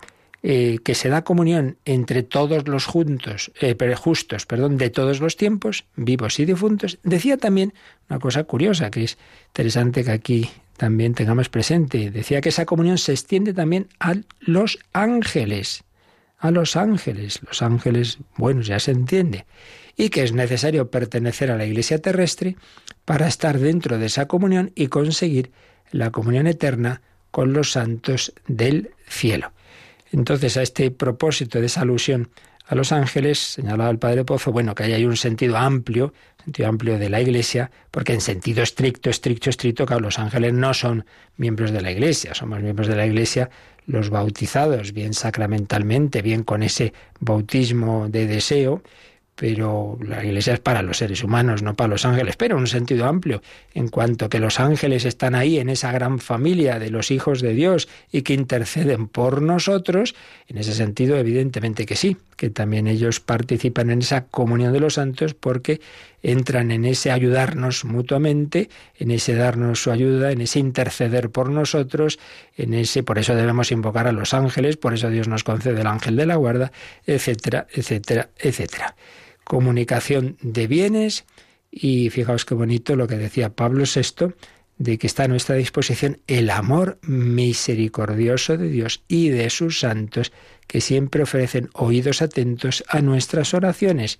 Eh, 0.47 0.77
que 0.83 0.93
se 0.93 1.09
da 1.09 1.23
comunión 1.23 1.79
entre 1.85 2.21
todos 2.21 2.67
los 2.67 2.85
juntos, 2.85 3.51
eh, 3.61 3.75
justos, 3.95 4.45
perdón, 4.45 4.77
de 4.77 4.91
todos 4.91 5.19
los 5.19 5.37
tiempos, 5.37 5.85
vivos 5.95 6.39
y 6.39 6.45
difuntos, 6.45 6.99
decía 7.01 7.37
también 7.37 7.73
una 8.11 8.19
cosa 8.19 8.43
curiosa 8.43 8.91
que 8.91 9.05
es 9.05 9.17
interesante 9.47 10.03
que 10.03 10.11
aquí 10.11 10.51
también 10.77 11.15
tengamos 11.15 11.49
presente. 11.49 12.11
Decía 12.11 12.41
que 12.41 12.49
esa 12.49 12.67
comunión 12.67 12.99
se 12.99 13.13
extiende 13.13 13.55
también 13.55 13.87
a 13.99 14.17
los 14.39 14.77
ángeles, 14.93 15.83
a 16.37 16.51
los 16.51 16.75
ángeles, 16.75 17.39
los 17.47 17.63
ángeles 17.63 18.19
buenos, 18.37 18.67
ya 18.67 18.77
se 18.77 18.91
entiende, 18.91 19.47
y 19.97 20.09
que 20.09 20.21
es 20.21 20.31
necesario 20.31 20.91
pertenecer 20.91 21.49
a 21.49 21.57
la 21.57 21.65
iglesia 21.65 21.97
terrestre 22.03 22.55
para 23.03 23.27
estar 23.27 23.57
dentro 23.57 23.97
de 23.97 24.05
esa 24.05 24.27
comunión 24.27 24.71
y 24.75 24.89
conseguir 24.89 25.49
la 25.89 26.11
comunión 26.11 26.45
eterna 26.45 27.01
con 27.31 27.51
los 27.51 27.71
santos 27.71 28.31
del 28.45 28.91
cielo. 29.07 29.51
Entonces, 30.15 30.55
a 30.55 30.61
este 30.61 30.91
propósito 30.91 31.59
de 31.59 31.65
esa 31.65 31.81
alusión 31.81 32.29
a 32.67 32.73
los 32.73 32.93
ángeles, 32.93 33.37
señalaba 33.37 33.89
el 33.89 33.99
padre 33.99 34.23
Pozo, 34.23 34.53
bueno, 34.53 34.73
que 34.73 34.83
hay 34.83 35.05
un 35.05 35.17
sentido 35.17 35.57
amplio, 35.57 36.13
sentido 36.41 36.69
amplio 36.69 36.97
de 36.97 37.09
la 37.09 37.19
Iglesia, 37.19 37.69
porque 37.91 38.13
en 38.13 38.21
sentido 38.21 38.63
estricto, 38.63 39.09
estricto, 39.09 39.49
estricto, 39.49 39.85
claro, 39.85 40.01
los 40.01 40.17
ángeles 40.17 40.53
no 40.53 40.73
son 40.73 41.05
miembros 41.35 41.71
de 41.71 41.81
la 41.81 41.91
Iglesia, 41.91 42.33
somos 42.33 42.61
miembros 42.61 42.87
de 42.87 42.95
la 42.95 43.05
Iglesia 43.05 43.49
los 43.87 44.09
bautizados, 44.09 44.93
bien 44.93 45.13
sacramentalmente, 45.13 46.21
bien 46.21 46.43
con 46.43 46.63
ese 46.63 46.93
bautismo 47.19 48.07
de 48.07 48.25
deseo, 48.25 48.83
pero 49.35 49.97
la 50.01 50.23
iglesia 50.23 50.53
es 50.53 50.59
para 50.61 50.81
los 50.81 50.97
seres 50.97 51.21
humanos, 51.23 51.61
no 51.61 51.75
para 51.75 51.89
los 51.89 52.05
ángeles, 52.05 52.37
pero 52.37 52.55
en 52.55 52.61
un 52.61 52.67
sentido 52.67 53.05
amplio, 53.05 53.41
en 53.73 53.89
cuanto 53.89 54.29
que 54.29 54.39
los 54.39 54.61
ángeles 54.61 55.03
están 55.03 55.35
ahí 55.35 55.59
en 55.59 55.69
esa 55.69 55.91
gran 55.91 56.19
familia 56.19 56.79
de 56.79 56.89
los 56.89 57.11
hijos 57.11 57.41
de 57.41 57.53
Dios 57.53 57.89
y 58.11 58.21
que 58.21 58.33
interceden 58.33 59.07
por 59.07 59.41
nosotros, 59.41 60.15
en 60.47 60.57
ese 60.57 60.73
sentido 60.73 61.17
evidentemente 61.17 61.85
que 61.85 61.97
sí, 61.97 62.15
que 62.37 62.49
también 62.49 62.87
ellos 62.87 63.19
participan 63.19 63.89
en 63.89 63.99
esa 63.99 64.25
comunión 64.27 64.71
de 64.71 64.79
los 64.79 64.93
santos 64.93 65.33
porque 65.33 65.81
entran 66.23 66.71
en 66.71 66.85
ese 66.85 67.11
ayudarnos 67.11 67.83
mutuamente, 67.83 68.69
en 68.97 69.11
ese 69.11 69.35
darnos 69.35 69.83
su 69.83 69.91
ayuda, 69.91 70.31
en 70.31 70.41
ese 70.41 70.59
interceder 70.59 71.29
por 71.29 71.49
nosotros, 71.49 72.19
en 72.55 72.73
ese 72.73 73.03
por 73.03 73.19
eso 73.19 73.35
debemos 73.35 73.71
invocar 73.71 74.07
a 74.07 74.13
los 74.13 74.33
ángeles, 74.33 74.77
por 74.77 74.93
eso 74.93 75.09
Dios 75.09 75.27
nos 75.27 75.43
concede 75.43 75.81
el 75.81 75.87
ángel 75.87 76.15
de 76.15 76.25
la 76.25 76.35
guarda, 76.35 76.71
etcétera, 77.05 77.67
etcétera, 77.73 78.29
etcétera 78.39 78.95
comunicación 79.45 80.37
de 80.41 80.67
bienes 80.67 81.25
y 81.71 82.09
fijaos 82.09 82.45
qué 82.45 82.53
bonito 82.53 82.95
lo 82.95 83.07
que 83.07 83.17
decía 83.17 83.55
Pablo 83.55 83.85
VI, 83.85 84.33
de 84.77 84.97
que 84.97 85.07
está 85.07 85.23
a 85.23 85.27
nuestra 85.27 85.55
disposición 85.55 86.19
el 86.27 86.49
amor 86.49 86.99
misericordioso 87.01 88.57
de 88.57 88.69
Dios 88.69 89.03
y 89.07 89.29
de 89.29 89.49
sus 89.49 89.79
santos, 89.79 90.33
que 90.67 90.81
siempre 90.81 91.23
ofrecen 91.23 91.69
oídos 91.73 92.21
atentos 92.21 92.83
a 92.89 93.01
nuestras 93.01 93.53
oraciones. 93.53 94.19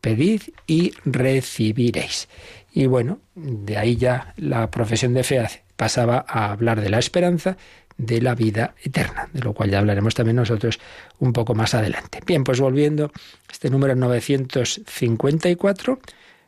Pedid 0.00 0.42
y 0.66 0.92
recibiréis. 1.04 2.28
Y 2.72 2.86
bueno, 2.86 3.20
de 3.34 3.78
ahí 3.78 3.96
ya 3.96 4.34
la 4.36 4.70
profesión 4.70 5.14
de 5.14 5.24
fe 5.24 5.42
pasaba 5.76 6.24
a 6.28 6.52
hablar 6.52 6.80
de 6.80 6.90
la 6.90 6.98
esperanza 6.98 7.56
de 7.96 8.20
la 8.20 8.34
vida 8.34 8.74
eterna, 8.82 9.28
de 9.32 9.40
lo 9.40 9.52
cual 9.52 9.70
ya 9.70 9.78
hablaremos 9.78 10.14
también 10.14 10.36
nosotros 10.36 10.80
un 11.18 11.32
poco 11.32 11.54
más 11.54 11.74
adelante. 11.74 12.20
Bien, 12.26 12.44
pues 12.44 12.60
volviendo 12.60 13.06
a 13.06 13.52
este 13.52 13.70
número 13.70 13.94
954, 13.94 16.00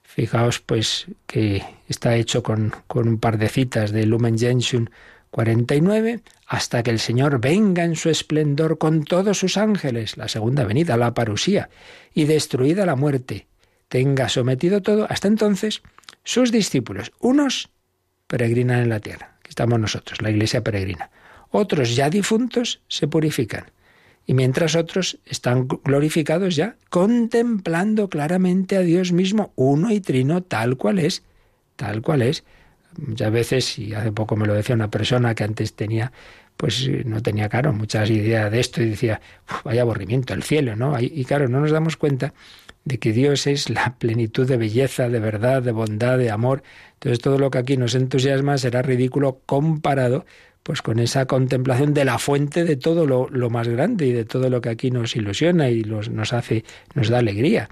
fijaos 0.03 0.61
pues 0.61 1.07
que 1.27 1.65
está 1.89 2.17
hecho 2.17 2.43
con, 2.43 2.75
con 2.87 3.09
un 3.09 3.19
par 3.19 3.39
de 3.39 3.49
citas 3.49 3.93
de 3.93 4.07
Lumen 4.07 4.39
Gentium 4.39 4.87
49, 5.31 6.21
hasta 6.47 6.83
que 6.83 6.91
el 6.91 6.99
Señor 6.99 7.41
venga 7.41 7.85
en 7.85 7.97
su 7.97 8.09
esplendor 8.09 8.79
con 8.79 9.05
todos 9.05 9.39
sus 9.39 9.59
ángeles, 9.59 10.17
la 10.17 10.29
segunda 10.29 10.65
venida, 10.65 10.97
la 10.97 11.13
parusía, 11.13 11.69
y 12.15 12.25
destruida 12.25 12.87
la 12.87 12.97
muerte, 12.97 13.47
tenga 13.89 14.31
sometido 14.31 14.81
todo, 14.81 15.07
hasta 15.11 15.29
entonces 15.29 15.83
sus 16.25 16.53
discípulos, 16.53 17.13
unos 17.21 17.69
peregrinan 18.27 18.81
en 18.81 18.89
la 18.89 19.01
tierra, 19.01 19.37
que 19.43 19.51
estamos 19.51 19.79
nosotros, 19.79 20.23
la 20.23 20.31
iglesia 20.31 20.65
peregrina, 20.65 21.11
otros 21.51 21.97
ya 21.97 22.11
difuntos 22.11 22.81
se 22.89 23.09
purifican. 23.09 23.67
Y 24.27 24.35
mientras 24.35 24.75
otros 24.75 25.19
están 25.25 25.69
glorificados 25.69 26.57
ya, 26.57 26.77
contemplando 26.91 28.09
claramente 28.09 28.77
a 28.77 28.81
Dios 28.81 29.13
mismo, 29.13 29.53
uno 29.55 29.93
y 29.93 30.01
trino, 30.01 30.43
tal 30.43 30.77
cual 30.77 30.99
es, 30.99 31.23
tal 31.77 32.03
cual 32.03 32.23
es. 32.23 32.45
Muchas 32.99 33.31
veces, 33.31 33.79
y 33.79 33.95
hace 33.95 34.11
poco 34.11 34.37
me 34.37 34.47
lo 34.47 34.55
decía 34.55 34.75
una 34.75 34.91
persona 34.91 35.35
que 35.35 35.45
antes 35.45 35.75
tenía, 35.75 36.13
pues 36.57 36.89
no 37.05 37.23
tenía, 37.23 37.49
claro, 37.49 37.73
muchas 37.73 38.11
ideas 38.11 38.51
de 38.51 38.59
esto 38.59 38.83
y 38.83 38.91
decía, 38.91 39.21
vaya 39.65 39.83
aburrimiento, 39.83 40.35
el 40.35 40.43
cielo, 40.43 40.75
¿no? 40.75 40.99
Y 40.99 41.25
claro, 41.25 41.49
no 41.49 41.61
nos 41.61 41.71
damos 41.71 41.97
cuenta 41.97 42.33
de 42.85 42.99
que 42.99 43.13
Dios 43.13 43.47
es 43.47 43.69
la 43.69 43.95
plenitud 43.99 44.49
de 44.49 44.57
belleza, 44.57 45.09
de 45.09 45.21
verdad, 45.21 45.63
de 45.63 45.73
bondad, 45.73 46.19
de 46.19 46.31
amor. 46.31 46.63
Entonces 46.95 47.21
todo 47.21 47.39
lo 47.39 47.51
que 47.51 47.59
aquí 47.59 47.77
nos 47.77 47.95
entusiasma 47.95 48.57
será 48.59 48.83
ridículo 48.83 49.41
comparado 49.45 50.25
pues 50.67 50.83
con 50.83 50.99
esa 50.99 51.27
contemplación 51.27 51.95
de 51.95 52.05
la 52.05 52.19
fuente 52.19 52.64
de 52.64 52.75
todo 52.75 53.07
lo, 53.07 53.51
más 53.51 53.69
grande 53.69 54.09
y 54.09 54.12
de 54.12 54.25
todo 54.25 54.51
lo 54.51 54.61
que 54.61 54.69
aquí 54.69 54.91
nos 54.91 55.14
ilusiona 55.14 55.71
y 55.71 55.85
nos 55.85 56.33
hace, 56.33 56.64
nos 56.93 57.09
da 57.09 57.19
alegría. 57.19 57.69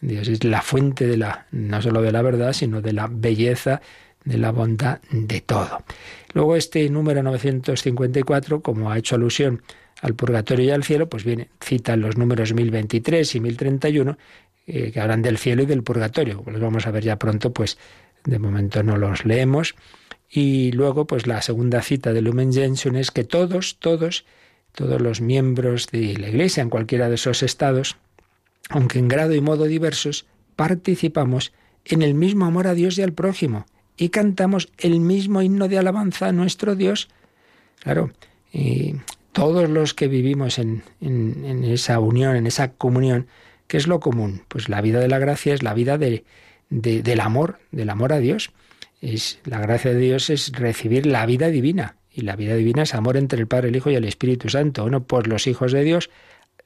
Dios 0.00 0.28
es 0.28 0.42
la 0.44 0.62
fuente 0.62 1.06
de 1.06 1.18
la, 1.18 1.46
no 1.50 1.82
solo 1.82 2.00
de 2.00 2.10
la 2.10 2.22
verdad, 2.22 2.54
sino 2.54 2.80
de 2.80 2.94
la 2.94 3.06
belleza, 3.06 3.82
de 4.24 4.38
la 4.38 4.50
bondad 4.50 5.00
de 5.10 5.42
todo. 5.42 5.84
Luego 6.32 6.56
este 6.56 6.88
número 6.88 7.22
954, 7.22 8.62
como 8.62 8.90
ha 8.90 8.96
hecho 8.96 9.16
alusión 9.16 9.60
al 10.00 10.14
purgatorio 10.14 10.64
y 10.64 10.70
al 10.70 10.84
cielo, 10.84 11.06
pues 11.06 11.24
viene, 11.24 11.50
cita 11.60 11.96
los 11.96 12.16
números 12.16 12.54
1023 12.54 13.34
y 13.34 13.40
1031, 13.40 14.16
eh, 14.66 14.90
que 14.90 15.00
hablan 15.00 15.20
del 15.20 15.36
cielo 15.36 15.64
y 15.64 15.66
del 15.66 15.82
purgatorio. 15.82 16.42
Los 16.46 16.62
vamos 16.62 16.86
a 16.86 16.92
ver 16.92 17.04
ya 17.04 17.18
pronto, 17.18 17.52
pues 17.52 17.76
de 18.24 18.38
momento 18.38 18.82
no 18.82 18.96
los 18.96 19.26
leemos. 19.26 19.74
Y 20.30 20.72
luego, 20.72 21.06
pues 21.06 21.26
la 21.26 21.40
segunda 21.42 21.82
cita 21.82 22.12
de 22.12 22.22
Lumen 22.22 22.52
Gentium 22.52 22.96
es 22.96 23.10
que 23.10 23.24
todos, 23.24 23.78
todos, 23.78 24.24
todos 24.72 25.00
los 25.00 25.20
miembros 25.20 25.88
de 25.88 26.18
la 26.18 26.28
Iglesia 26.28 26.62
en 26.62 26.70
cualquiera 26.70 27.08
de 27.08 27.14
esos 27.14 27.42
estados, 27.42 27.96
aunque 28.68 28.98
en 28.98 29.08
grado 29.08 29.34
y 29.34 29.40
modo 29.40 29.64
diversos, 29.64 30.26
participamos 30.56 31.52
en 31.84 32.02
el 32.02 32.14
mismo 32.14 32.44
amor 32.44 32.66
a 32.66 32.74
Dios 32.74 32.98
y 32.98 33.02
al 33.02 33.12
prójimo 33.12 33.66
y 33.98 34.10
cantamos 34.10 34.70
el 34.78 35.00
mismo 35.00 35.42
himno 35.42 35.68
de 35.68 35.78
alabanza 35.78 36.28
a 36.28 36.32
nuestro 36.32 36.76
Dios. 36.76 37.08
Claro, 37.80 38.12
y 38.52 38.94
todos 39.32 39.68
los 39.68 39.92
que 39.92 40.08
vivimos 40.08 40.58
en, 40.58 40.82
en, 41.00 41.64
esa 41.64 41.98
unión, 41.98 42.36
en 42.36 42.46
esa 42.46 42.72
comunión, 42.72 43.26
¿qué 43.66 43.76
es 43.76 43.88
lo 43.88 44.00
común? 44.00 44.42
Pues 44.48 44.68
la 44.68 44.80
vida 44.80 45.00
de 45.00 45.08
la 45.08 45.18
gracia 45.18 45.52
es 45.52 45.62
la 45.62 45.74
vida 45.74 45.98
de, 45.98 46.24
del 46.70 47.20
amor, 47.20 47.58
del 47.72 47.90
amor 47.90 48.12
a 48.12 48.18
Dios. 48.18 48.52
Es, 49.00 49.38
la 49.44 49.60
gracia 49.60 49.92
de 49.92 50.00
Dios 50.00 50.30
es 50.30 50.52
recibir 50.52 51.06
la 51.06 51.24
vida 51.26 51.48
divina. 51.48 51.96
Y 52.12 52.22
la 52.22 52.36
vida 52.36 52.56
divina 52.56 52.82
es 52.82 52.94
amor 52.94 53.16
entre 53.16 53.38
el 53.38 53.46
Padre, 53.46 53.68
el 53.68 53.76
Hijo 53.76 53.90
y 53.90 53.94
el 53.94 54.04
Espíritu 54.04 54.48
Santo. 54.48 54.82
Bueno, 54.82 55.04
pues 55.04 55.26
los 55.26 55.46
hijos 55.46 55.72
de 55.72 55.84
Dios 55.84 56.10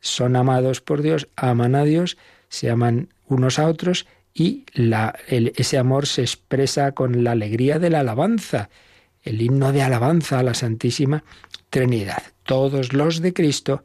son 0.01 0.35
amados 0.37 0.81
por 0.81 1.03
Dios, 1.03 1.29
aman 1.37 1.75
a 1.75 1.85
Dios, 1.85 2.17
se 2.49 2.71
aman 2.71 3.09
unos 3.29 3.59
a 3.59 3.67
otros 3.67 4.07
y 4.35 4.65
la, 4.73 5.15
ese 5.29 5.79
amor 5.79 6.07
se 6.07 6.23
expresa 6.23 6.93
con 6.93 7.23
la 7.23 7.33
alegría 7.33 7.79
de 7.79 7.91
la 7.91 8.01
alabanza, 8.01 8.71
el 9.23 9.41
himno 9.41 9.73
de 9.73 9.83
alabanza 9.83 10.39
a 10.39 10.43
la 10.43 10.55
Santísima 10.55 11.23
Trinidad. 11.71 12.23
Todos 12.45 12.93
los 12.93 13.21
de 13.21 13.33
Cristo 13.33 13.85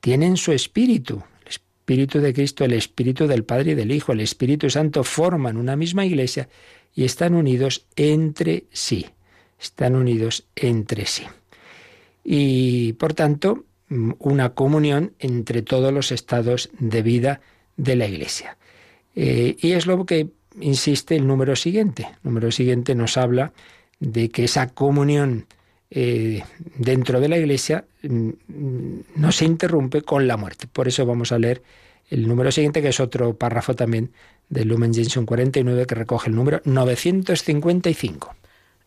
tienen 0.00 0.36
su 0.36 0.52
espíritu. 0.52 1.22
El 1.44 1.48
espíritu 1.48 2.20
de 2.20 2.34
Cristo, 2.34 2.64
el 2.64 2.74
espíritu 2.74 3.26
del 3.26 3.44
Padre 3.44 3.72
y 3.72 3.74
del 3.74 3.90
Hijo, 3.90 4.12
el 4.12 4.20
Espíritu 4.20 4.70
Santo 4.70 5.02
forman 5.02 5.56
una 5.56 5.76
misma 5.76 6.04
iglesia 6.04 6.48
y 6.96 7.04
están 7.04 7.34
unidos 7.34 7.86
entre 7.94 8.64
sí. 8.72 9.06
Están 9.60 9.94
unidos 9.94 10.46
entre 10.56 11.06
sí. 11.06 11.24
Y 12.24 12.94
por 12.94 13.12
tanto, 13.14 13.64
mm, 13.88 14.12
una 14.18 14.54
comunión 14.54 15.12
entre 15.20 15.62
todos 15.62 15.92
los 15.92 16.10
estados 16.10 16.70
de 16.78 17.02
vida 17.02 17.40
de 17.76 17.96
la 17.96 18.08
Iglesia. 18.08 18.56
Eh, 19.14 19.56
y 19.60 19.72
es 19.72 19.86
lo 19.86 20.04
que 20.06 20.30
insiste 20.60 21.16
el 21.16 21.26
número 21.26 21.54
siguiente. 21.54 22.04
El 22.04 22.30
número 22.30 22.50
siguiente 22.50 22.94
nos 22.94 23.18
habla 23.18 23.52
de 24.00 24.30
que 24.30 24.44
esa 24.44 24.68
comunión 24.68 25.46
eh, 25.90 26.42
dentro 26.76 27.20
de 27.20 27.28
la 27.28 27.38
Iglesia 27.38 27.84
mm, 28.02 28.30
no 29.16 29.32
se 29.32 29.44
interrumpe 29.44 30.00
con 30.00 30.26
la 30.26 30.38
muerte. 30.38 30.66
Por 30.66 30.88
eso 30.88 31.04
vamos 31.04 31.30
a 31.30 31.38
leer 31.38 31.62
el 32.08 32.26
número 32.26 32.50
siguiente, 32.50 32.80
que 32.80 32.88
es 32.88 33.00
otro 33.00 33.36
párrafo 33.36 33.74
también 33.74 34.12
del 34.48 34.68
Lumen 34.68 34.94
Gentium 34.94 35.26
49 35.26 35.86
que 35.86 35.94
recoge 35.94 36.30
el 36.30 36.36
número 36.36 36.60
955. 36.64 38.34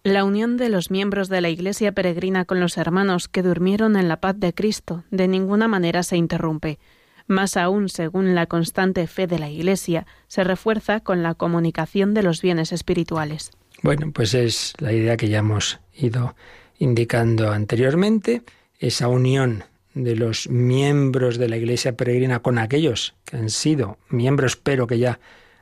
La 0.03 0.23
unión 0.23 0.55
de 0.55 0.69
los 0.69 0.91
miembros 0.91 1.27
de 1.27 1.41
la 1.41 1.49
Iglesia 1.49 1.91
peregrina 1.91 2.45
con 2.45 2.59
los 2.59 2.77
hermanos 2.77 3.27
que 3.27 3.43
durmieron 3.43 3.97
en 3.97 4.07
la 4.07 4.21
paz 4.21 4.35
de 4.37 4.53
Cristo 4.53 5.03
de 5.11 5.27
ninguna 5.27 5.67
manera 5.67 6.03
se 6.03 6.15
interrumpe. 6.15 6.79
Más 7.27 7.57
aún, 7.57 7.89
según 7.89 8.33
la 8.33 8.45
constante 8.45 9.05
fe 9.07 9.27
de 9.27 9.39
la 9.39 9.49
Iglesia, 9.49 10.07
se 10.27 10.43
refuerza 10.43 11.01
con 11.01 11.21
la 11.21 11.35
comunicación 11.35 12.13
de 12.13 12.23
los 12.23 12.41
bienes 12.41 12.71
espirituales. 12.71 13.51
Bueno, 13.83 14.11
pues 14.13 14.33
es 14.33 14.73
la 14.79 14.93
idea 14.93 15.17
que 15.17 15.29
ya 15.29 15.39
hemos 15.39 15.79
ido 15.93 16.35
indicando 16.79 17.51
anteriormente, 17.51 18.41
esa 18.79 19.09
unión 19.09 19.65
de 19.93 20.15
los 20.15 20.49
miembros 20.49 21.37
de 21.37 21.49
la 21.49 21.57
Iglesia 21.57 21.97
peregrina 21.97 22.39
con 22.39 22.57
aquellos 22.57 23.15
que 23.25 23.37
han 23.37 23.49
sido 23.49 23.97
miembros 24.09 24.55
pero 24.55 24.87
que 24.87 24.97
ya 24.97 25.19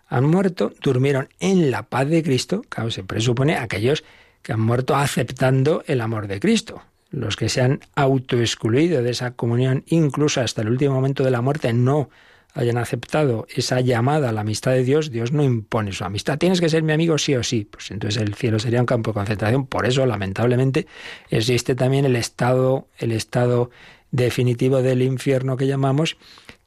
han 0.08 0.26
muerto, 0.26 0.74
durmieron 0.82 1.30
en 1.40 1.72
la 1.72 1.84
paz 1.84 2.08
de 2.08 2.24
Cristo, 2.24 2.64
claro, 2.70 2.92
se 2.92 3.04
presupone 3.04 3.56
aquellos 3.58 4.04
que 4.42 4.54
han 4.54 4.62
muerto 4.62 4.96
aceptando 4.96 5.84
el 5.88 6.02
amor 6.02 6.28
de 6.28 6.40
Cristo. 6.40 6.82
Los 7.10 7.36
que 7.36 7.50
se 7.50 7.62
han 7.62 7.80
autoexcluido 7.96 9.02
de 9.02 9.12
esa 9.12 9.32
comunión, 9.32 9.84
incluso 9.88 10.42
hasta 10.42 10.62
el 10.62 10.70
último 10.70 10.94
momento 10.96 11.24
de 11.24 11.32
la 11.32 11.42
muerte, 11.42 11.72
no 11.74 12.10
hayan 12.54 12.78
aceptado 12.78 13.46
esa 13.54 13.82
llamada 13.82 14.30
a 14.30 14.32
la 14.32 14.42
amistad 14.42 14.72
de 14.72 14.84
Dios, 14.84 15.12
Dios 15.12 15.32
no 15.32 15.44
impone 15.44 15.92
su 15.92 16.04
amistad. 16.04 16.38
Tienes 16.38 16.60
que 16.60 16.70
ser 16.70 16.84
mi 16.84 16.92
amigo 16.92 17.18
sí 17.18 17.36
o 17.36 17.44
sí. 17.44 17.68
Pues 17.70 17.92
entonces 17.92 18.22
el 18.22 18.34
cielo 18.34 18.60
sería 18.60 18.80
un 18.80 18.86
campo 18.86 19.12
de 19.12 19.16
concentración. 19.16 19.68
Por 19.68 19.86
eso, 19.86 20.06
lamentablemente, 20.06 20.88
existe 21.30 21.76
también 21.76 22.06
el 22.06 22.16
estado, 22.16 22.88
el 22.98 23.12
estado 23.12 23.70
definitivo 24.12 24.82
del 24.82 25.02
infierno 25.02 25.56
que 25.56 25.68
llamamos, 25.68 26.18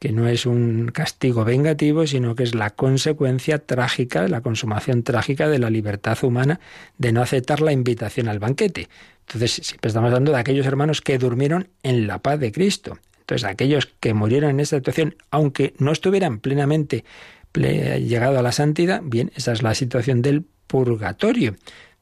que 0.01 0.13
no 0.13 0.27
es 0.27 0.47
un 0.47 0.91
castigo 0.93 1.45
vengativo, 1.45 2.07
sino 2.07 2.35
que 2.35 2.43
es 2.43 2.55
la 2.55 2.71
consecuencia 2.71 3.59
trágica, 3.59 4.27
la 4.29 4.41
consumación 4.41 5.03
trágica 5.03 5.49
de 5.49 5.59
la 5.59 5.69
libertad 5.69 6.19
humana 6.25 6.59
de 6.97 7.13
no 7.13 7.21
aceptar 7.21 7.61
la 7.61 7.73
invitación 7.73 8.27
al 8.27 8.39
banquete. 8.39 8.89
Entonces, 9.27 9.61
siempre 9.63 9.89
estamos 9.89 10.09
hablando 10.09 10.33
de 10.33 10.39
aquellos 10.39 10.67
hermanos 10.67 11.03
que 11.03 11.19
durmieron 11.19 11.69
en 11.83 12.07
la 12.07 12.19
paz 12.19 12.41
de 12.41 12.51
Cristo. 12.51 12.99
Entonces, 13.21 13.47
aquellos 13.47 13.91
que 14.01 14.15
murieron 14.15 14.51
en 14.51 14.61
esta 14.61 14.79
situación, 14.79 15.17
aunque 15.31 15.75
no 15.79 15.93
estuvieran 15.93 16.41
plenamente 16.41 17.05
llegado 17.53 18.39
a 18.39 18.43
la 18.43 18.53
santidad, 18.53 19.03
bien, 19.05 19.31
esa 19.37 19.53
es 19.53 19.63
la 19.63 19.75
situación 19.75 20.23
del 20.23 20.47
purgatorio. 20.67 21.57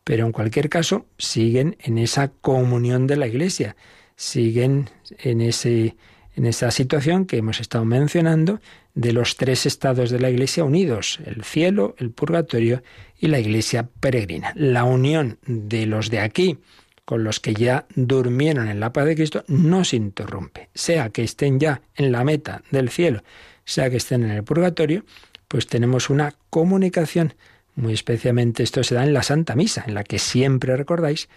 Pero 0.05 0.25
en 0.25 0.33
cualquier 0.33 0.69
caso, 0.69 1.05
siguen 1.19 1.77
en 1.81 1.99
esa 1.99 2.29
comunión 2.29 3.09
de 3.09 3.17
la 3.17 3.27
Iglesia, 3.27 3.77
siguen 4.15 4.89
en, 5.19 5.41
ese, 5.41 5.97
en 6.39 6.47
esa 6.47 6.71
situación 6.71 7.27
que 7.27 7.37
hemos 7.37 7.59
estado 7.59 7.85
mencionando 7.85 8.61
de 8.95 9.13
los 9.13 9.37
tres 9.37 9.67
estados 9.67 10.09
de 10.11 10.21
la 10.21 10.31
Iglesia 10.31 10.63
unidos, 10.63 11.19
el 11.27 11.43
cielo, 11.43 11.97
el 11.99 12.11
purgatorio 12.11 12.83
y 13.19 13.27
la 13.27 13.41
Iglesia 13.41 13.89
peregrina. 13.99 14.53
La 14.55 14.85
unión 14.85 15.39
de 15.47 15.87
los 15.87 16.11
de 16.11 16.21
aquí 16.21 16.59
con 17.05 17.25
los 17.25 17.41
que 17.41 17.55
ya 17.55 17.87
durmieron 17.97 18.69
en 18.69 18.79
la 18.79 18.93
paz 18.93 19.07
de 19.07 19.17
Cristo 19.17 19.45
no 19.49 19.85
se 19.85 19.97
interrumpe. 19.97 20.69
Sea 20.75 21.11
que 21.11 21.25
estén 21.25 21.59
ya 21.59 21.83
en 21.97 22.13
la 22.13 22.23
meta 22.23 22.63
del 22.71 22.89
cielo, 22.89 23.25
sea 23.65 23.91
que 23.91 23.97
estén 23.97 24.23
en 24.23 24.31
el 24.31 24.45
purgatorio, 24.45 25.05
pues 25.49 25.67
tenemos 25.67 26.09
una 26.09 26.37
comunicación. 26.51 27.35
Muy 27.75 27.95
especialmente 27.95 28.63
esto 28.63 28.85
se 28.85 28.95
da 28.95 29.03
en 29.03 29.13
la 29.13 29.25
Santa 29.25 29.57
Misa, 29.57 29.83
en 29.89 29.95
la 29.95 30.05
que 30.05 30.21
siempre 30.21 30.77
recordáis, 30.77 31.29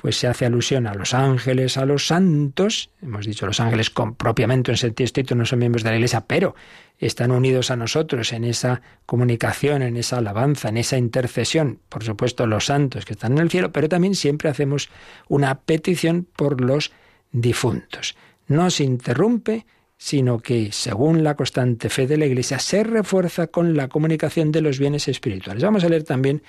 pues 0.00 0.16
se 0.16 0.26
hace 0.26 0.46
alusión 0.46 0.86
a 0.86 0.94
los 0.94 1.12
ángeles, 1.12 1.76
a 1.76 1.84
los 1.84 2.06
santos. 2.06 2.88
Hemos 3.02 3.26
dicho 3.26 3.46
los 3.46 3.60
ángeles 3.60 3.90
con, 3.90 4.14
propiamente 4.14 4.70
en 4.70 4.78
sentido 4.78 5.04
estricto 5.04 5.34
no 5.34 5.44
son 5.44 5.58
miembros 5.58 5.82
de 5.82 5.90
la 5.90 5.96
Iglesia, 5.96 6.24
pero 6.26 6.54
están 6.98 7.30
unidos 7.30 7.70
a 7.70 7.76
nosotros 7.76 8.32
en 8.32 8.44
esa 8.44 8.80
comunicación, 9.04 9.82
en 9.82 9.98
esa 9.98 10.16
alabanza, 10.16 10.70
en 10.70 10.78
esa 10.78 10.96
intercesión. 10.96 11.80
Por 11.90 12.02
supuesto, 12.02 12.46
los 12.46 12.66
santos 12.66 13.04
que 13.04 13.12
están 13.12 13.32
en 13.32 13.38
el 13.38 13.50
cielo, 13.50 13.72
pero 13.72 13.90
también 13.90 14.14
siempre 14.14 14.48
hacemos 14.48 14.88
una 15.28 15.60
petición 15.60 16.26
por 16.34 16.62
los 16.62 16.92
difuntos. 17.30 18.16
No 18.48 18.70
se 18.70 18.84
interrumpe 18.84 19.66
sino 20.02 20.38
que, 20.38 20.72
según 20.72 21.22
la 21.22 21.34
constante 21.34 21.90
fe 21.90 22.06
de 22.06 22.16
la 22.16 22.24
Iglesia, 22.24 22.58
se 22.58 22.84
refuerza 22.84 23.48
con 23.48 23.76
la 23.76 23.88
comunicación 23.88 24.50
de 24.50 24.62
los 24.62 24.78
bienes 24.78 25.08
espirituales. 25.08 25.62
Vamos 25.62 25.84
a 25.84 25.90
leer 25.90 26.04
también, 26.04 26.42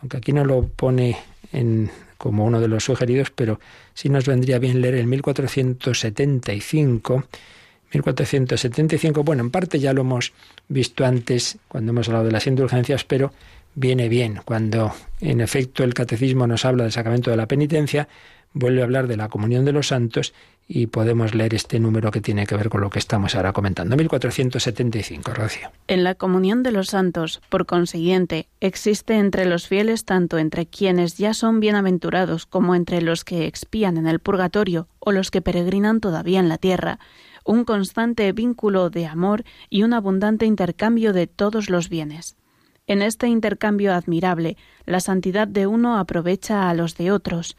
aunque 0.00 0.18
aquí 0.18 0.32
no 0.32 0.44
lo 0.44 0.68
pone 0.68 1.16
en, 1.52 1.90
como 2.22 2.44
uno 2.44 2.60
de 2.60 2.68
los 2.68 2.84
sugeridos, 2.84 3.32
pero 3.34 3.58
sí 3.94 4.08
nos 4.08 4.26
vendría 4.26 4.60
bien 4.60 4.80
leer 4.80 4.94
el 4.94 5.08
1475. 5.08 7.24
1475, 7.92 9.24
bueno, 9.24 9.42
en 9.42 9.50
parte 9.50 9.80
ya 9.80 9.92
lo 9.92 10.02
hemos 10.02 10.32
visto 10.68 11.04
antes 11.04 11.58
cuando 11.66 11.90
hemos 11.90 12.06
hablado 12.06 12.26
de 12.26 12.30
las 12.30 12.46
indulgencias, 12.46 13.02
pero 13.02 13.32
viene 13.74 14.08
bien 14.08 14.38
cuando 14.44 14.92
en 15.20 15.40
efecto 15.40 15.82
el 15.82 15.94
catecismo 15.94 16.46
nos 16.46 16.64
habla 16.64 16.84
del 16.84 16.92
sacramento 16.92 17.32
de 17.32 17.36
la 17.36 17.48
penitencia, 17.48 18.06
vuelve 18.52 18.82
a 18.82 18.84
hablar 18.84 19.08
de 19.08 19.16
la 19.16 19.28
comunión 19.28 19.64
de 19.64 19.72
los 19.72 19.88
santos 19.88 20.32
y 20.68 20.86
podemos 20.86 21.34
leer 21.34 21.54
este 21.54 21.78
número 21.80 22.10
que 22.10 22.20
tiene 22.20 22.46
que 22.46 22.56
ver 22.56 22.68
con 22.68 22.80
lo 22.80 22.90
que 22.90 22.98
estamos 22.98 23.34
ahora 23.34 23.52
comentando. 23.52 23.96
1475, 23.96 25.34
Rocío. 25.34 25.70
En 25.86 26.04
la 26.04 26.14
comunión 26.14 26.62
de 26.62 26.72
los 26.72 26.88
santos, 26.88 27.42
por 27.48 27.66
consiguiente, 27.66 28.48
existe 28.60 29.14
entre 29.14 29.44
los 29.44 29.68
fieles 29.68 30.04
tanto 30.04 30.38
entre 30.38 30.66
quienes 30.66 31.18
ya 31.18 31.34
son 31.34 31.60
bienaventurados 31.60 32.46
como 32.46 32.74
entre 32.74 33.02
los 33.02 33.24
que 33.24 33.46
expían 33.46 33.96
en 33.96 34.06
el 34.06 34.18
purgatorio 34.18 34.88
o 34.98 35.12
los 35.12 35.30
que 35.30 35.42
peregrinan 35.42 36.00
todavía 36.00 36.40
en 36.40 36.48
la 36.48 36.58
tierra, 36.58 36.98
un 37.44 37.64
constante 37.64 38.32
vínculo 38.32 38.88
de 38.88 39.06
amor 39.06 39.44
y 39.68 39.82
un 39.82 39.92
abundante 39.92 40.46
intercambio 40.46 41.12
de 41.12 41.26
todos 41.26 41.70
los 41.70 41.88
bienes. 41.88 42.36
En 42.86 43.02
este 43.02 43.28
intercambio 43.28 43.94
admirable, 43.94 44.56
la 44.86 45.00
santidad 45.00 45.46
de 45.46 45.66
uno 45.66 45.98
aprovecha 45.98 46.68
a 46.68 46.74
los 46.74 46.96
de 46.96 47.12
otros, 47.12 47.56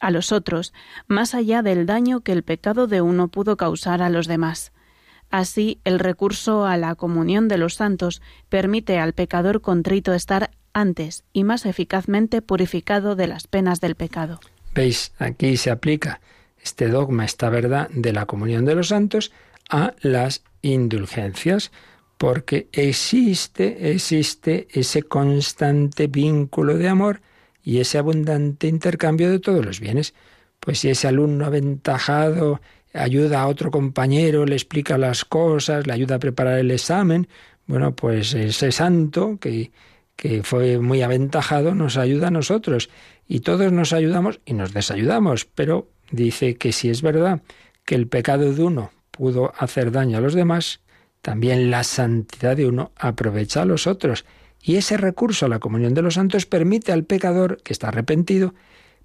a 0.00 0.10
los 0.10 0.32
otros, 0.32 0.72
más 1.06 1.34
allá 1.34 1.62
del 1.62 1.86
daño 1.86 2.20
que 2.20 2.32
el 2.32 2.42
pecado 2.42 2.86
de 2.86 3.00
uno 3.00 3.28
pudo 3.28 3.56
causar 3.56 4.02
a 4.02 4.10
los 4.10 4.26
demás. 4.26 4.72
Así, 5.30 5.80
el 5.84 5.98
recurso 5.98 6.66
a 6.66 6.76
la 6.76 6.94
comunión 6.94 7.48
de 7.48 7.58
los 7.58 7.74
santos 7.74 8.22
permite 8.48 8.98
al 8.98 9.14
pecador 9.14 9.60
contrito 9.60 10.12
estar 10.12 10.50
antes 10.72 11.24
y 11.32 11.44
más 11.44 11.66
eficazmente 11.66 12.42
purificado 12.42 13.16
de 13.16 13.26
las 13.26 13.46
penas 13.46 13.80
del 13.80 13.94
pecado. 13.94 14.40
¿Veis? 14.74 15.12
Aquí 15.18 15.56
se 15.56 15.70
aplica 15.70 16.20
este 16.62 16.88
dogma, 16.88 17.24
esta 17.24 17.48
verdad 17.48 17.88
de 17.90 18.12
la 18.12 18.26
comunión 18.26 18.64
de 18.64 18.74
los 18.74 18.88
santos 18.88 19.32
a 19.68 19.94
las 20.00 20.42
indulgencias, 20.62 21.72
porque 22.18 22.68
existe, 22.72 23.90
existe 23.92 24.68
ese 24.72 25.02
constante 25.02 26.06
vínculo 26.06 26.76
de 26.76 26.88
amor 26.88 27.20
y 27.64 27.78
ese 27.80 27.98
abundante 27.98 28.68
intercambio 28.68 29.30
de 29.30 29.40
todos 29.40 29.64
los 29.64 29.80
bienes. 29.80 30.14
Pues 30.60 30.78
si 30.80 30.90
ese 30.90 31.08
alumno 31.08 31.46
aventajado 31.46 32.60
ayuda 32.92 33.40
a 33.40 33.48
otro 33.48 33.70
compañero, 33.70 34.44
le 34.44 34.54
explica 34.54 34.98
las 34.98 35.24
cosas, 35.24 35.86
le 35.86 35.92
ayuda 35.92 36.16
a 36.16 36.20
preparar 36.20 36.58
el 36.58 36.70
examen, 36.70 37.26
bueno, 37.66 37.96
pues 37.96 38.34
ese 38.34 38.70
santo 38.70 39.38
que, 39.40 39.72
que 40.14 40.42
fue 40.42 40.78
muy 40.78 41.02
aventajado 41.02 41.74
nos 41.74 41.96
ayuda 41.96 42.28
a 42.28 42.30
nosotros. 42.30 42.90
Y 43.26 43.40
todos 43.40 43.72
nos 43.72 43.94
ayudamos 43.94 44.40
y 44.44 44.52
nos 44.52 44.74
desayudamos, 44.74 45.46
pero 45.46 45.88
dice 46.10 46.56
que 46.56 46.72
si 46.72 46.90
es 46.90 47.00
verdad 47.00 47.40
que 47.86 47.94
el 47.94 48.06
pecado 48.06 48.52
de 48.52 48.62
uno 48.62 48.90
pudo 49.10 49.52
hacer 49.56 49.90
daño 49.90 50.18
a 50.18 50.20
los 50.20 50.34
demás, 50.34 50.80
también 51.22 51.70
la 51.70 51.84
santidad 51.84 52.56
de 52.56 52.66
uno 52.66 52.92
aprovecha 52.96 53.62
a 53.62 53.64
los 53.64 53.86
otros 53.86 54.26
y 54.64 54.76
ese 54.76 54.96
recurso 54.96 55.46
a 55.46 55.48
la 55.50 55.58
comunión 55.58 55.92
de 55.92 56.00
los 56.00 56.14
santos 56.14 56.46
permite 56.46 56.90
al 56.90 57.04
pecador 57.04 57.60
que 57.62 57.74
está 57.74 57.88
arrepentido, 57.88 58.54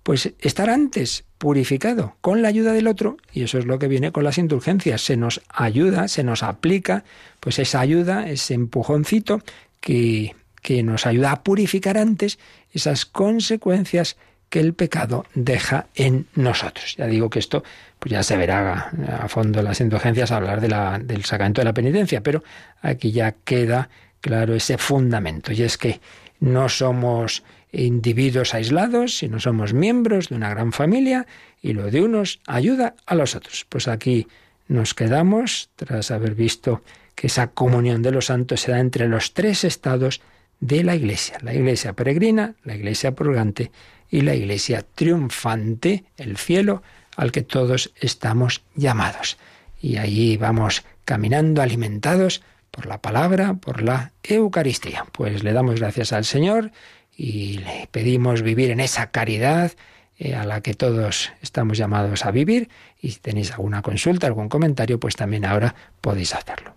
pues 0.03 0.31
estar 0.39 0.69
antes 0.69 1.25
purificado 1.37 2.15
con 2.21 2.41
la 2.41 2.47
ayuda 2.47 2.71
del 2.71 2.87
otro, 2.87 3.17
y 3.33 3.43
eso 3.43 3.59
es 3.59 3.65
lo 3.65 3.77
que 3.77 3.89
viene 3.89 4.13
con 4.13 4.23
las 4.23 4.37
indulgencias, 4.37 5.01
se 5.01 5.17
nos 5.17 5.41
ayuda, 5.49 6.07
se 6.07 6.23
nos 6.23 6.43
aplica, 6.43 7.03
pues 7.41 7.59
esa 7.59 7.81
ayuda, 7.81 8.29
ese 8.29 8.53
empujoncito 8.53 9.41
que, 9.81 10.33
que 10.61 10.81
nos 10.81 11.05
ayuda 11.05 11.33
a 11.33 11.43
purificar 11.43 11.97
antes 11.97 12.39
esas 12.71 13.05
consecuencias 13.05 14.15
que 14.49 14.61
el 14.61 14.73
pecado 14.73 15.25
deja 15.35 15.87
en 15.93 16.25
nosotros. 16.35 16.95
Ya 16.97 17.05
digo 17.05 17.29
que 17.29 17.39
esto 17.39 17.63
pues 17.99 18.11
ya 18.11 18.23
se 18.23 18.37
verá 18.37 18.91
a, 19.21 19.27
fondo 19.27 19.59
en 19.59 19.65
las 19.65 19.81
indulgencias 19.81 20.31
hablar 20.31 20.61
de 20.61 20.69
la, 20.69 20.99
del 20.99 21.25
sacramento 21.25 21.61
de 21.61 21.65
la 21.65 21.73
penitencia, 21.73 22.21
pero 22.21 22.43
aquí 22.81 23.11
ya 23.11 23.33
queda 23.43 23.89
claro 24.21 24.55
ese 24.55 24.77
fundamento, 24.77 25.51
y 25.51 25.63
es 25.63 25.77
que 25.77 25.99
no 26.39 26.69
somos 26.69 27.43
individuos 27.71 28.53
aislados, 28.53 29.17
sino 29.17 29.39
somos 29.39 29.73
miembros 29.73 30.29
de 30.29 30.35
una 30.35 30.49
gran 30.49 30.71
familia 30.71 31.27
y 31.61 31.73
lo 31.73 31.91
de 31.91 32.01
unos 32.01 32.39
ayuda 32.47 32.95
a 33.05 33.15
los 33.15 33.35
otros. 33.35 33.65
Pues 33.69 33.87
aquí 33.87 34.27
nos 34.67 34.93
quedamos 34.93 35.69
tras 35.75 36.11
haber 36.11 36.35
visto 36.35 36.81
que 37.15 37.27
esa 37.27 37.47
comunión 37.47 38.01
de 38.01 38.11
los 38.11 38.27
santos 38.27 38.61
se 38.61 38.71
da 38.71 38.79
entre 38.79 39.07
los 39.07 39.33
tres 39.33 39.63
estados 39.63 40.21
de 40.59 40.83
la 40.83 40.95
Iglesia, 40.95 41.37
la 41.41 41.53
Iglesia 41.53 41.93
peregrina, 41.93 42.55
la 42.63 42.75
Iglesia 42.75 43.13
purgante 43.13 43.71
y 44.09 44.21
la 44.21 44.35
Iglesia 44.35 44.85
triunfante, 44.95 46.05
el 46.17 46.37
cielo 46.37 46.81
al 47.15 47.31
que 47.31 47.41
todos 47.41 47.91
estamos 47.99 48.63
llamados. 48.75 49.37
Y 49.81 49.97
allí 49.97 50.37
vamos 50.37 50.83
caminando 51.05 51.61
alimentados 51.61 52.41
por 52.71 52.85
la 52.85 52.99
palabra, 52.99 53.55
por 53.55 53.81
la 53.81 54.11
Eucaristía. 54.23 55.05
Pues 55.11 55.43
le 55.43 55.53
damos 55.53 55.79
gracias 55.79 56.13
al 56.13 56.25
Señor 56.25 56.71
y 57.15 57.59
le 57.59 57.87
pedimos 57.91 58.41
vivir 58.41 58.71
en 58.71 58.79
esa 58.79 59.11
caridad 59.11 59.73
eh, 60.17 60.35
a 60.35 60.45
la 60.45 60.61
que 60.61 60.73
todos 60.73 61.31
estamos 61.41 61.77
llamados 61.77 62.25
a 62.25 62.31
vivir. 62.31 62.69
Y 63.01 63.11
si 63.11 63.19
tenéis 63.19 63.51
alguna 63.51 63.81
consulta, 63.81 64.27
algún 64.27 64.49
comentario, 64.49 64.99
pues 64.99 65.15
también 65.15 65.45
ahora 65.45 65.75
podéis 66.01 66.35
hacerlo. 66.35 66.73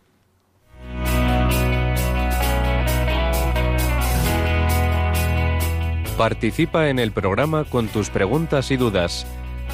Participa 6.17 6.89
en 6.89 6.99
el 6.99 7.11
programa 7.11 7.65
con 7.65 7.89
tus 7.89 8.11
preguntas 8.11 8.71
y 8.71 8.77
dudas. 8.77 9.27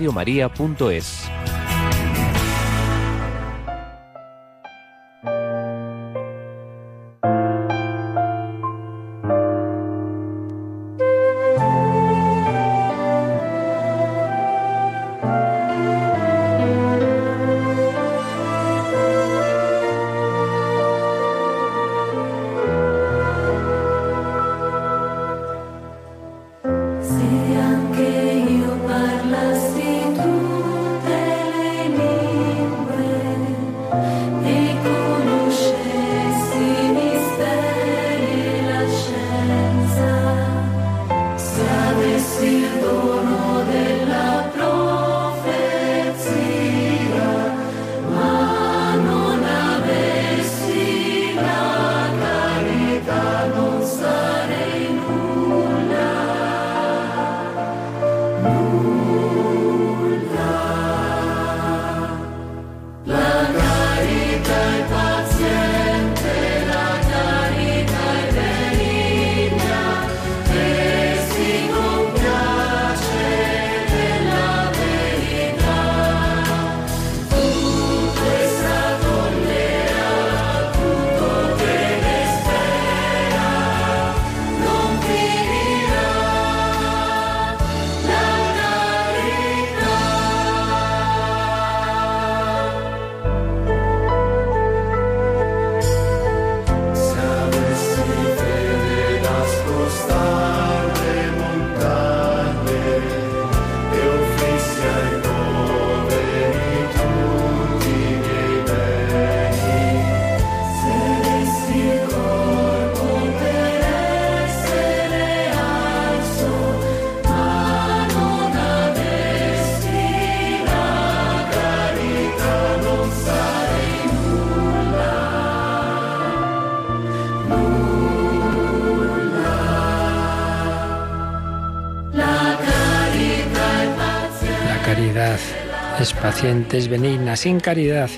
es 136.22 136.34
paciente, 136.34 136.78
es 136.78 136.88
benigna. 136.88 137.36
Sin 137.36 137.58
caridad 137.58 138.08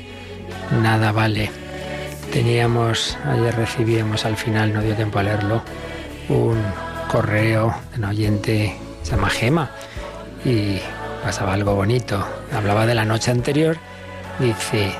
nada 0.82 1.12
vale. 1.12 1.50
Teníamos, 2.32 3.16
ayer 3.24 3.54
recibíamos 3.54 4.24
al 4.24 4.36
final, 4.36 4.72
no 4.72 4.82
dio 4.82 4.94
tiempo 4.94 5.18
a 5.18 5.22
leerlo, 5.22 5.62
un 6.28 6.60
correo 7.08 7.74
de 7.92 7.98
un 7.98 8.04
oyente, 8.04 8.76
se 9.02 9.12
llama 9.12 9.30
Gema, 9.30 9.70
y 10.44 10.80
pasaba 11.22 11.54
algo 11.54 11.74
bonito. 11.74 12.26
Hablaba 12.52 12.86
de 12.86 12.94
la 12.94 13.04
noche 13.04 13.30
anterior, 13.30 13.76
dice, 14.38 14.92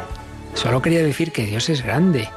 solo 0.55 0.81
quería 0.81 1.03
decir 1.03 1.33
que 1.33 1.45
Dios 1.45 1.69
es 1.69 1.83
grande. 1.83 2.29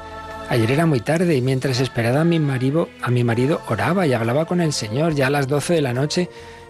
Ayer 0.50 0.70
era 0.72 0.86
muy 0.86 1.00
tarde 1.00 1.36
y 1.36 1.42
mientras 1.42 1.80
esperaba 1.80 2.22
a 2.22 2.24
mi 2.24 2.40
marido, 2.40 2.88
a 3.02 3.10
mi 3.10 3.22
marido 3.22 3.60
oraba 3.68 4.06
y 4.06 4.14
hablaba 4.14 4.46
con 4.46 4.60
el 4.60 4.72
Señor. 4.72 5.14
Ya 5.14 5.28
a 5.28 5.30
las 5.30 5.46
12 5.46 5.74
de 5.74 5.82
la 5.82 5.92
noche 5.92 6.28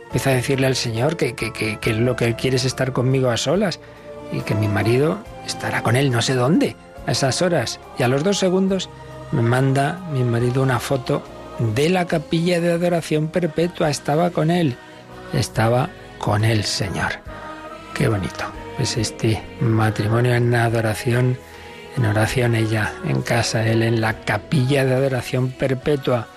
empieza 0.09 0.30
a 0.30 0.34
decirle 0.34 0.66
al 0.66 0.76
Señor 0.76 1.16
que, 1.16 1.34
que, 1.34 1.52
que, 1.52 1.78
que 1.78 1.92
lo 1.92 2.16
que 2.16 2.24
él 2.24 2.36
quiere 2.36 2.56
es 2.56 2.64
estar 2.64 2.92
conmigo 2.92 3.30
a 3.30 3.36
solas 3.36 3.78
y 4.32 4.40
que 4.40 4.54
mi 4.54 4.66
marido 4.66 5.18
estará 5.46 5.82
con 5.82 5.96
él 5.96 6.11
no 6.11 6.22
sé 6.22 6.34
dónde 6.34 6.76
a 7.06 7.12
esas 7.12 7.42
horas. 7.42 7.78
Y 7.98 8.02
a 8.02 8.09
los 8.09 8.24
dos 8.24 8.38
segundos 8.38 8.88
me 9.32 9.42
manda 9.42 10.00
mi 10.12 10.24
marido 10.24 10.62
una 10.62 10.78
foto 10.78 11.22
de 11.59 11.88
la 11.90 12.06
capilla 12.06 12.61
de 12.61 12.72
adoración 12.72 13.28
perpetua. 13.28 13.90
Estaba 13.90 14.30
con 14.30 14.50
él, 14.50 14.76
estaba 15.32 15.90
con 16.18 16.44
el 16.44 16.64
Señor. 16.64 17.12
Qué 17.94 18.09
bonito. 18.09 18.44
Es 18.78 18.96
este 18.96 19.42
matrimonio 19.61 20.34
en 20.34 20.54
adoración, 20.54 21.36
en 21.96 22.06
oración 22.06 22.54
ella, 22.54 22.92
en 23.04 23.22
casa, 23.22 23.66
él 23.66 23.82
en 23.82 24.00
la 24.00 24.20
capilla 24.20 24.84
de 24.84 24.94
adoración 24.94 25.50
perpetua. 25.50 26.28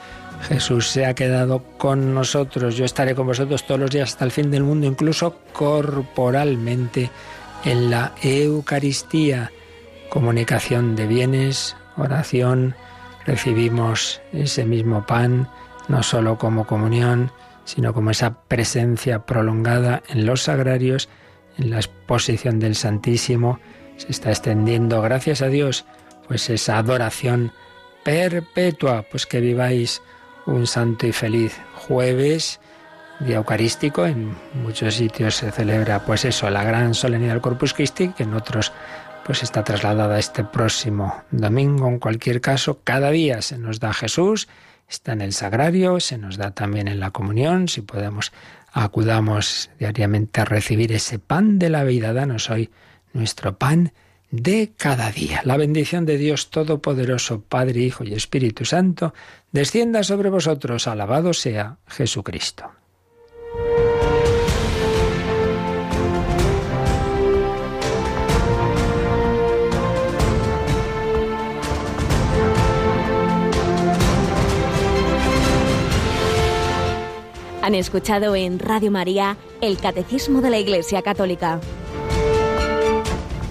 Jesús 0.42 0.90
se 0.90 1.06
ha 1.06 1.14
quedado 1.14 1.64
con 1.78 2.14
nosotros. 2.14 2.76
Yo 2.76 2.86
estaré 2.86 3.16
con 3.16 3.28
vosotros 3.28 3.66
todos 3.66 3.80
los 3.80 3.92
días 3.92 4.12
hasta 4.12 4.26
el 4.26 4.32
fin 4.32 4.52
del 4.52 4.64
mundo, 4.64 4.88
incluso 4.88 5.38
corporalmente 5.54 7.10
en 7.64 7.90
la 7.90 8.14
Eucaristía. 8.22 9.52
Comunicación 10.10 10.96
de 10.96 11.08
bienes, 11.08 11.76
oración, 11.96 12.76
recibimos 13.26 14.22
ese 14.34 14.66
mismo 14.66 15.06
pan, 15.06 15.50
no 15.88 16.04
solo 16.04 16.38
como 16.38 16.68
comunión, 16.68 17.32
sino 17.66 17.94
como 17.94 18.12
esa 18.12 18.42
presencia 18.44 19.26
prolongada 19.26 20.04
en 20.10 20.26
los 20.26 20.44
sagrarios, 20.44 21.08
en 21.58 21.70
la 21.70 21.78
exposición 21.78 22.60
del 22.60 22.76
Santísimo. 22.76 23.60
Se 23.98 24.12
está 24.12 24.32
extendiendo, 24.32 25.02
gracias 25.02 25.42
a 25.42 25.48
Dios, 25.48 25.86
pues 26.28 26.50
esa 26.50 26.78
adoración 26.78 27.52
perpetua, 28.04 29.06
pues 29.10 29.26
que 29.26 29.40
viváis 29.40 30.02
un 30.46 30.68
santo 30.68 31.08
y 31.08 31.12
feliz 31.12 31.60
jueves, 31.76 32.60
día 33.20 33.38
eucarístico. 33.38 34.06
En 34.06 34.36
muchos 34.54 34.96
sitios 34.96 35.36
se 35.36 35.52
celebra, 35.52 36.06
pues 36.06 36.26
eso, 36.26 36.50
la 36.50 36.64
gran 36.64 36.94
solemnidad 36.94 37.34
del 37.34 37.42
Corpus 37.42 37.74
Christi, 37.74 38.10
que 38.10 38.24
en 38.24 38.34
otros 38.34 38.72
pues 39.26 39.44
está 39.44 39.64
trasladada 39.64 40.18
este 40.18 40.44
próximo 40.44 41.24
domingo. 41.32 41.88
En 41.88 42.00
cualquier 42.00 42.42
caso, 42.42 42.80
cada 42.84 43.12
día 43.12 43.42
se 43.42 43.58
nos 43.58 43.80
da 43.80 43.94
Jesús, 43.94 44.48
está 44.90 45.14
en 45.14 45.22
el 45.22 45.34
sagrario, 45.34 46.00
se 46.00 46.18
nos 46.18 46.38
da 46.38 46.52
también 46.52 46.88
en 46.88 47.00
la 47.00 47.12
comunión, 47.12 47.68
si 47.68 47.82
podemos 47.82 48.32
acudamos 48.74 49.70
diariamente 49.80 50.42
a 50.42 50.46
recibir 50.46 50.92
ese 50.94 51.20
pan 51.20 51.60
de 51.60 51.70
la 51.70 51.84
vida, 51.84 52.14
danos 52.14 52.50
hoy 52.50 52.70
nuestro 53.14 53.58
pan 53.58 53.94
de 54.32 54.72
cada 54.76 55.12
día. 55.12 55.42
La 55.44 55.58
bendición 55.58 56.06
de 56.06 56.18
Dios 56.18 56.50
Todopoderoso, 56.50 57.42
Padre, 57.42 57.82
Hijo 57.82 58.04
y 58.04 58.14
Espíritu 58.14 58.66
Santo, 58.66 59.14
descienda 59.52 60.04
sobre 60.04 60.30
vosotros. 60.30 60.88
Alabado 60.88 61.34
sea 61.34 61.78
Jesucristo. 61.88 62.72
Han 77.62 77.76
escuchado 77.76 78.36
en 78.36 78.58
Radio 78.58 78.90
María 78.90 79.38
el 79.62 79.78
Catecismo 79.78 80.42
de 80.42 80.50
la 80.50 80.58
Iglesia 80.58 81.04
Católica, 81.04 81.62